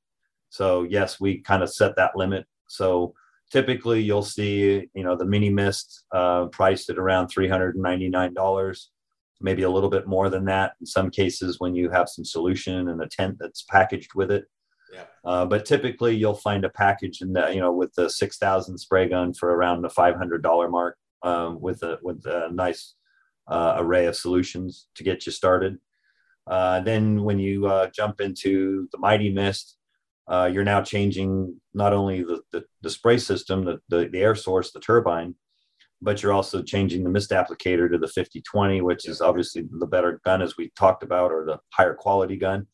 So 0.50 0.84
yes, 0.84 1.20
we 1.20 1.40
kind 1.42 1.64
of 1.64 1.72
set 1.72 1.96
that 1.96 2.16
limit. 2.16 2.46
So 2.68 3.14
typically 3.56 4.02
you'll 4.02 4.22
see, 4.22 4.86
you 4.94 5.04
know, 5.04 5.16
the 5.16 5.24
mini 5.24 5.50
mist 5.50 6.04
uh, 6.12 6.48
priced 6.48 6.90
at 6.90 6.98
around 6.98 7.28
$399, 7.28 8.88
maybe 9.40 9.64
a 9.64 9.70
little 9.70 9.90
bit 9.90 10.06
more 10.08 10.30
than 10.30 10.44
that. 10.44 10.74
In 10.82 10.86
some 10.86 11.10
cases, 11.10 11.58
when 11.58 11.74
you 11.74 11.90
have 11.90 12.10
some 12.10 12.26
solution 12.26 12.90
and 12.90 13.02
a 13.02 13.08
tent 13.08 13.38
that's 13.40 13.62
packaged 13.62 14.14
with 14.14 14.30
it. 14.30 14.44
Yeah. 14.94 15.04
Uh, 15.24 15.46
but 15.46 15.64
typically 15.66 16.18
you'll 16.18 16.36
find 16.36 16.66
a 16.66 16.70
package 16.70 17.22
in 17.22 17.32
that, 17.32 17.56
you 17.56 17.62
know, 17.62 17.72
with 17.72 17.94
the 17.94 18.10
6000 18.10 18.78
spray 18.78 19.08
gun 19.08 19.34
for 19.34 19.56
around 19.56 19.84
the 19.84 19.88
$500 19.88 20.70
mark 20.70 20.98
um, 21.24 21.62
with 21.62 21.82
a, 21.82 21.98
with 22.04 22.26
a 22.26 22.50
nice 22.52 22.96
uh, 23.48 23.76
array 23.78 24.06
of 24.06 24.18
solutions 24.18 24.88
to 24.96 25.04
get 25.06 25.26
you 25.26 25.32
started. 25.32 25.78
Uh, 26.46 26.82
then 26.82 27.24
when 27.24 27.40
you 27.40 27.68
uh, 27.68 27.88
jump 27.88 28.20
into 28.20 28.90
the 28.92 28.98
Mighty 28.98 29.32
Mist, 29.32 29.78
uh, 30.28 30.50
you're 30.52 30.64
now 30.64 30.82
changing 30.82 31.60
not 31.74 31.94
only 31.94 32.24
the, 32.24 32.42
the, 32.52 32.64
the 32.82 32.90
spray 32.90 33.18
system, 33.18 33.64
the, 33.64 33.80
the, 33.90 34.10
the, 34.12 34.20
air 34.20 34.36
source, 34.36 34.72
the 34.72 34.80
turbine, 34.80 35.36
but 36.02 36.22
you're 36.22 36.34
also 36.34 36.62
changing 36.62 37.04
the 37.04 37.10
mist 37.10 37.32
applicator 37.32 37.90
to 37.90 37.98
the 37.98 38.08
5020, 38.08 38.82
which 38.82 39.08
is 39.08 39.22
obviously 39.22 39.68
the 39.80 39.86
better 39.86 40.20
gun 40.26 40.42
as 40.42 40.58
we 40.58 40.72
talked 40.76 41.04
about, 41.04 41.32
or 41.32 41.46
the 41.46 41.60
higher 41.72 41.94
quality 41.94 42.38
gun. 42.38 42.68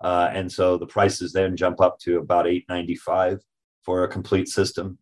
Uh, 0.00 0.28
and 0.32 0.50
so 0.50 0.76
the 0.76 0.86
prices 0.86 1.32
then 1.32 1.56
jump 1.56 1.80
up 1.80 1.98
to 2.00 2.18
about 2.18 2.46
895 2.46 3.40
for 3.82 4.04
a 4.04 4.08
complete 4.08 4.48
system. 4.48 4.98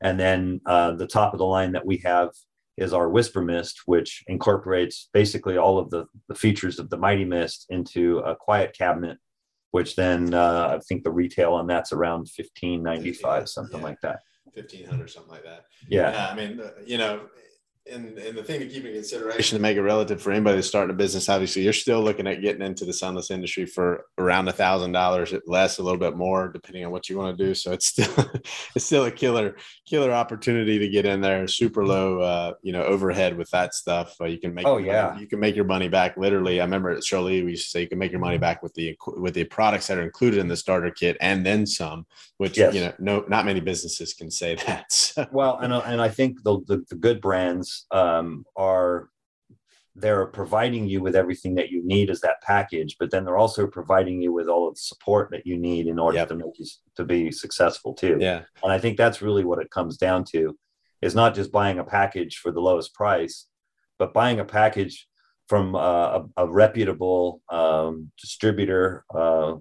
And 0.00 0.18
then 0.18 0.60
uh, 0.66 0.92
the 0.92 1.06
top 1.06 1.32
of 1.32 1.38
the 1.38 1.44
line 1.44 1.72
that 1.72 1.84
we 1.84 1.98
have 2.04 2.30
is 2.76 2.92
our 2.92 3.08
Whisper 3.08 3.42
Mist, 3.42 3.82
which 3.86 4.22
incorporates 4.28 5.08
basically 5.12 5.56
all 5.56 5.78
of 5.78 5.90
the, 5.90 6.06
the 6.28 6.34
features 6.34 6.78
of 6.78 6.88
the 6.88 6.96
Mighty 6.96 7.24
Mist 7.24 7.66
into 7.70 8.18
a 8.18 8.36
quiet 8.36 8.76
cabinet, 8.76 9.18
which 9.70 9.96
then 9.96 10.34
uh, 10.34 10.76
I 10.76 10.78
think 10.88 11.04
the 11.04 11.10
retail 11.10 11.54
on 11.54 11.66
that's 11.66 11.92
around 11.92 12.28
1595, 12.36 13.48
something 13.48 13.78
yeah. 13.78 13.84
like 13.84 14.00
that. 14.02 14.20
1500, 14.54 15.08
something 15.08 15.30
like 15.30 15.44
that. 15.44 15.64
Yeah. 15.88 16.10
yeah 16.10 16.28
I 16.28 16.34
mean, 16.34 16.60
uh, 16.60 16.70
you 16.84 16.98
know, 16.98 17.26
and, 17.90 18.18
and 18.18 18.36
the 18.36 18.42
thing 18.42 18.60
to 18.60 18.66
keep 18.66 18.84
in 18.84 18.92
consideration 18.92 19.56
to 19.56 19.62
make 19.62 19.76
it 19.76 19.82
relative 19.82 20.20
for 20.20 20.32
anybody 20.32 20.56
that's 20.56 20.68
starting 20.68 20.94
a 20.94 20.96
business, 20.96 21.28
obviously 21.28 21.62
you're 21.62 21.72
still 21.72 22.02
looking 22.02 22.26
at 22.26 22.40
getting 22.40 22.62
into 22.62 22.84
the 22.84 22.92
sunless 22.92 23.30
industry 23.30 23.66
for 23.66 24.06
around 24.18 24.48
a 24.48 24.52
thousand 24.52 24.92
dollars 24.92 25.34
less, 25.46 25.78
a 25.78 25.82
little 25.82 25.98
bit 25.98 26.16
more, 26.16 26.48
depending 26.48 26.84
on 26.84 26.90
what 26.90 27.08
you 27.08 27.18
want 27.18 27.36
to 27.36 27.44
do. 27.44 27.54
So 27.54 27.72
it's 27.72 27.86
still, 27.86 28.12
it's 28.74 28.84
still 28.84 29.04
a 29.04 29.10
killer, 29.10 29.56
killer 29.86 30.12
opportunity 30.12 30.78
to 30.78 30.88
get 30.88 31.06
in 31.06 31.20
there. 31.20 31.46
Super 31.46 31.86
low, 31.86 32.20
uh, 32.20 32.54
you 32.62 32.72
know, 32.72 32.82
overhead 32.82 33.36
with 33.36 33.50
that 33.50 33.74
stuff. 33.74 34.16
Uh, 34.20 34.26
you 34.26 34.38
can 34.38 34.54
make, 34.54 34.66
oh 34.66 34.78
yeah, 34.78 35.08
money, 35.08 35.20
you 35.20 35.26
can 35.26 35.40
make 35.40 35.56
your 35.56 35.64
money 35.64 35.88
back. 35.88 36.16
Literally. 36.16 36.60
I 36.60 36.64
remember 36.64 36.90
at 36.90 37.02
Sjolie, 37.02 37.44
we 37.44 37.52
used 37.52 37.64
to 37.64 37.70
say 37.70 37.80
you 37.82 37.88
can 37.88 37.98
make 37.98 38.12
your 38.12 38.20
money 38.20 38.38
back 38.38 38.62
with 38.62 38.74
the, 38.74 38.96
with 39.16 39.34
the 39.34 39.44
products 39.44 39.86
that 39.86 39.98
are 39.98 40.02
included 40.02 40.40
in 40.40 40.48
the 40.48 40.56
starter 40.56 40.90
kit 40.90 41.16
and 41.20 41.44
then 41.44 41.66
some, 41.66 42.06
which, 42.36 42.56
yes. 42.58 42.74
you 42.74 42.80
know, 42.80 42.92
no, 42.98 43.24
not 43.28 43.44
many 43.44 43.60
businesses 43.60 44.14
can 44.14 44.30
say 44.30 44.54
that. 44.66 45.07
Well, 45.32 45.58
and, 45.58 45.72
and 45.72 46.00
I 46.00 46.08
think 46.08 46.42
the, 46.42 46.60
the, 46.66 46.84
the 46.90 46.96
good 46.96 47.20
brands, 47.20 47.86
um, 47.90 48.44
are 48.56 49.08
they're 50.00 50.26
providing 50.26 50.86
you 50.86 51.00
with 51.00 51.16
everything 51.16 51.54
that 51.56 51.70
you 51.70 51.84
need 51.84 52.10
as 52.10 52.20
that 52.20 52.40
package, 52.42 52.96
but 52.98 53.10
then 53.10 53.24
they're 53.24 53.36
also 53.36 53.66
providing 53.66 54.22
you 54.22 54.32
with 54.32 54.48
all 54.48 54.68
of 54.68 54.74
the 54.74 54.80
support 54.80 55.30
that 55.30 55.46
you 55.46 55.58
need 55.58 55.86
in 55.86 55.98
order 55.98 56.18
yep. 56.18 56.28
to 56.28 56.36
make 56.36 56.58
you 56.58 56.66
to 56.96 57.04
be 57.04 57.32
successful 57.32 57.94
too. 57.94 58.16
Yeah. 58.20 58.42
And 58.62 58.72
I 58.72 58.78
think 58.78 58.96
that's 58.96 59.22
really 59.22 59.44
what 59.44 59.60
it 59.60 59.70
comes 59.70 59.96
down 59.96 60.24
to 60.32 60.56
is 61.02 61.14
not 61.14 61.34
just 61.34 61.52
buying 61.52 61.78
a 61.78 61.84
package 61.84 62.38
for 62.38 62.50
the 62.50 62.60
lowest 62.60 62.94
price, 62.94 63.46
but 63.98 64.14
buying 64.14 64.40
a 64.40 64.44
package 64.44 65.06
from 65.48 65.74
uh, 65.74 65.78
a, 66.18 66.24
a, 66.38 66.48
reputable 66.48 67.40
um, 67.50 68.10
distributor 68.20 69.04
uh, 69.14 69.54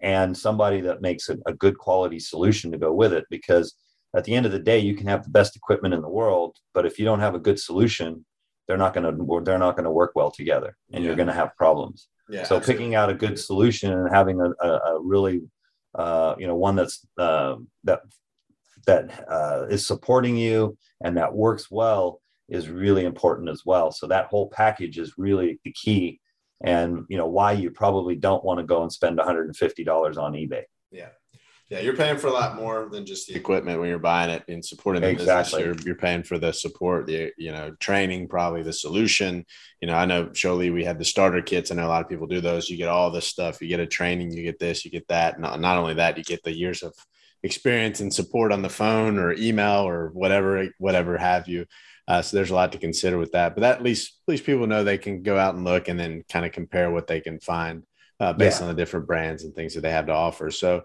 and 0.00 0.36
somebody 0.36 0.80
that 0.80 1.02
makes 1.02 1.28
a, 1.28 1.36
a 1.46 1.52
good 1.52 1.76
quality 1.76 2.18
solution 2.18 2.72
to 2.72 2.78
go 2.78 2.92
with 2.92 3.12
it 3.12 3.24
because 3.28 3.74
at 4.16 4.24
the 4.24 4.34
end 4.34 4.46
of 4.46 4.52
the 4.52 4.58
day 4.58 4.78
you 4.78 4.94
can 4.94 5.06
have 5.06 5.24
the 5.24 5.30
best 5.30 5.56
equipment 5.56 5.94
in 5.94 6.02
the 6.02 6.08
world 6.08 6.56
but 6.72 6.86
if 6.86 6.98
you 6.98 7.04
don't 7.04 7.20
have 7.20 7.34
a 7.34 7.38
good 7.38 7.58
solution 7.58 8.24
they're 8.66 8.76
not 8.76 8.94
going 8.94 9.04
to 9.04 9.40
they're 9.44 9.58
not 9.58 9.76
going 9.76 9.84
to 9.84 9.90
work 9.90 10.12
well 10.14 10.30
together 10.30 10.76
and 10.92 11.02
yeah. 11.02 11.08
you're 11.08 11.16
going 11.16 11.28
to 11.28 11.32
have 11.32 11.56
problems 11.56 12.08
yeah, 12.28 12.44
so 12.44 12.56
absolutely. 12.56 12.74
picking 12.74 12.94
out 12.94 13.10
a 13.10 13.14
good 13.14 13.38
solution 13.38 13.92
and 13.92 14.08
having 14.10 14.40
a, 14.40 14.50
a, 14.66 14.68
a 14.68 15.00
really 15.02 15.42
uh, 15.94 16.34
you 16.38 16.46
know 16.46 16.56
one 16.56 16.76
that's 16.76 17.06
uh, 17.18 17.56
that 17.84 18.00
that 18.86 19.24
uh, 19.28 19.66
is 19.68 19.86
supporting 19.86 20.36
you 20.36 20.76
and 21.02 21.16
that 21.16 21.34
works 21.34 21.70
well 21.70 22.20
is 22.48 22.68
really 22.68 23.04
important 23.04 23.48
as 23.48 23.62
well 23.64 23.90
so 23.90 24.06
that 24.06 24.26
whole 24.26 24.48
package 24.50 24.98
is 24.98 25.14
really 25.16 25.58
the 25.64 25.72
key 25.72 26.20
and 26.62 27.04
you 27.08 27.16
know 27.16 27.26
why 27.26 27.52
you 27.52 27.70
probably 27.70 28.14
don't 28.14 28.44
want 28.44 28.58
to 28.58 28.64
go 28.64 28.82
and 28.82 28.92
spend 28.92 29.18
$150 29.18 30.16
on 30.18 30.32
ebay 30.32 30.62
yeah 30.90 31.08
yeah, 31.70 31.80
you're 31.80 31.96
paying 31.96 32.18
for 32.18 32.26
a 32.26 32.32
lot 32.32 32.56
more 32.56 32.88
than 32.90 33.06
just 33.06 33.26
the 33.26 33.34
equipment 33.34 33.80
when 33.80 33.88
you're 33.88 33.98
buying 33.98 34.30
it 34.30 34.44
and 34.48 34.62
supporting 34.62 35.00
the 35.00 35.08
exactly. 35.08 35.62
business. 35.62 35.84
You're, 35.84 35.86
you're 35.86 35.98
paying 35.98 36.22
for 36.22 36.38
the 36.38 36.52
support, 36.52 37.06
the 37.06 37.32
you 37.38 37.52
know 37.52 37.74
training, 37.80 38.28
probably 38.28 38.62
the 38.62 38.72
solution. 38.72 39.46
You 39.80 39.88
know, 39.88 39.94
I 39.94 40.04
know 40.04 40.26
Sjolie, 40.26 40.72
we 40.72 40.84
had 40.84 40.98
the 40.98 41.04
starter 41.04 41.40
kits. 41.40 41.70
I 41.70 41.76
know 41.76 41.86
a 41.86 41.88
lot 41.88 42.02
of 42.02 42.08
people 42.08 42.26
do 42.26 42.42
those. 42.42 42.68
You 42.68 42.76
get 42.76 42.88
all 42.88 43.10
this 43.10 43.26
stuff. 43.26 43.62
You 43.62 43.68
get 43.68 43.80
a 43.80 43.86
training. 43.86 44.32
You 44.32 44.42
get 44.42 44.58
this. 44.58 44.84
You 44.84 44.90
get 44.90 45.08
that. 45.08 45.40
Not, 45.40 45.58
not 45.58 45.78
only 45.78 45.94
that, 45.94 46.18
you 46.18 46.24
get 46.24 46.42
the 46.42 46.54
years 46.54 46.82
of 46.82 46.92
experience 47.42 48.00
and 48.00 48.12
support 48.12 48.52
on 48.52 48.62
the 48.62 48.68
phone 48.68 49.18
or 49.18 49.32
email 49.32 49.86
or 49.86 50.08
whatever, 50.08 50.68
whatever 50.78 51.16
have 51.16 51.48
you. 51.48 51.66
Uh, 52.06 52.20
so 52.20 52.36
there's 52.36 52.50
a 52.50 52.54
lot 52.54 52.72
to 52.72 52.78
consider 52.78 53.16
with 53.16 53.32
that. 53.32 53.54
But 53.54 53.62
that 53.62 53.76
at 53.78 53.82
least 53.82 54.20
at 54.26 54.32
least 54.32 54.44
people 54.44 54.66
know 54.66 54.84
they 54.84 54.98
can 54.98 55.22
go 55.22 55.38
out 55.38 55.54
and 55.54 55.64
look 55.64 55.88
and 55.88 55.98
then 55.98 56.24
kind 56.28 56.44
of 56.44 56.52
compare 56.52 56.90
what 56.90 57.06
they 57.06 57.20
can 57.20 57.40
find 57.40 57.84
uh, 58.20 58.34
based 58.34 58.60
yeah. 58.60 58.66
on 58.66 58.74
the 58.74 58.80
different 58.80 59.06
brands 59.06 59.44
and 59.44 59.54
things 59.54 59.74
that 59.74 59.80
they 59.80 59.90
have 59.90 60.06
to 60.06 60.12
offer. 60.12 60.50
So 60.50 60.82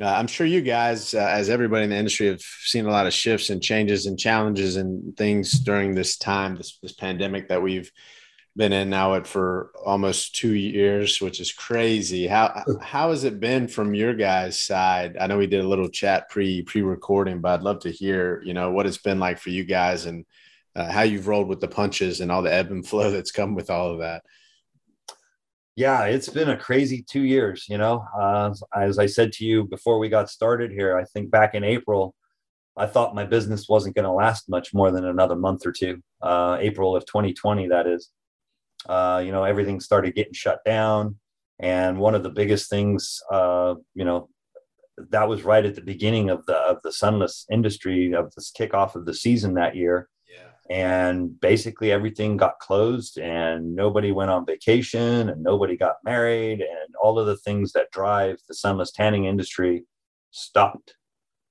uh, 0.00 0.06
I'm 0.06 0.26
sure 0.26 0.46
you 0.46 0.62
guys, 0.62 1.14
uh, 1.14 1.18
as 1.18 1.50
everybody 1.50 1.84
in 1.84 1.90
the 1.90 1.96
industry, 1.96 2.28
have 2.28 2.40
seen 2.40 2.86
a 2.86 2.90
lot 2.90 3.06
of 3.06 3.12
shifts 3.12 3.50
and 3.50 3.62
changes 3.62 4.06
and 4.06 4.18
challenges 4.18 4.76
and 4.76 5.16
things 5.16 5.52
during 5.60 5.94
this 5.94 6.16
time, 6.16 6.56
this, 6.56 6.78
this 6.82 6.92
pandemic 6.92 7.48
that 7.48 7.62
we've 7.62 7.90
been 8.56 8.72
in 8.72 8.90
now 8.90 9.22
for 9.22 9.70
almost 9.84 10.34
two 10.34 10.54
years, 10.54 11.20
which 11.20 11.40
is 11.40 11.52
crazy. 11.52 12.26
How 12.26 12.64
how 12.80 13.10
has 13.10 13.24
it 13.24 13.40
been 13.40 13.68
from 13.68 13.94
your 13.94 14.14
guys' 14.14 14.60
side? 14.60 15.16
I 15.18 15.26
know 15.26 15.38
we 15.38 15.46
did 15.46 15.64
a 15.64 15.68
little 15.68 15.88
chat 15.88 16.28
pre 16.28 16.62
pre 16.62 16.82
recording, 16.82 17.40
but 17.40 17.52
I'd 17.52 17.62
love 17.62 17.80
to 17.80 17.90
hear 17.90 18.42
you 18.44 18.54
know 18.54 18.70
what 18.72 18.86
it's 18.86 18.98
been 18.98 19.20
like 19.20 19.38
for 19.38 19.50
you 19.50 19.64
guys 19.64 20.06
and 20.06 20.24
uh, 20.74 20.90
how 20.90 21.02
you've 21.02 21.28
rolled 21.28 21.48
with 21.48 21.60
the 21.60 21.68
punches 21.68 22.20
and 22.20 22.30
all 22.30 22.42
the 22.42 22.52
ebb 22.52 22.70
and 22.70 22.86
flow 22.86 23.10
that's 23.12 23.32
come 23.32 23.54
with 23.54 23.70
all 23.70 23.92
of 23.92 24.00
that 24.00 24.24
yeah, 25.80 26.04
it's 26.04 26.28
been 26.28 26.50
a 26.50 26.56
crazy 26.58 27.02
two 27.02 27.22
years. 27.22 27.64
You 27.66 27.78
know, 27.78 28.04
uh, 28.18 28.52
as 28.76 28.98
I 28.98 29.06
said 29.06 29.32
to 29.32 29.46
you 29.46 29.64
before 29.64 29.98
we 29.98 30.10
got 30.10 30.28
started 30.28 30.70
here, 30.70 30.98
I 30.98 31.04
think 31.04 31.30
back 31.30 31.54
in 31.54 31.64
April, 31.64 32.14
I 32.76 32.84
thought 32.84 33.14
my 33.14 33.24
business 33.24 33.66
wasn't 33.66 33.94
going 33.94 34.04
to 34.04 34.12
last 34.12 34.50
much 34.50 34.74
more 34.74 34.90
than 34.90 35.06
another 35.06 35.36
month 35.36 35.64
or 35.64 35.72
two. 35.72 36.02
Uh, 36.20 36.58
April 36.60 36.94
of 36.94 37.06
2020, 37.06 37.68
that 37.68 37.86
is. 37.86 38.10
Uh, 38.88 39.22
you 39.24 39.32
know, 39.32 39.44
everything 39.44 39.80
started 39.80 40.14
getting 40.14 40.34
shut 40.34 40.60
down, 40.66 41.16
and 41.58 41.98
one 41.98 42.14
of 42.14 42.22
the 42.22 42.30
biggest 42.30 42.68
things, 42.68 43.18
uh, 43.32 43.74
you 43.94 44.04
know, 44.04 44.28
that 45.08 45.28
was 45.28 45.44
right 45.44 45.64
at 45.64 45.74
the 45.74 45.80
beginning 45.80 46.28
of 46.28 46.44
the 46.44 46.56
of 46.56 46.76
the 46.84 46.92
sunless 46.92 47.46
industry 47.50 48.12
of 48.12 48.30
this 48.34 48.52
kickoff 48.58 48.94
of 48.96 49.06
the 49.06 49.14
season 49.14 49.54
that 49.54 49.74
year 49.74 50.10
and 50.70 51.38
basically 51.40 51.90
everything 51.90 52.36
got 52.36 52.60
closed 52.60 53.18
and 53.18 53.74
nobody 53.74 54.12
went 54.12 54.30
on 54.30 54.46
vacation 54.46 55.28
and 55.28 55.42
nobody 55.42 55.76
got 55.76 55.96
married 56.04 56.60
and 56.60 56.94
all 57.02 57.18
of 57.18 57.26
the 57.26 57.36
things 57.38 57.72
that 57.72 57.90
drive 57.90 58.36
the 58.46 58.54
sunless 58.54 58.92
tanning 58.92 59.24
industry 59.24 59.84
stopped. 60.30 60.94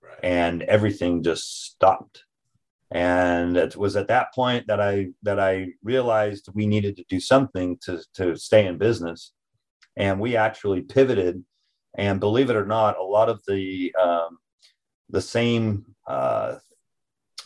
Right. 0.02 0.20
and 0.24 0.64
everything 0.64 1.22
just 1.22 1.66
stopped. 1.66 2.24
And 2.92 3.58
it 3.58 3.76
was 3.76 3.96
at 3.96 4.08
that 4.08 4.34
point 4.34 4.66
that 4.68 4.80
i 4.82 5.08
that 5.22 5.40
i 5.40 5.68
realized 5.84 6.50
we 6.54 6.66
needed 6.66 6.96
to 6.98 7.04
do 7.10 7.20
something 7.20 7.78
to 7.82 8.02
to 8.16 8.36
stay 8.38 8.66
in 8.66 8.78
business. 8.78 9.34
And 9.98 10.20
we 10.20 10.36
actually 10.38 10.82
pivoted. 10.82 11.44
And 11.98 12.20
believe 12.20 12.50
it 12.50 12.56
or 12.56 12.66
not 12.66 12.98
a 12.98 13.04
lot 13.04 13.30
of 13.30 13.42
the 13.48 13.94
um, 14.02 14.38
the 15.10 15.22
same 15.22 15.86
uh, 16.08 16.56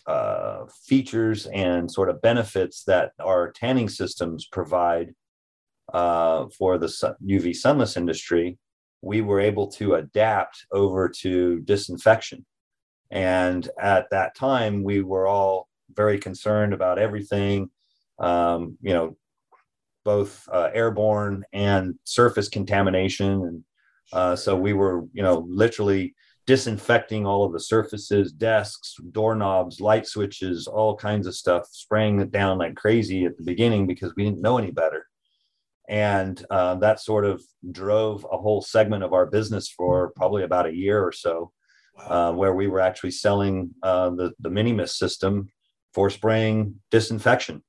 uh, 0.05 0.65
features 0.85 1.47
and 1.47 1.89
sort 1.89 2.09
of 2.09 2.21
benefits 2.21 2.83
that 2.85 3.11
our 3.19 3.51
tanning 3.51 3.89
systems 3.89 4.45
provide 4.45 5.13
uh, 5.93 6.47
for 6.57 6.77
the 6.77 6.87
UV 7.25 7.55
sunless 7.55 7.97
industry, 7.97 8.57
we 9.01 9.21
were 9.21 9.39
able 9.39 9.67
to 9.67 9.95
adapt 9.95 10.65
over 10.71 11.09
to 11.09 11.59
disinfection. 11.61 12.45
And 13.11 13.69
at 13.79 14.09
that 14.11 14.35
time, 14.35 14.83
we 14.83 15.01
were 15.01 15.27
all 15.27 15.67
very 15.95 16.17
concerned 16.17 16.73
about 16.73 16.97
everything, 16.97 17.69
um, 18.19 18.77
you 18.81 18.93
know, 18.93 19.15
both 20.03 20.47
uh, 20.51 20.69
airborne 20.73 21.43
and 21.53 21.95
surface 22.03 22.49
contamination. 22.49 23.31
And 23.31 23.63
uh, 24.11 24.35
so 24.35 24.55
we 24.55 24.73
were, 24.73 25.05
you 25.13 25.21
know, 25.21 25.45
literally 25.47 26.15
disinfecting 26.45 27.25
all 27.25 27.45
of 27.45 27.53
the 27.53 27.59
surfaces, 27.59 28.31
desks, 28.31 28.95
doorknobs, 29.11 29.79
light 29.79 30.05
switches, 30.05 30.67
all 30.67 30.95
kinds 30.95 31.25
of 31.25 31.35
stuff, 31.35 31.67
spraying 31.71 32.19
it 32.19 32.31
down 32.31 32.57
like 32.57 32.75
crazy 32.75 33.25
at 33.25 33.37
the 33.37 33.43
beginning 33.43 33.87
because 33.87 34.13
we 34.15 34.23
didn't 34.23 34.41
know 34.41 34.57
any 34.57 34.71
better. 34.71 35.05
And 35.87 36.43
uh, 36.49 36.75
that 36.75 36.99
sort 36.99 37.25
of 37.25 37.41
drove 37.71 38.25
a 38.29 38.37
whole 38.37 38.61
segment 38.61 39.03
of 39.03 39.13
our 39.13 39.25
business 39.25 39.69
for 39.69 40.11
probably 40.15 40.43
about 40.43 40.65
a 40.65 40.75
year 40.75 41.01
or 41.01 41.11
so, 41.11 41.51
uh, 42.07 42.31
where 42.33 42.53
we 42.53 42.67
were 42.67 42.79
actually 42.79 43.11
selling 43.11 43.71
uh, 43.81 44.09
the, 44.09 44.33
the 44.39 44.49
mini 44.49 44.73
mist 44.73 44.97
system 44.97 45.49
for 45.93 46.09
spraying 46.09 46.75
disinfection. 46.89 47.63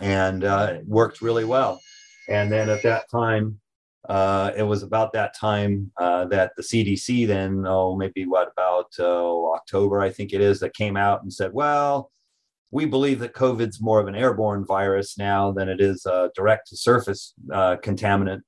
And 0.00 0.44
uh, 0.44 0.74
it 0.76 0.86
worked 0.86 1.22
really 1.22 1.44
well. 1.44 1.80
And 2.28 2.50
then 2.50 2.68
at 2.68 2.82
that 2.82 3.10
time, 3.10 3.60
uh, 4.08 4.50
it 4.56 4.62
was 4.62 4.82
about 4.82 5.12
that 5.12 5.36
time 5.36 5.90
uh, 6.00 6.24
that 6.26 6.52
the 6.56 6.62
CDC 6.62 7.26
then, 7.26 7.64
oh, 7.66 7.94
maybe 7.96 8.26
what 8.26 8.50
about 8.50 8.92
uh, 8.98 9.52
October, 9.52 10.00
I 10.00 10.10
think 10.10 10.32
it 10.32 10.40
is, 10.40 10.60
that 10.60 10.74
came 10.74 10.96
out 10.96 11.22
and 11.22 11.32
said, 11.32 11.52
well, 11.52 12.10
we 12.72 12.86
believe 12.86 13.20
that 13.20 13.34
COVID's 13.34 13.80
more 13.80 14.00
of 14.00 14.08
an 14.08 14.16
airborne 14.16 14.64
virus 14.66 15.18
now 15.18 15.52
than 15.52 15.68
it 15.68 15.80
is 15.80 16.04
a 16.06 16.30
direct 16.34 16.68
to 16.68 16.76
surface 16.76 17.34
uh, 17.52 17.76
contaminant. 17.76 18.40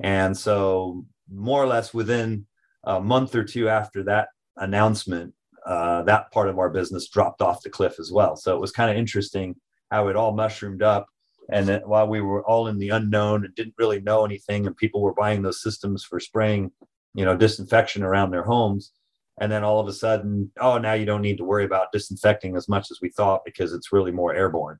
And 0.00 0.36
so, 0.36 1.04
more 1.32 1.62
or 1.62 1.66
less 1.66 1.94
within 1.94 2.46
a 2.84 3.00
month 3.00 3.34
or 3.34 3.44
two 3.44 3.68
after 3.68 4.02
that 4.04 4.28
announcement, 4.56 5.32
uh, 5.66 6.02
that 6.02 6.30
part 6.32 6.48
of 6.48 6.58
our 6.58 6.70
business 6.70 7.08
dropped 7.08 7.40
off 7.40 7.62
the 7.62 7.70
cliff 7.70 7.98
as 7.98 8.10
well. 8.12 8.36
So, 8.36 8.54
it 8.54 8.60
was 8.60 8.72
kind 8.72 8.90
of 8.90 8.96
interesting 8.96 9.54
how 9.90 10.08
it 10.08 10.16
all 10.16 10.34
mushroomed 10.34 10.82
up. 10.82 11.06
And 11.50 11.80
while 11.86 12.06
we 12.06 12.20
were 12.20 12.44
all 12.44 12.66
in 12.66 12.78
the 12.78 12.90
unknown 12.90 13.44
and 13.44 13.54
didn't 13.54 13.74
really 13.78 14.00
know 14.00 14.24
anything, 14.24 14.66
and 14.66 14.76
people 14.76 15.00
were 15.00 15.14
buying 15.14 15.42
those 15.42 15.62
systems 15.62 16.04
for 16.04 16.20
spraying, 16.20 16.70
you 17.14 17.24
know, 17.24 17.36
disinfection 17.36 18.02
around 18.02 18.30
their 18.30 18.42
homes, 18.44 18.92
and 19.40 19.50
then 19.50 19.64
all 19.64 19.80
of 19.80 19.88
a 19.88 19.92
sudden 19.92 20.50
oh 20.60 20.78
now 20.78 20.92
you 20.92 21.04
don't 21.04 21.22
need 21.22 21.38
to 21.38 21.44
worry 21.44 21.64
about 21.64 21.92
disinfecting 21.92 22.56
as 22.56 22.68
much 22.68 22.90
as 22.90 23.00
we 23.00 23.10
thought 23.10 23.44
because 23.44 23.72
it's 23.72 23.92
really 23.92 24.12
more 24.12 24.34
airborne. 24.34 24.78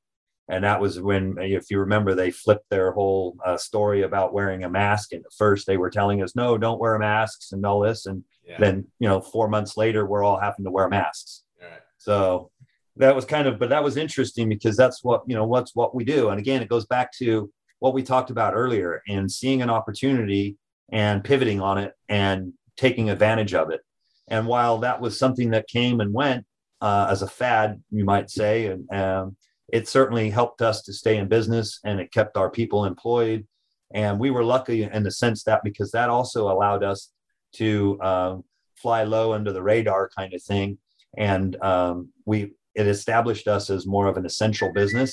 And 0.50 0.64
that 0.64 0.80
was 0.80 1.00
when 1.00 1.36
if 1.38 1.70
you 1.70 1.78
remember 1.78 2.14
they 2.14 2.30
flipped 2.30 2.70
their 2.70 2.92
whole 2.92 3.36
uh, 3.44 3.58
story 3.58 4.02
about 4.02 4.32
wearing 4.32 4.64
a 4.64 4.70
mask. 4.70 5.12
And 5.12 5.24
at 5.24 5.32
first 5.32 5.66
they 5.66 5.76
were 5.76 5.90
telling 5.90 6.22
us 6.22 6.34
no 6.34 6.56
don't 6.58 6.80
wear 6.80 6.98
masks 6.98 7.52
and 7.52 7.64
all 7.64 7.80
this. 7.80 8.06
And 8.06 8.24
yeah. 8.46 8.58
then 8.58 8.86
you 8.98 9.08
know 9.08 9.20
four 9.20 9.48
months 9.48 9.76
later 9.76 10.06
we're 10.06 10.24
all 10.24 10.40
having 10.40 10.64
to 10.64 10.70
wear 10.70 10.88
masks. 10.88 11.44
Right. 11.60 11.80
so 11.98 12.50
that 12.98 13.14
was 13.14 13.24
kind 13.24 13.46
of 13.48 13.58
but 13.58 13.70
that 13.70 13.82
was 13.82 13.96
interesting 13.96 14.48
because 14.48 14.76
that's 14.76 15.02
what 15.02 15.22
you 15.26 15.34
know 15.34 15.44
what's 15.44 15.74
what 15.74 15.94
we 15.94 16.04
do 16.04 16.28
and 16.28 16.38
again 16.38 16.62
it 16.62 16.68
goes 16.68 16.86
back 16.86 17.12
to 17.12 17.50
what 17.78 17.94
we 17.94 18.02
talked 18.02 18.30
about 18.30 18.54
earlier 18.54 19.02
and 19.08 19.30
seeing 19.30 19.62
an 19.62 19.70
opportunity 19.70 20.56
and 20.90 21.22
pivoting 21.22 21.60
on 21.60 21.78
it 21.78 21.92
and 22.08 22.52
taking 22.76 23.10
advantage 23.10 23.54
of 23.54 23.70
it 23.70 23.80
and 24.28 24.46
while 24.46 24.78
that 24.78 25.00
was 25.00 25.18
something 25.18 25.50
that 25.50 25.68
came 25.68 26.00
and 26.00 26.12
went 26.12 26.44
uh, 26.80 27.08
as 27.10 27.22
a 27.22 27.26
fad, 27.26 27.82
you 27.90 28.04
might 28.04 28.30
say, 28.30 28.66
and 28.66 28.90
um, 28.92 29.36
it 29.72 29.88
certainly 29.88 30.30
helped 30.30 30.62
us 30.62 30.82
to 30.82 30.92
stay 30.92 31.16
in 31.16 31.28
business 31.28 31.80
and 31.84 32.00
it 32.00 32.12
kept 32.12 32.36
our 32.36 32.50
people 32.50 32.84
employed. 32.84 33.46
And 33.92 34.18
we 34.20 34.30
were 34.30 34.44
lucky 34.44 34.82
in 34.82 35.02
the 35.02 35.10
sense 35.10 35.44
that 35.44 35.62
because 35.64 35.90
that 35.92 36.10
also 36.10 36.50
allowed 36.50 36.84
us 36.84 37.10
to 37.54 37.98
um, 38.02 38.44
fly 38.76 39.04
low 39.04 39.32
under 39.32 39.52
the 39.52 39.62
radar 39.62 40.10
kind 40.16 40.34
of 40.34 40.42
thing. 40.42 40.78
And 41.16 41.60
um, 41.62 42.10
we 42.26 42.52
it 42.78 42.86
established 42.86 43.48
us 43.48 43.68
as 43.70 43.86
more 43.86 44.06
of 44.06 44.16
an 44.16 44.24
essential 44.24 44.72
business, 44.72 45.12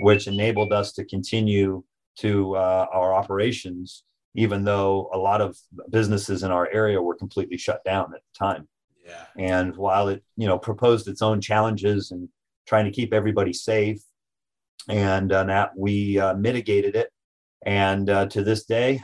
which 0.00 0.26
enabled 0.26 0.72
us 0.72 0.92
to 0.92 1.04
continue 1.04 1.82
to 2.18 2.54
uh, 2.56 2.86
our 2.92 3.14
operations 3.14 4.04
even 4.36 4.64
though 4.64 5.10
a 5.12 5.18
lot 5.18 5.40
of 5.40 5.56
businesses 5.90 6.42
in 6.42 6.50
our 6.50 6.68
area 6.70 7.00
were 7.00 7.14
completely 7.14 7.56
shut 7.56 7.82
down 7.84 8.12
at 8.14 8.20
the 8.20 8.38
time. 8.38 8.68
Yeah. 9.04 9.24
And 9.38 9.74
while 9.76 10.08
it, 10.08 10.22
you 10.36 10.46
know, 10.46 10.58
proposed 10.58 11.08
its 11.08 11.22
own 11.22 11.40
challenges 11.40 12.10
and 12.10 12.28
trying 12.66 12.84
to 12.84 12.90
keep 12.90 13.14
everybody 13.14 13.52
safe, 13.52 14.00
and 14.88 15.32
uh, 15.32 15.44
that 15.44 15.70
we 15.76 16.18
uh, 16.18 16.34
mitigated 16.34 16.94
it. 16.94 17.10
And 17.64 18.10
uh, 18.10 18.26
to 18.26 18.44
this 18.44 18.64
day, 18.66 19.00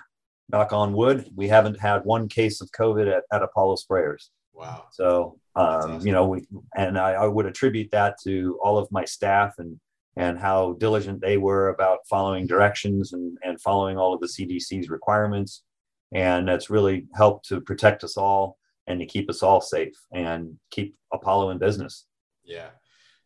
knock 0.50 0.72
on 0.72 0.92
wood, 0.92 1.30
we 1.34 1.48
haven't 1.48 1.80
had 1.80 2.04
one 2.04 2.28
case 2.28 2.60
of 2.60 2.70
COVID 2.70 3.10
at, 3.10 3.24
at 3.32 3.42
Apollo 3.42 3.76
Sprayers. 3.76 4.28
Wow. 4.52 4.84
So, 4.92 5.38
um, 5.54 6.00
you 6.00 6.12
know, 6.12 6.26
we, 6.26 6.46
and 6.76 6.98
I, 6.98 7.12
I 7.12 7.26
would 7.26 7.46
attribute 7.46 7.90
that 7.90 8.16
to 8.24 8.58
all 8.62 8.78
of 8.78 8.90
my 8.90 9.04
staff 9.04 9.54
and 9.58 9.78
and 10.16 10.38
how 10.38 10.74
diligent 10.74 11.20
they 11.20 11.38
were 11.38 11.70
about 11.70 12.00
following 12.08 12.46
directions 12.46 13.14
and, 13.14 13.38
and 13.42 13.60
following 13.60 13.96
all 13.96 14.12
of 14.12 14.20
the 14.20 14.26
CDC's 14.26 14.90
requirements. 14.90 15.62
And 16.14 16.46
that's 16.46 16.68
really 16.68 17.06
helped 17.14 17.48
to 17.48 17.62
protect 17.62 18.04
us 18.04 18.18
all 18.18 18.58
and 18.86 19.00
to 19.00 19.06
keep 19.06 19.30
us 19.30 19.42
all 19.42 19.62
safe 19.62 19.94
and 20.12 20.58
keep 20.70 20.94
Apollo 21.14 21.50
in 21.50 21.58
business. 21.58 22.06
Yeah. 22.44 22.68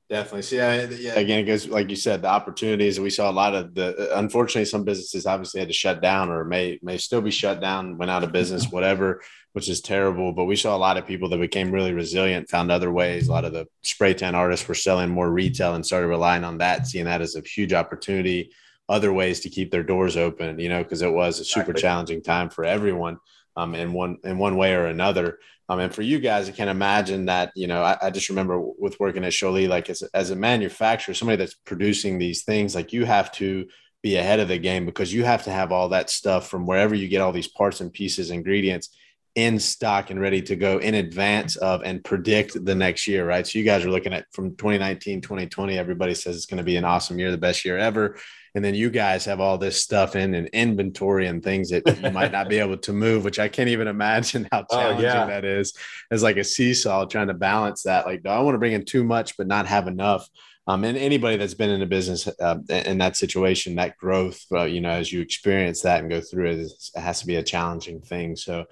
Definitely. 0.09 0.42
See, 0.42 0.57
yeah, 0.59 0.86
yeah, 0.88 1.14
again, 1.14 1.40
it 1.40 1.44
goes 1.44 1.66
like 1.66 1.90
you 1.90 1.96
said, 1.96 2.22
the 2.22 2.28
opportunities. 2.28 3.00
We 3.00 3.11
saw 3.11 3.28
a 3.28 3.32
lot 3.32 3.57
of 3.57 3.74
the. 3.74 4.12
Uh, 4.12 4.18
unfortunately, 4.20 4.64
some 4.66 4.84
businesses 4.84 5.26
obviously 5.26 5.59
had 5.59 5.68
to 5.68 5.74
shut 5.74 6.00
down, 6.00 6.30
or 6.30 6.44
may 6.44 6.78
may 6.80 6.96
still 6.96 7.20
be 7.20 7.32
shut 7.32 7.61
down, 7.61 7.98
went 7.98 8.11
out 8.11 8.22
of 8.22 8.30
business, 8.30 8.66
mm-hmm. 8.66 8.76
whatever, 8.76 9.20
which 9.52 9.68
is 9.68 9.80
terrible. 9.80 10.32
But 10.32 10.44
we 10.44 10.54
saw 10.54 10.76
a 10.76 10.78
lot 10.78 10.96
of 10.96 11.09
people 11.09 11.28
that 11.30 11.40
became 11.40 11.72
really 11.72 11.92
resilient, 11.92 12.48
found 12.48 12.70
other 12.70 12.92
ways. 12.92 13.26
A 13.26 13.32
lot 13.32 13.44
of 13.44 13.52
the 13.52 13.66
spray 13.82 14.14
tan 14.14 14.36
artists 14.36 14.68
were 14.68 14.76
selling 14.76 15.11
more 15.11 15.28
retail 15.28 15.74
and 15.74 15.84
started 15.84 16.07
relying 16.07 16.44
on 16.44 16.59
that, 16.59 16.86
seeing 16.86 17.07
that 17.07 17.20
as 17.20 17.34
a 17.34 17.40
huge 17.40 17.72
opportunity. 17.72 18.52
Other 18.88 19.12
ways 19.12 19.40
to 19.40 19.50
keep 19.50 19.72
their 19.72 19.82
doors 19.82 20.16
open, 20.16 20.61
you 20.61 20.68
know, 20.68 20.84
because 20.84 21.02
it 21.02 21.12
was 21.12 21.40
a 21.40 21.44
super 21.44 21.72
exactly. 21.72 21.82
challenging 21.82 22.22
time 22.22 22.48
for 22.48 22.64
everyone, 22.64 23.18
um, 23.57 23.74
in 23.74 23.92
one 23.92 24.18
in 24.24 24.38
one 24.38 24.57
way 24.57 24.74
or 24.74 24.86
another. 24.86 25.38
Um, 25.68 25.80
and 25.80 25.94
for 25.94 26.02
you 26.02 26.20
guys, 26.20 26.48
I 26.48 26.52
can 26.52 26.68
imagine 26.68 27.26
that, 27.26 27.50
you 27.57 27.66
know, 27.66 27.82
I, 27.82 27.96
I 28.00 28.11
just 28.11 28.28
remember 28.28 28.61
with 28.61 29.00
working 29.00 29.24
at 29.24 29.32
Sjolie, 29.32 29.68
like 29.68 29.90
as, 29.90 30.02
as 30.14 30.30
a 30.30 30.36
manufacturer, 30.36 31.12
somebody 31.12 31.38
that's 31.38 31.54
producing 31.54 32.18
these 32.18 32.44
things, 32.44 32.74
like 32.74 32.92
you 32.92 33.04
have 33.04 33.32
to 33.32 33.66
be 34.00 34.14
ahead 34.14 34.38
of 34.38 34.46
the 34.46 34.59
game 34.59 34.86
because 34.86 35.12
you 35.12 35.24
have 35.24 35.42
to 35.42 35.50
have 35.50 35.72
all 35.72 35.88
that 35.88 36.09
stuff 36.09 36.48
from 36.48 36.66
wherever 36.66 36.94
you 36.94 37.09
get 37.09 37.20
all 37.20 37.32
these 37.32 37.48
parts 37.48 37.80
and 37.80 37.92
pieces, 37.92 38.30
ingredients 38.30 38.90
in 39.34 39.59
stock 39.59 40.11
and 40.11 40.20
ready 40.20 40.40
to 40.40 40.57
go 40.57 40.78
in 40.78 40.94
advance 40.94 41.57
of 41.57 41.82
and 41.82 42.02
predict 42.02 42.64
the 42.64 42.74
next 42.74 43.07
year, 43.07 43.26
right? 43.26 43.46
So 43.46 43.59
you 43.59 43.64
guys 43.66 43.84
are 43.84 43.90
looking 43.90 44.14
at 44.14 44.24
from 44.32 44.57
2019, 44.57 45.20
2020, 45.20 45.76
everybody 45.76 46.14
says 46.14 46.36
it's 46.36 46.46
going 46.46 46.57
to 46.57 46.64
be 46.64 46.76
an 46.76 46.84
awesome 46.84 47.18
year, 47.18 47.30
the 47.30 47.36
best 47.36 47.64
year 47.64 47.76
ever 47.76 48.16
and 48.57 48.64
then 48.64 48.74
you 48.74 48.88
guys 48.88 49.26
have 49.26 49.38
all 49.38 49.59
this 49.59 49.82
stuff 49.82 50.16
in 50.16 50.34
an 50.34 50.46
inventory 50.46 51.26
and 51.26 51.44
things 51.44 51.68
that 51.68 51.86
you 52.02 52.11
might 52.11 52.32
not 52.32 52.48
be 52.48 52.59
able 52.59 52.78
to 52.78 52.92
move 52.92 53.22
which 53.22 53.38
i 53.38 53.46
can't 53.46 53.68
even 53.68 53.86
imagine 53.86 54.48
how 54.50 54.64
challenging 54.70 55.04
oh, 55.04 55.09
yeah. 55.09 55.26
that 55.26 55.44
is. 55.44 55.74
As 56.11 56.22
like 56.22 56.36
a 56.36 56.44
seesaw 56.44 57.04
trying 57.04 57.28
to 57.28 57.34
balance 57.34 57.82
that. 57.82 58.07
Like 58.07 58.22
do 58.22 58.30
i 58.30 58.40
want 58.40 58.54
to 58.54 58.59
bring 58.59 58.72
in 58.72 58.84
too 58.84 59.04
much 59.04 59.36
but 59.36 59.46
not 59.46 59.66
have 59.66 59.86
enough? 59.86 60.28
Um, 60.68 60.82
and 60.82 60.98
anybody 60.98 61.36
that's 61.36 61.54
been 61.54 61.70
in 61.70 61.82
a 61.82 61.86
business 61.86 62.26
uh, 62.26 62.57
in 62.68 62.98
that 62.98 63.16
situation 63.16 63.76
that 63.76 63.96
growth 63.96 64.44
uh, 64.50 64.64
you 64.64 64.80
know 64.80 64.90
as 64.90 65.12
you 65.12 65.20
experience 65.20 65.82
that 65.82 66.00
and 66.00 66.11
go 66.11 66.20
through 66.20 66.50
it, 66.50 66.59
it 66.61 67.00
has 67.00 67.20
to 67.20 67.26
be 67.26 67.36
a 67.36 67.42
challenging 67.42 68.00
thing. 68.00 68.36
So 68.36 68.64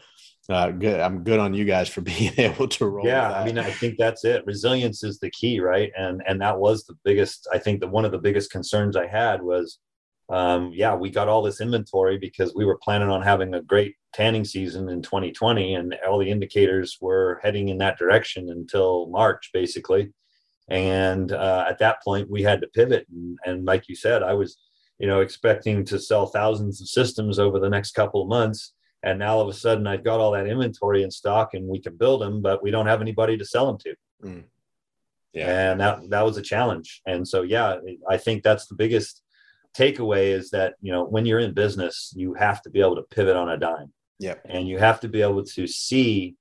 uh, 0.51 0.71
good. 0.71 1.01
I'm 1.01 1.25
good 1.25 1.39
on 1.39 1.55
you 1.55 1.65
guys 1.65 1.89
for 1.89 2.01
being 2.03 2.33
able 2.39 2.69
to 2.69 2.87
roll. 2.87 3.07
Yeah, 3.07 3.33
I 3.33 3.45
mean, 3.45 3.59
I 3.59 3.71
think 3.71 3.97
that's 3.99 4.25
it. 4.25 4.45
Resilience 4.47 5.03
is 5.03 5.19
the 5.19 5.31
key, 5.31 5.61
right? 5.61 5.91
And 5.97 6.23
and 6.27 6.41
that 6.41 6.59
was 6.59 6.85
the 6.85 6.97
biggest. 7.05 7.49
I 7.53 7.59
think 7.59 7.81
that 7.81 7.89
one 7.89 8.05
of 8.05 8.13
the 8.13 8.19
biggest 8.19 8.51
concerns 8.51 8.97
I 8.97 9.07
had 9.07 9.43
was, 9.43 9.79
um, 10.29 10.71
yeah, 10.75 10.95
we 10.95 11.11
got 11.11 11.29
all 11.29 11.43
this 11.43 11.61
inventory 11.61 12.19
because 12.19 12.55
we 12.55 12.65
were 12.65 12.79
planning 12.83 13.09
on 13.09 13.23
having 13.23 13.55
a 13.55 13.63
great 13.63 13.95
tanning 14.13 14.45
season 14.45 14.89
in 14.89 15.03
2020, 15.03 15.75
and 15.75 15.97
all 16.07 16.19
the 16.19 16.31
indicators 16.31 16.99
were 17.01 17.41
heading 17.43 17.69
in 17.69 17.79
that 17.79 17.99
direction 17.99 18.51
until 18.51 19.07
March, 19.09 19.51
basically. 19.53 20.13
And 20.69 21.33
uh, 21.33 21.67
at 21.69 21.79
that 21.79 22.03
point, 22.03 22.31
we 22.31 22.43
had 22.43 22.61
to 22.63 22.69
pivot. 22.69 23.07
And, 23.11 23.39
and 23.45 23.65
like 23.67 23.89
you 23.89 23.95
said, 23.95 24.23
I 24.23 24.33
was, 24.33 24.57
you 24.99 25.07
know, 25.07 25.21
expecting 25.21 25.85
to 25.87 25.99
sell 25.99 26.27
thousands 26.27 26.81
of 26.81 26.89
systems 26.89 27.39
over 27.39 27.59
the 27.59 27.69
next 27.69 27.93
couple 27.93 28.23
of 28.23 28.29
months 28.29 28.73
and 29.05 29.19
now 29.19 29.35
all 29.35 29.43
of 29.43 29.49
a 29.49 29.59
sudden 29.59 29.87
I've 29.87 30.03
got 30.03 30.19
all 30.19 30.33
that 30.33 30.47
inventory 30.47 31.03
in 31.03 31.11
stock 31.11 31.55
and 31.55 31.69
we 31.69 31.79
can 31.79 31.97
build 31.97 32.23
them, 32.23 32.41
but 32.41 32.63
we 32.63 32.71
don't 32.71 32.87
have 32.87 33.03
anybody 33.03 33.37
to 33.37 33.45
sell 33.45 33.67
them 33.67 33.79
to. 33.79 33.95
Mm. 34.25 34.45
Yeah. 35.35 35.73
And 35.73 35.81
that, 35.81 36.11
that 36.11 36.25
was 36.25 36.37
a 36.39 36.43
challenge. 36.43 37.03
And 37.07 37.27
so, 37.27 37.43
yeah, 37.43 37.77
I 38.09 38.17
think 38.17 38.43
that's 38.43 38.67
the 38.67 38.77
biggest 38.77 39.23
takeaway 39.77 40.29
is 40.29 40.51
that, 40.51 40.75
you 40.81 40.91
know, 40.91 41.05
when 41.05 41.27
you're 41.27 41.41
in 41.41 41.53
business, 41.53 42.13
you 42.17 42.35
have 42.35 42.63
to 42.63 42.71
be 42.71 42.81
able 42.81 42.97
to 42.97 43.03
pivot 43.03 43.37
on 43.37 43.51
a 43.51 43.59
dime. 43.59 43.93
Yeah. 44.19 44.37
And 44.47 44.67
you 44.67 44.79
have 44.79 45.01
to 45.01 45.09
be 45.09 45.21
able 45.21 45.45
to 45.45 45.67
see, 45.67 46.37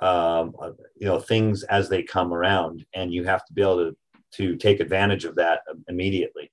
um, 0.00 0.54
you 0.96 1.06
know, 1.06 1.20
things 1.20 1.62
as 1.64 1.88
they 1.88 2.02
come 2.02 2.32
around 2.32 2.84
and 2.94 3.12
you 3.12 3.24
have 3.24 3.44
to 3.44 3.52
be 3.52 3.62
able 3.62 3.76
to, 3.76 3.96
to 4.32 4.56
take 4.56 4.80
advantage 4.80 5.24
of 5.24 5.36
that 5.36 5.60
immediately. 5.88 6.50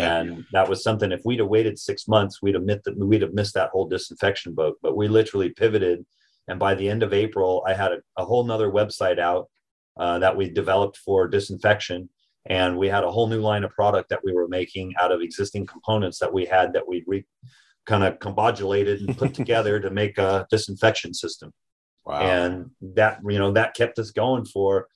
And 0.00 0.44
that 0.52 0.68
was 0.68 0.82
something. 0.82 1.12
If 1.12 1.22
we'd 1.24 1.40
have 1.40 1.48
waited 1.48 1.78
six 1.78 2.08
months, 2.08 2.40
we'd 2.40 2.54
have 2.54 2.64
missed 2.64 2.88
we'd 2.96 3.22
have 3.22 3.34
missed 3.34 3.54
that 3.54 3.70
whole 3.70 3.88
disinfection 3.88 4.54
boat. 4.54 4.78
But 4.82 4.96
we 4.96 5.08
literally 5.08 5.50
pivoted, 5.50 6.04
and 6.48 6.58
by 6.58 6.74
the 6.74 6.88
end 6.88 7.02
of 7.02 7.12
April, 7.12 7.62
I 7.66 7.74
had 7.74 7.92
a, 7.92 7.98
a 8.16 8.24
whole 8.24 8.44
nother 8.44 8.70
website 8.70 9.18
out 9.18 9.48
uh, 9.98 10.18
that 10.20 10.36
we 10.36 10.48
developed 10.48 10.96
for 10.96 11.28
disinfection, 11.28 12.08
and 12.46 12.78
we 12.78 12.88
had 12.88 13.04
a 13.04 13.10
whole 13.10 13.28
new 13.28 13.40
line 13.40 13.64
of 13.64 13.70
product 13.72 14.08
that 14.10 14.24
we 14.24 14.32
were 14.32 14.48
making 14.48 14.94
out 15.00 15.12
of 15.12 15.20
existing 15.20 15.66
components 15.66 16.18
that 16.20 16.32
we 16.32 16.44
had 16.44 16.72
that 16.72 16.88
we 16.88 17.04
re- 17.06 17.26
kind 17.86 18.04
of 18.04 18.18
combobulated 18.18 19.06
and 19.06 19.18
put 19.18 19.34
together 19.42 19.80
to 19.80 19.90
make 19.90 20.18
a 20.18 20.46
disinfection 20.50 21.12
system. 21.12 21.52
Wow. 22.04 22.20
And 22.20 22.70
that 22.94 23.20
you 23.28 23.38
know 23.38 23.52
that 23.52 23.74
kept 23.74 23.98
us 23.98 24.10
going 24.10 24.44
for 24.44 24.88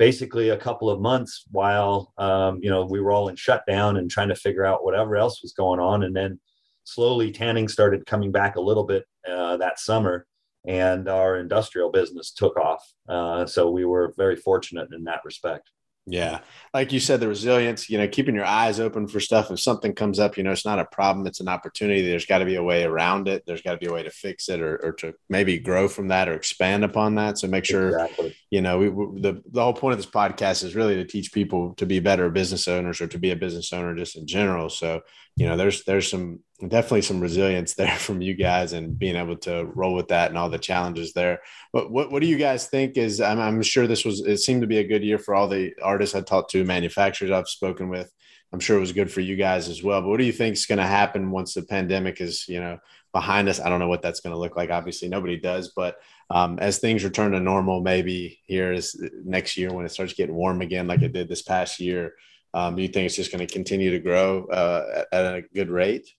basically 0.00 0.48
a 0.48 0.56
couple 0.56 0.88
of 0.88 0.98
months 0.98 1.44
while 1.50 2.14
um, 2.16 2.58
you 2.62 2.70
know 2.70 2.86
we 2.86 3.00
were 3.02 3.12
all 3.12 3.28
in 3.28 3.36
shutdown 3.36 3.98
and 3.98 4.10
trying 4.10 4.30
to 4.30 4.34
figure 4.34 4.64
out 4.64 4.82
whatever 4.82 5.14
else 5.14 5.42
was 5.42 5.52
going 5.52 5.78
on. 5.78 6.04
And 6.04 6.16
then 6.16 6.40
slowly 6.84 7.30
tanning 7.30 7.68
started 7.68 8.06
coming 8.06 8.32
back 8.32 8.56
a 8.56 8.62
little 8.62 8.84
bit 8.84 9.04
uh, 9.30 9.58
that 9.58 9.78
summer 9.78 10.26
and 10.66 11.06
our 11.06 11.36
industrial 11.36 11.90
business 11.90 12.32
took 12.32 12.56
off. 12.56 12.82
Uh, 13.10 13.44
so 13.44 13.70
we 13.70 13.84
were 13.84 14.14
very 14.16 14.36
fortunate 14.36 14.88
in 14.94 15.04
that 15.04 15.20
respect 15.22 15.70
Yeah. 16.10 16.40
Like 16.74 16.92
you 16.92 16.98
said, 16.98 17.20
the 17.20 17.28
resilience, 17.28 17.88
you 17.88 17.98
know, 17.98 18.08
keeping 18.08 18.34
your 18.34 18.44
eyes 18.44 18.80
open 18.80 19.06
for 19.06 19.20
stuff. 19.20 19.50
If 19.50 19.60
something 19.60 19.94
comes 19.94 20.18
up, 20.18 20.36
you 20.36 20.42
know, 20.42 20.50
it's 20.50 20.64
not 20.64 20.78
a 20.78 20.84
problem, 20.84 21.26
it's 21.26 21.40
an 21.40 21.48
opportunity. 21.48 22.02
There's 22.02 22.26
got 22.26 22.38
to 22.38 22.44
be 22.44 22.56
a 22.56 22.62
way 22.62 22.84
around 22.84 23.28
it. 23.28 23.44
There's 23.46 23.62
got 23.62 23.72
to 23.72 23.78
be 23.78 23.86
a 23.86 23.92
way 23.92 24.02
to 24.02 24.10
fix 24.10 24.48
it 24.48 24.60
or, 24.60 24.76
or 24.82 24.92
to 24.94 25.14
maybe 25.28 25.58
grow 25.58 25.88
from 25.88 26.08
that 26.08 26.28
or 26.28 26.34
expand 26.34 26.84
upon 26.84 27.14
that. 27.14 27.38
So 27.38 27.46
make 27.48 27.64
sure, 27.64 27.90
exactly. 27.90 28.36
you 28.50 28.60
know, 28.60 28.78
we, 28.78 28.88
we, 28.88 29.20
the, 29.20 29.42
the 29.50 29.62
whole 29.62 29.72
point 29.72 29.92
of 29.92 29.98
this 29.98 30.10
podcast 30.10 30.64
is 30.64 30.74
really 30.74 30.96
to 30.96 31.04
teach 31.04 31.32
people 31.32 31.74
to 31.74 31.86
be 31.86 32.00
better 32.00 32.28
business 32.28 32.66
owners 32.66 33.00
or 33.00 33.06
to 33.06 33.18
be 33.18 33.30
a 33.30 33.36
business 33.36 33.72
owner 33.72 33.94
just 33.94 34.16
in 34.16 34.26
general. 34.26 34.68
So, 34.68 35.02
you 35.36 35.46
know, 35.46 35.56
there's, 35.56 35.84
there's 35.84 36.10
some, 36.10 36.40
definitely 36.68 37.02
some 37.02 37.20
resilience 37.20 37.74
there 37.76 37.96
from 37.96 38.20
you 38.20 38.34
guys 38.34 38.72
and 38.72 38.98
being 38.98 39.16
able 39.16 39.36
to 39.38 39.64
roll 39.74 39.94
with 39.94 40.08
that 40.08 40.30
and 40.30 40.38
all 40.38 40.50
the 40.50 40.58
challenges 40.58 41.12
there. 41.12 41.40
But 41.72 41.90
what, 41.90 42.10
what 42.10 42.22
do 42.22 42.28
you 42.28 42.38
guys 42.38 42.66
think 42.66 42.96
is, 42.96 43.20
I'm, 43.20 43.40
I'm 43.40 43.62
sure 43.62 43.86
this 43.86 44.04
was, 44.04 44.20
it 44.20 44.38
seemed 44.38 44.60
to 44.62 44.66
be 44.66 44.78
a 44.78 44.86
good 44.86 45.04
year 45.04 45.18
for 45.18 45.34
all 45.34 45.48
the 45.48 45.72
artists 45.82 46.14
I 46.14 46.20
talked 46.20 46.50
to, 46.52 46.64
manufacturers 46.64 47.30
I've 47.30 47.48
spoken 47.48 47.88
with. 47.88 48.12
I'm 48.52 48.60
sure 48.60 48.76
it 48.76 48.80
was 48.80 48.92
good 48.92 49.12
for 49.12 49.20
you 49.20 49.36
guys 49.36 49.68
as 49.68 49.82
well. 49.82 50.00
But 50.00 50.08
what 50.08 50.18
do 50.18 50.24
you 50.24 50.32
think 50.32 50.54
is 50.54 50.66
going 50.66 50.78
to 50.78 50.86
happen 50.86 51.30
once 51.30 51.54
the 51.54 51.62
pandemic 51.62 52.20
is, 52.20 52.48
you 52.48 52.60
know, 52.60 52.78
behind 53.12 53.48
us? 53.48 53.60
I 53.60 53.68
don't 53.68 53.78
know 53.78 53.88
what 53.88 54.02
that's 54.02 54.20
going 54.20 54.32
to 54.32 54.40
look 54.40 54.56
like. 54.56 54.70
Obviously, 54.70 55.08
nobody 55.08 55.38
does. 55.38 55.72
But 55.74 55.98
um, 56.30 56.58
as 56.58 56.78
things 56.78 57.04
return 57.04 57.30
to 57.32 57.40
normal, 57.40 57.80
maybe 57.80 58.40
here 58.46 58.72
is 58.72 59.00
next 59.24 59.56
year 59.56 59.72
when 59.72 59.86
it 59.86 59.90
starts 59.90 60.14
getting 60.14 60.34
warm 60.34 60.62
again, 60.62 60.88
like 60.88 61.02
it 61.02 61.12
did 61.12 61.28
this 61.28 61.42
past 61.42 61.78
year, 61.78 62.14
um, 62.52 62.74
do 62.74 62.82
you 62.82 62.88
think 62.88 63.06
it's 63.06 63.16
just 63.16 63.30
going 63.30 63.46
to 63.46 63.52
continue 63.52 63.92
to 63.92 64.00
grow 64.00 64.46
uh, 64.46 65.04
at, 65.12 65.24
at, 65.24 65.34
a 65.34 65.42
good 65.54 65.70
rate? 65.70 66.12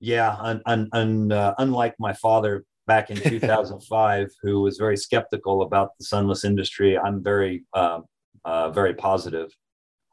Yeah, 0.00 0.36
un, 0.40 0.62
un, 0.66 0.88
un, 0.92 1.32
uh, 1.32 1.54
unlike 1.58 1.94
my 1.98 2.12
father 2.12 2.64
back 2.86 3.10
in 3.10 3.16
2005, 3.20 4.28
who 4.42 4.60
was 4.60 4.78
very 4.78 4.96
skeptical 4.96 5.62
about 5.62 5.90
the 5.98 6.04
sunless 6.04 6.44
industry, 6.44 6.98
I'm 6.98 7.22
very, 7.22 7.64
uh, 7.74 8.00
uh, 8.44 8.70
very 8.70 8.94
positive. 8.94 9.50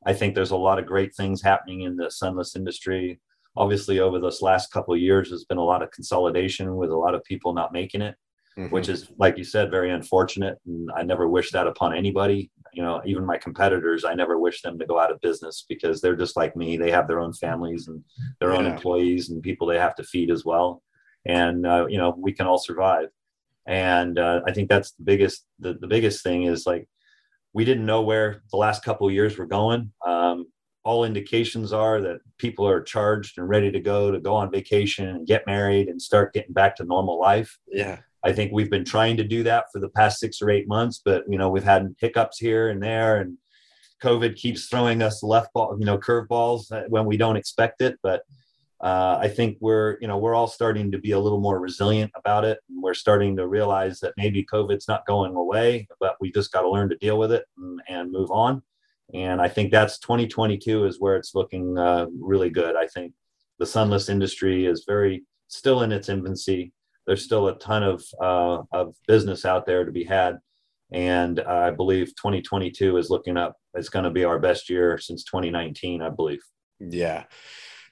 I 0.05 0.13
think 0.13 0.36
there's 0.36 0.51
a 0.51 0.57
lot 0.57 0.79
of 0.79 0.86
great 0.86 1.15
things 1.15 1.41
happening 1.41 1.81
in 1.81 1.95
the 1.95 2.11
sunless 2.11 2.55
industry. 2.55 3.19
Obviously, 3.57 3.99
over 3.99 4.19
this 4.19 4.41
last 4.41 4.71
couple 4.71 4.93
of 4.93 4.99
years, 4.99 5.29
there's 5.29 5.45
been 5.45 5.57
a 5.57 5.63
lot 5.63 5.81
of 5.81 5.91
consolidation 5.91 6.75
with 6.75 6.91
a 6.91 6.97
lot 6.97 7.15
of 7.15 7.23
people 7.23 7.53
not 7.53 7.71
making 7.71 8.01
it, 8.01 8.15
mm-hmm. 8.58 8.74
which 8.74 8.89
is, 8.89 9.12
like 9.18 9.38
you 9.38 9.43
said, 9.43 9.72
very 9.72 9.91
unfortunate. 9.91 10.58
And 10.66 10.89
I 10.95 11.03
never 11.03 11.28
wish 11.28 11.51
that 11.51 11.68
upon 11.68 11.95
anybody. 11.95 12.51
You 12.74 12.84
know, 12.84 13.01
even 13.06 13.26
my 13.26 13.38
competitors, 13.38 14.03
I 14.03 14.14
never 14.16 14.38
wish 14.38 14.62
them 14.62 14.78
to 14.80 14.86
go 14.86 14.99
out 14.99 15.12
of 15.12 15.22
business 15.22 15.66
because 15.68 16.01
they're 16.01 16.16
just 16.16 16.36
like 16.36 16.56
me. 16.56 16.78
They 16.78 16.91
have 16.91 17.08
their 17.08 17.22
own 17.22 17.34
families 17.34 17.88
and 17.88 18.03
their 18.39 18.51
yeah. 18.51 18.58
own 18.58 18.66
employees 18.66 19.30
and 19.30 19.41
people 19.41 19.68
they 19.68 19.80
have 19.80 19.95
to 19.95 20.03
feed 20.03 20.30
as 20.30 20.43
well. 20.43 20.84
And 21.26 21.66
uh, 21.66 21.88
you 21.88 21.97
know, 21.97 22.16
we 22.18 22.34
can 22.34 22.47
all 22.47 22.58
survive. 22.58 23.08
And 23.66 24.20
uh, 24.20 24.41
I 24.45 24.51
think 24.51 24.70
that's 24.70 24.91
the 24.91 25.03
biggest. 25.03 25.45
The, 25.60 25.74
the 25.74 25.88
biggest 25.88 26.22
thing 26.22 26.43
is 26.43 26.66
like 26.66 26.88
we 27.53 27.64
didn't 27.64 27.86
know 27.86 28.01
where 28.01 28.43
the 28.51 28.58
last 28.58 28.84
couple 28.84 29.08
of 29.08 29.14
years 29.14 29.38
were 29.38 29.47
going. 29.47 29.91
Um, 30.06 30.47
all 30.84 31.03
indications 31.03 31.74
are 31.74 31.99
that 32.01 32.20
people 32.38 32.68
are 32.68 32.82
charged 32.82 33.38
and 33.38 33.49
ready 33.49 33.72
to 33.72 33.80
go 33.80 34.12
to 34.12 34.20
go 34.20 34.36
on 34.36 34.51
vacation 34.51 35.08
and 35.08 35.26
get 35.26 35.47
married 35.47 35.88
and 35.88 35.99
start 35.99 36.34
getting 36.34 36.53
back 36.53 36.76
to 36.76 36.84
normal 36.84 37.20
life. 37.20 37.58
Yeah. 37.68 37.99
I 38.26 38.34
think 38.34 38.51
we've 38.51 38.71
been 38.71 38.84
trying 38.84 39.17
to 39.17 39.23
do 39.23 39.43
that 39.43 39.65
for 39.71 39.80
the 39.80 39.89
past 39.89 40.19
six 40.19 40.41
or 40.41 40.49
eight 40.49 40.67
months, 40.67 40.99
but 41.05 41.23
you 41.30 41.38
know, 41.38 41.49
we've 41.49 41.63
had 41.63 41.95
hiccups 41.99 42.39
here 42.39 42.69
and 42.69 42.82
there 42.82 43.21
and 43.21 43.38
COVID 44.03 44.36
keeps 44.36 44.67
throwing 44.67 45.01
us 45.01 45.23
left 45.23 45.53
ball, 45.53 45.76
you 45.80 45.86
know, 45.86 45.97
curveballs 45.97 46.65
when 46.89 47.05
we 47.05 47.17
don't 47.17 47.38
expect 47.38 47.82
it. 47.82 47.97
But 48.03 48.23
uh, 48.82 49.17
I 49.21 49.28
think 49.30 49.57
we're, 49.61 49.97
you 50.01 50.07
know, 50.07 50.17
we're 50.17 50.36
all 50.36 50.47
starting 50.47 50.91
to 50.91 50.97
be 50.97 51.11
a 51.11 51.19
little 51.19 51.39
more 51.39 51.59
resilient 51.59 52.11
about 52.15 52.45
it. 52.45 52.59
And 52.69 52.84
we're 52.84 52.93
starting 52.93 53.36
to 53.38 53.47
realize 53.47 53.99
that 54.01 54.13
maybe 54.17 54.45
COVID's 54.51 54.88
not 54.88 55.05
going 55.05 55.36
away, 55.36 55.88
but 55.99 56.17
we 56.19 56.32
just 56.32 56.51
got 56.51 56.61
to 56.61 56.69
learn 56.69 56.89
to 56.89 56.97
deal 56.97 57.17
with 57.17 57.32
it 57.32 57.45
and, 57.57 57.82
and, 57.88 58.11
move 58.11 58.32
on. 58.32 58.61
And 59.13 59.39
I 59.39 59.47
think 59.47 59.71
that's 59.71 59.97
2022 59.99 60.86
is 60.86 60.99
where 60.99 61.15
it's 61.15 61.36
looking 61.36 61.78
uh, 61.78 62.07
really 62.19 62.49
good. 62.49 62.76
I 62.76 62.88
think 62.88 63.13
the 63.59 63.65
sunless 63.65 64.09
industry 64.09 64.65
is 64.65 64.84
very 64.86 65.23
still 65.47 65.84
in 65.84 65.91
its 65.91 66.09
infancy. 66.09 66.73
There's 67.08 67.24
still 67.24 67.47
a 67.47 67.58
ton 67.58 67.84
of 67.84 68.03
uh, 68.22 68.64
of 68.72 68.95
business 69.08 69.45
out 69.45 69.66
there 69.66 69.86
to 69.86 69.91
be 69.91 70.03
had, 70.03 70.39
and 70.91 71.39
I 71.39 71.72
believe 71.72 72.08
2022 72.16 72.97
is 72.97 73.10
looking 73.10 73.38
up. 73.38 73.56
It's 73.74 73.89
going 73.89 74.06
to 74.06 74.12
be 74.12 74.24
our 74.24 74.39
best 74.39 74.70
year 74.70 74.97
since 74.97 75.24
2019, 75.24 76.01
I 76.01 76.10
believe. 76.10 76.41
Yeah. 76.80 77.26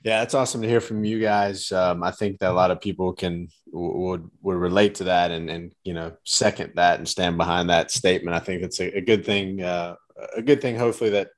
Yeah, 0.03 0.19
that's 0.19 0.33
awesome 0.33 0.61
to 0.61 0.67
hear 0.67 0.81
from 0.81 1.05
you 1.05 1.21
guys. 1.21 1.71
Um, 1.71 2.03
I 2.03 2.11
think 2.11 2.39
that 2.39 2.51
a 2.51 2.53
lot 2.53 2.71
of 2.71 2.81
people 2.81 3.13
can 3.13 3.47
would 3.71 4.29
would 4.41 4.57
relate 4.57 4.95
to 4.95 5.05
that 5.05 5.31
and 5.31 5.49
and 5.49 5.71
you 5.85 5.93
know 5.93 6.11
second 6.25 6.73
that 6.75 6.99
and 6.99 7.07
stand 7.07 7.37
behind 7.37 7.69
that 7.69 7.89
statement. 7.89 8.35
I 8.35 8.39
think 8.39 8.63
it's 8.63 8.81
a, 8.81 8.97
a 8.97 9.01
good 9.01 9.25
thing. 9.25 9.61
Uh, 9.61 9.95
a 10.35 10.41
good 10.41 10.61
thing. 10.61 10.77
Hopefully 10.77 11.11
that 11.11 11.29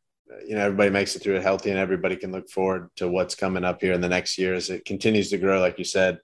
you 0.47 0.55
know 0.55 0.65
everybody 0.65 0.89
makes 0.89 1.15
it 1.15 1.21
through 1.21 1.35
it 1.35 1.43
healthy 1.43 1.69
and 1.69 1.77
everybody 1.77 2.15
can 2.15 2.31
look 2.31 2.49
forward 2.49 2.89
to 2.95 3.07
what's 3.07 3.35
coming 3.35 3.63
up 3.63 3.81
here 3.81 3.93
in 3.93 4.01
the 4.01 4.09
next 4.09 4.37
year 4.37 4.55
as 4.55 4.71
it 4.71 4.83
continues 4.83 5.29
to 5.29 5.37
grow. 5.37 5.59
Like 5.59 5.77
you 5.77 5.85
said, 5.85 6.17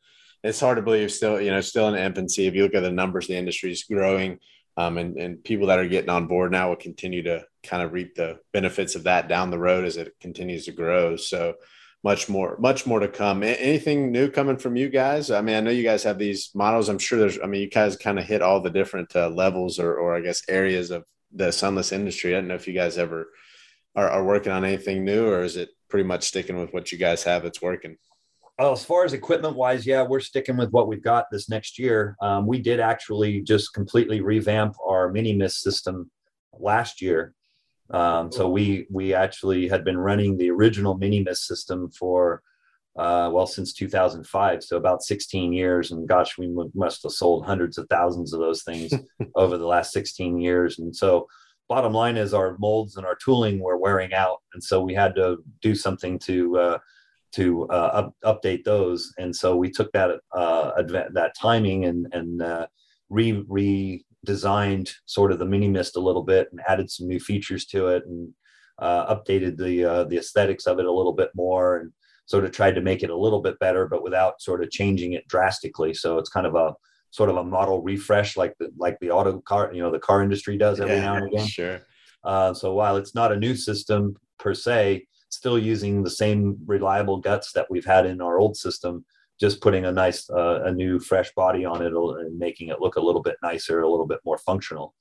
it's 0.44 0.60
hard 0.60 0.78
to 0.78 0.82
believe 0.82 1.12
still 1.12 1.40
you 1.40 1.52
know 1.52 1.62
still 1.62 1.88
in 1.88 1.96
infancy. 1.96 2.48
If 2.48 2.56
you 2.56 2.64
look 2.64 2.76
at 2.76 2.82
the 2.82 2.92
numbers, 2.92 3.28
the 3.28 3.38
industry 3.38 3.72
is 3.72 3.84
growing. 3.84 4.40
Um, 4.78 4.98
and, 4.98 5.18
and 5.18 5.44
people 5.44 5.68
that 5.68 5.80
are 5.80 5.88
getting 5.88 6.10
on 6.10 6.28
board 6.28 6.54
now 6.54 6.70
will 6.70 6.78
continue 6.78 7.22
to 7.24 7.44
kind 7.62 7.84
of 7.84 7.92
reap 7.92 8.16
the 8.16 8.40
benefits 8.54 8.96
of 8.96 9.04
that 9.04 9.28
down 9.28 9.50
the 9.50 9.60
road 9.60 9.84
as 9.84 9.98
it 9.98 10.16
continues 10.22 10.64
to 10.66 10.72
grow. 10.72 11.18
So, 11.18 11.56
much 12.04 12.30
more, 12.30 12.58
much 12.60 12.86
more 12.86 13.00
to 13.00 13.08
come. 13.08 13.44
Anything 13.44 14.12
new 14.12 14.30
coming 14.30 14.58
from 14.58 14.76
you 14.76 14.90
guys? 14.90 15.30
I 15.30 15.42
mean, 15.42 15.56
I 15.56 15.60
know 15.60 15.72
you 15.72 15.84
guys 15.84 16.04
have 16.04 16.18
these 16.18 16.50
models. 16.56 16.90
I'm 16.90 16.98
sure 16.98 17.20
there's, 17.20 17.38
I 17.40 17.46
mean, 17.46 17.62
you 17.62 17.70
guys 17.70 17.96
kind 17.96 18.18
of 18.18 18.26
hit 18.26 18.42
all 18.42 18.60
the 18.60 18.72
different 18.72 19.16
uh, 19.16 19.30
levels 19.30 19.78
or, 19.78 19.96
or 19.96 20.16
I 20.16 20.22
guess 20.22 20.42
areas 20.50 20.90
of 20.90 21.06
the 21.32 21.52
sunless 21.52 21.92
industry. 21.92 22.36
I 22.36 22.40
don't 22.40 22.48
know 22.48 22.56
if 22.56 22.68
you 22.68 22.74
guys 22.74 22.98
ever 22.98 23.30
are, 23.96 24.10
are 24.10 24.24
working 24.24 24.52
on 24.52 24.66
anything 24.66 25.06
new 25.06 25.28
or 25.28 25.44
is 25.44 25.58
it 25.58 25.70
pretty 25.90 26.08
much 26.08 26.24
sticking 26.24 26.58
with 26.58 26.74
what 26.74 26.92
you 26.92 26.98
guys 26.98 27.24
have 27.24 27.44
that's 27.44 27.62
working? 27.62 27.98
Well, 28.62 28.74
as 28.74 28.86
far 28.86 29.06
as 29.06 29.14
equipment 29.14 29.56
wise, 29.56 29.88
yeah, 29.88 30.04
we're 30.04 30.20
sticking 30.20 30.56
with 30.56 30.70
what 30.70 30.88
we've 30.88 31.02
got 31.02 31.26
this 31.32 31.50
next 31.50 31.80
year. 31.80 32.16
Um, 32.22 32.46
we 32.46 32.60
did 32.60 32.80
actually 32.80 33.42
just 33.42 33.74
completely 33.74 34.22
revamp 34.22 34.76
our 34.88 35.10
mini 35.10 35.34
mist 35.34 35.62
system 35.62 36.12
last 36.54 37.02
year. 37.02 37.34
Um, 37.90 38.32
so 38.32 38.48
we 38.48 38.86
we 38.92 39.16
actually 39.16 39.68
had 39.68 39.84
been 39.84 39.98
running 39.98 40.38
the 40.38 40.52
original 40.52 40.96
mini 40.96 41.24
mist 41.24 41.48
system 41.48 41.90
for 41.90 42.44
uh, 43.00 43.32
well 43.34 43.48
since 43.48 43.74
2005, 43.74 44.64
so 44.64 44.78
about 44.78 45.02
16 45.02 45.54
years. 45.54 45.92
And 45.92 46.08
gosh, 46.08 46.38
we 46.38 46.56
must 46.76 47.02
have 47.02 47.14
sold 47.14 47.48
hundreds 47.48 47.80
of 47.80 47.88
thousands 47.90 48.32
of 48.32 48.42
those 48.42 48.62
things 48.62 48.94
over 49.36 49.58
the 49.58 49.66
last 49.66 49.92
16 49.92 50.40
years. 50.40 50.78
And 50.78 50.96
so, 50.96 51.26
bottom 51.68 51.94
line 51.94 52.16
is 52.16 52.32
our 52.32 52.56
molds 52.60 52.96
and 52.96 53.08
our 53.08 53.16
tooling 53.16 53.60
were 53.60 53.78
wearing 53.80 54.14
out, 54.14 54.38
and 54.54 54.64
so 54.64 54.84
we 54.84 54.94
had 54.94 55.16
to 55.16 55.38
do 55.64 55.74
something 55.74 56.20
to 56.20 56.58
uh, 56.60 56.78
to 57.34 57.68
uh, 57.70 58.12
up, 58.14 58.16
update 58.24 58.64
those. 58.64 59.14
And 59.18 59.36
so 59.36 59.56
we 59.56 59.70
took 59.70 59.92
that 59.94 60.20
uh, 60.36 60.82
that 60.82 61.34
timing 61.40 61.86
and 61.86 62.08
and 62.12 62.42
uh, 62.42 62.68
re 63.10 63.44
re 63.48 64.06
designed 64.24 64.92
sort 65.06 65.32
of 65.32 65.40
the 65.40 65.46
mini 65.46 65.68
mist 65.68 65.96
a 65.96 66.02
little 66.02 66.24
bit 66.24 66.48
and 66.52 66.62
added 66.68 66.90
some 66.90 67.08
new 67.08 67.20
features 67.20 67.66
to 67.66 67.88
it 67.88 68.06
and 68.06 68.30
uh, 68.80 69.14
updated 69.16 69.58
the 69.58 69.86
uh, 69.86 70.04
the 70.06 70.18
aesthetics 70.18 70.68
of 70.68 70.80
it 70.80 70.86
a 70.86 70.92
little 70.92 71.14
bit 71.14 71.30
more 71.36 71.78
and 71.78 71.92
sort 72.26 72.46
of 72.46 72.52
tried 72.52 72.76
to 72.76 72.82
make 72.82 73.04
it 73.04 73.10
a 73.10 73.18
little 73.18 73.42
bit 73.42 73.60
better 73.60 73.88
but 73.88 74.04
without 74.04 74.42
sort 74.42 74.64
of 74.64 74.70
changing 74.70 75.14
it 75.14 75.28
drastically. 75.28 75.94
So 75.94 76.18
it's 76.18 76.30
kind 76.30 76.46
of 76.46 76.56
a 76.56 76.74
sort 77.12 77.30
of 77.30 77.38
a 77.38 77.44
model 77.44 77.82
refresh 77.82 78.38
like 78.38 78.56
the 78.60 78.72
like 78.78 78.98
the 79.02 79.12
auto 79.12 79.40
car 79.42 79.72
you 79.74 79.82
know 79.82 79.92
the 79.92 80.00
car 80.00 80.24
industry 80.24 80.58
does 80.58 80.80
every 80.80 80.96
yeah, 80.96 81.02
now 81.02 81.16
and 81.16 81.28
again. 81.28 81.48
sure. 81.48 81.82
Uh, 82.24 82.54
so 82.54 82.74
while 82.74 82.98
it's 82.98 83.16
not 83.16 83.32
a 83.32 83.36
new 83.36 83.56
system 83.56 84.16
per 84.38 84.54
se 84.54 85.06
still 85.32 85.58
using 85.58 86.04
the 86.04 86.10
same 86.10 86.58
reliable 86.66 87.18
guts 87.18 87.54
that 87.54 87.68
we've 87.70 87.86
had 87.86 88.06
in 88.06 88.22
our 88.22 88.38
old 88.38 88.56
system 88.56 89.06
just 89.40 89.60
putting 89.60 89.86
a 89.86 89.92
nice 89.92 90.30
uh, 90.30 90.62
a 90.66 90.72
new 90.72 91.00
fresh 91.00 91.34
body 91.34 91.66
on 91.66 91.82
it 91.82 91.92
and 91.94 92.38
making 92.38 92.68
it 92.68 92.80
look 92.80 92.96
a 92.96 93.02
little 93.02 93.24
bit 93.24 93.38
nicer 93.42 93.82
a 93.82 93.90
little 93.90 94.06
bit 94.06 94.20
more 94.24 94.38
functional. 94.38 94.94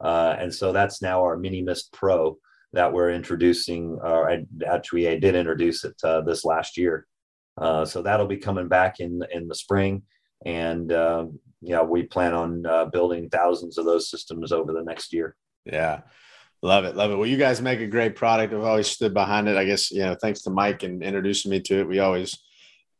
Uh, 0.00 0.36
and 0.38 0.54
so 0.54 0.72
that's 0.72 1.02
now 1.02 1.20
our 1.20 1.36
mini 1.36 1.60
mist 1.60 1.92
pro 1.92 2.36
that 2.72 2.92
we're 2.92 3.10
introducing 3.10 3.98
or 4.02 4.30
I, 4.30 4.46
actually 4.66 5.08
i 5.08 5.18
did 5.18 5.34
introduce 5.34 5.84
it 5.84 5.96
uh, 6.04 6.20
this 6.20 6.44
last 6.44 6.76
year. 6.76 7.06
Uh, 7.60 7.84
so 7.84 8.00
that'll 8.00 8.28
be 8.28 8.36
coming 8.36 8.68
back 8.68 9.00
in 9.00 9.20
in 9.32 9.48
the 9.48 9.56
spring. 9.56 10.02
And 10.46 10.92
um, 10.92 11.40
yeah 11.60 11.82
we 11.82 12.04
plan 12.04 12.32
on 12.32 12.64
uh, 12.66 12.84
building 12.86 13.28
thousands 13.28 13.76
of 13.76 13.86
those 13.86 14.08
systems 14.08 14.52
over 14.52 14.72
the 14.72 14.84
next 14.84 15.12
year. 15.12 15.36
Yeah 15.64 16.02
Love 16.62 16.84
it, 16.84 16.94
love 16.94 17.10
it. 17.10 17.16
Well, 17.16 17.26
you 17.26 17.38
guys 17.38 17.62
make 17.62 17.80
a 17.80 17.86
great 17.86 18.16
product. 18.16 18.52
I've 18.52 18.62
always 18.62 18.88
stood 18.88 19.14
behind 19.14 19.48
it. 19.48 19.56
I 19.56 19.64
guess 19.64 19.90
you 19.90 20.00
know, 20.00 20.14
thanks 20.14 20.42
to 20.42 20.50
Mike 20.50 20.82
and 20.82 21.02
introducing 21.02 21.50
me 21.50 21.60
to 21.60 21.80
it. 21.80 21.88
We 21.88 22.00
always 22.00 22.38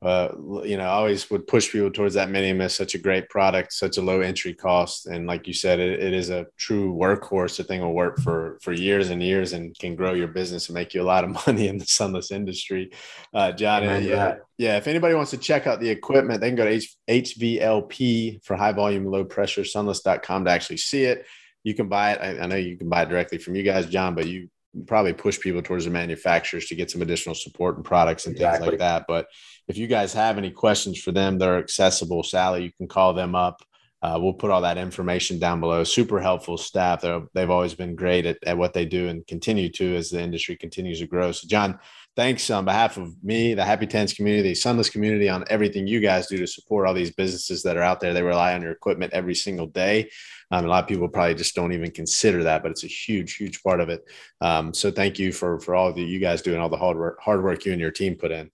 uh, 0.03 0.31
you 0.65 0.79
know, 0.79 0.89
always 0.89 1.29
would 1.31 1.47
push 1.47 1.71
people 1.71 1.91
towards 1.91 2.15
that 2.15 2.31
Mini 2.31 2.55
Mist 2.55 2.73
as 2.73 2.77
such 2.77 2.95
a 2.95 2.99
great 2.99 3.29
product, 3.29 3.75
such 3.75 3.99
a 3.99 4.03
low 4.03 4.23
entry 4.23 4.55
cost, 4.55 5.07
and 5.07 5.27
like 5.27 5.47
you 5.47 5.53
said, 5.53 5.79
it, 5.79 6.01
it 6.01 6.15
is 6.15 6.31
a 6.31 6.47
true 6.57 6.95
workhorse. 6.95 7.59
The 7.59 7.65
thing 7.65 7.83
will 7.83 7.93
work 7.93 8.19
for 8.19 8.59
for 8.63 8.73
years 8.73 9.11
and 9.11 9.23
years 9.23 9.53
and 9.53 9.79
can 9.79 9.97
grow 9.97 10.15
your 10.15 10.29
business 10.29 10.69
and 10.69 10.75
make 10.75 10.95
you 10.95 11.03
a 11.03 11.05
lot 11.05 11.25
of 11.25 11.31
money 11.47 11.69
in 11.69 11.77
the 11.77 11.85
sunless 11.85 12.31
industry. 12.31 12.93
Uh, 13.35 13.53
John, 13.53 13.83
yeah, 13.83 13.99
yeah, 13.99 14.35
yeah. 14.57 14.77
If 14.79 14.87
anybody 14.87 15.15
wants 15.15 15.33
to 15.33 15.39
check 15.39 15.67
out 15.67 15.81
the 15.81 15.91
equipment, 15.91 16.41
they 16.41 16.49
can 16.49 16.57
go 16.57 16.65
to 16.65 16.71
H- 16.71 16.97
HVLP 17.11 18.43
for 18.43 18.57
high 18.57 18.73
volume, 18.73 19.05
low 19.05 19.25
pressure 19.25 19.67
sunless.com 19.67 20.47
to 20.47 20.51
actually 20.51 20.79
see 20.79 21.05
it. 21.05 21.27
You 21.65 21.75
can 21.75 21.89
buy 21.89 22.13
it. 22.13 22.21
I, 22.21 22.43
I 22.43 22.47
know 22.47 22.57
you 22.57 22.77
can 22.77 22.89
buy 22.89 23.03
it 23.03 23.09
directly 23.09 23.39
from 23.39 23.55
you 23.55 23.63
guys, 23.63 23.87
John, 23.87 24.15
but 24.15 24.27
you 24.27 24.49
probably 24.87 25.13
push 25.13 25.39
people 25.39 25.63
towards 25.63 25.85
the 25.85 25.91
manufacturers 25.91 26.67
to 26.67 26.75
get 26.75 26.91
some 26.91 27.03
additional 27.03 27.35
support 27.35 27.77
and 27.77 27.85
products 27.85 28.27
and 28.27 28.35
exactly. 28.35 28.59
things 28.59 28.71
like 28.71 28.79
that. 28.79 29.05
But 29.09 29.27
if 29.69 29.77
you 29.77 29.87
guys 29.87 30.13
have 30.13 30.39
any 30.39 30.51
questions 30.51 31.01
for 31.01 31.13
them, 31.13 31.39
they're 31.39 31.59
accessible. 31.59 32.23
Sally, 32.23 32.65
you 32.65 32.73
can 32.73 32.89
call 32.89 33.13
them 33.13 33.35
up. 33.35 33.63
Uh, 34.03 34.19
we'll 34.21 34.33
put 34.33 34.51
all 34.51 34.63
that 34.63 34.79
information 34.79 35.39
down 35.39 35.61
below. 35.61 35.85
Super 35.85 36.21
helpful 36.21 36.57
staff. 36.57 37.03
they 37.03 37.41
have 37.41 37.51
always 37.51 37.75
been 37.75 37.95
great 37.95 38.25
at, 38.25 38.39
at 38.47 38.57
what 38.57 38.73
they 38.73 38.87
do 38.87 39.09
and 39.09 39.27
continue 39.27 39.69
to 39.69 39.97
as 39.97 40.11
the 40.11 40.21
industry 40.21 40.57
continues 40.57 41.01
to 41.01 41.07
grow. 41.07 41.33
So, 41.33 41.47
John, 41.47 41.79
thanks 42.17 42.49
on 42.49 42.65
behalf 42.65 42.97
of 42.97 43.15
me, 43.23 43.53
the 43.53 43.65
Happy 43.65 43.87
Tans 43.87 44.15
community, 44.15 44.55
Sunless 44.55 44.89
community, 44.89 45.29
on 45.29 45.45
everything 45.51 45.87
you 45.87 46.01
guys 46.01 46.29
do 46.29 46.39
to 46.39 46.47
support 46.47 46.87
all 46.87 46.95
these 46.95 47.13
businesses 47.13 47.63
that 47.63 47.77
are 47.77 47.83
out 47.83 48.01
there. 48.01 48.15
They 48.15 48.23
rely 48.23 48.55
on 48.55 48.63
your 48.63 48.73
equipment 48.73 49.13
every 49.13 49.35
single 49.35 49.67
day. 49.67 50.11
Um, 50.51 50.65
a 50.65 50.69
lot 50.69 50.83
of 50.83 50.89
people 50.89 51.07
probably 51.07 51.35
just 51.35 51.55
don't 51.55 51.73
even 51.73 51.91
consider 51.91 52.43
that, 52.45 52.63
but 52.63 52.71
it's 52.71 52.85
a 52.85 52.89
huge, 52.89 53.37
huge 53.37 53.63
part 53.63 53.81
of 53.81 53.91
it. 53.91 54.03
Um, 54.41 54.73
so, 54.73 54.91
thank 54.91 55.19
you 55.19 55.31
for 55.31 55.61
for 55.61 55.75
all 55.75 55.89
of 55.89 55.99
you, 55.99 56.07
you 56.07 56.21
guys 56.21 56.41
doing 56.41 56.59
all 56.59 56.71
the 56.71 56.79
hard 56.79 56.97
work, 56.97 57.21
hard 57.21 57.45
work 57.45 57.67
you 57.67 57.73
and 57.73 57.81
your 57.81 57.91
team 57.91 58.17
put 58.17 58.33
in. 58.33 58.51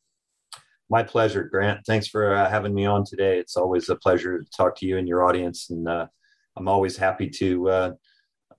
My 0.89 1.03
pleasure, 1.03 1.45
Grant. 1.45 1.81
Thanks 1.87 2.07
for 2.07 2.35
uh, 2.35 2.49
having 2.49 2.75
me 2.75 2.87
on 2.87 3.05
today. 3.05 3.39
It's 3.39 3.57
always 3.57 3.89
a 3.89 3.97
pleasure 3.97 4.39
to 4.39 4.51
talk 4.57 4.77
to 4.79 4.87
you 4.87 4.99
and 4.99 5.09
your 5.09 5.25
audience, 5.25 5.71
and 5.71 5.89
uh, 5.89 6.07
I'm 6.57 6.69
always 6.69 6.97
happy 6.97 7.29
to 7.31 7.69
uh, 7.69 7.93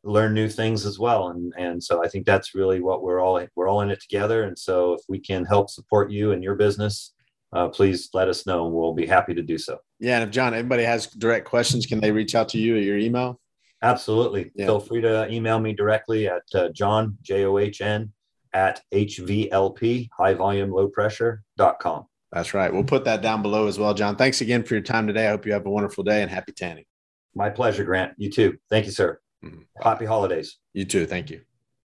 learn 0.03 0.33
new 0.33 0.49
things 0.49 0.85
as 0.85 0.99
well. 0.99 1.29
And 1.29 1.53
and 1.57 1.83
so 1.83 2.03
I 2.03 2.07
think 2.07 2.25
that's 2.25 2.53
really 2.53 2.81
what 2.81 3.01
we're 3.01 3.21
all 3.21 3.45
we're 3.55 3.69
all 3.69 3.81
in 3.81 3.91
it 3.91 4.01
together. 4.01 4.43
And 4.43 4.57
so 4.57 4.93
if 4.93 5.01
we 5.07 5.19
can 5.19 5.45
help 5.45 5.69
support 5.69 6.11
you 6.11 6.31
and 6.31 6.43
your 6.43 6.55
business, 6.55 7.13
uh, 7.53 7.69
please 7.69 8.09
let 8.13 8.27
us 8.27 8.45
know. 8.45 8.67
We'll 8.67 8.93
be 8.93 9.05
happy 9.05 9.33
to 9.33 9.41
do 9.41 9.57
so. 9.57 9.79
Yeah, 9.99 10.19
and 10.19 10.23
if 10.25 10.31
John, 10.31 10.53
anybody 10.53 10.83
has 10.83 11.07
direct 11.07 11.47
questions, 11.47 11.85
can 11.85 11.99
they 11.99 12.11
reach 12.11 12.35
out 12.35 12.49
to 12.49 12.57
you 12.57 12.77
at 12.77 12.83
your 12.83 12.97
email? 12.97 13.39
Absolutely. 13.81 14.51
Yeah. 14.55 14.65
Feel 14.65 14.79
free 14.79 15.01
to 15.01 15.31
email 15.31 15.59
me 15.59 15.73
directly 15.73 16.27
at 16.27 16.43
uh, 16.53 16.69
John 16.69 17.17
J 17.21 17.45
O 17.45 17.57
H 17.57 17.81
N 17.81 18.11
at 18.53 18.81
HVLP 18.93 20.09
high 20.17 20.33
volume 20.33 20.71
low 20.71 20.87
pressure.com. 20.87 22.05
That's 22.37 22.53
right. 22.53 22.71
We'll 22.71 22.83
put 22.83 23.03
that 23.05 23.23
down 23.23 23.41
below 23.41 23.65
as 23.65 23.79
well, 23.79 23.95
John. 23.95 24.15
Thanks 24.15 24.41
again 24.41 24.61
for 24.61 24.75
your 24.75 24.83
time 24.83 25.07
today. 25.07 25.25
I 25.25 25.31
hope 25.31 25.47
you 25.47 25.53
have 25.53 25.65
a 25.65 25.71
wonderful 25.71 26.03
day 26.03 26.21
and 26.21 26.29
happy 26.29 26.51
tanning. 26.51 26.85
My 27.33 27.49
pleasure, 27.49 27.83
Grant. 27.83 28.13
You 28.17 28.29
too. 28.29 28.59
Thank 28.69 28.85
you, 28.85 28.91
sir. 28.91 29.19
Mm-hmm. 29.43 29.61
Happy 29.81 30.05
holidays. 30.05 30.59
You 30.73 30.85
too. 30.85 31.07
Thank 31.07 31.31
you. 31.31 31.41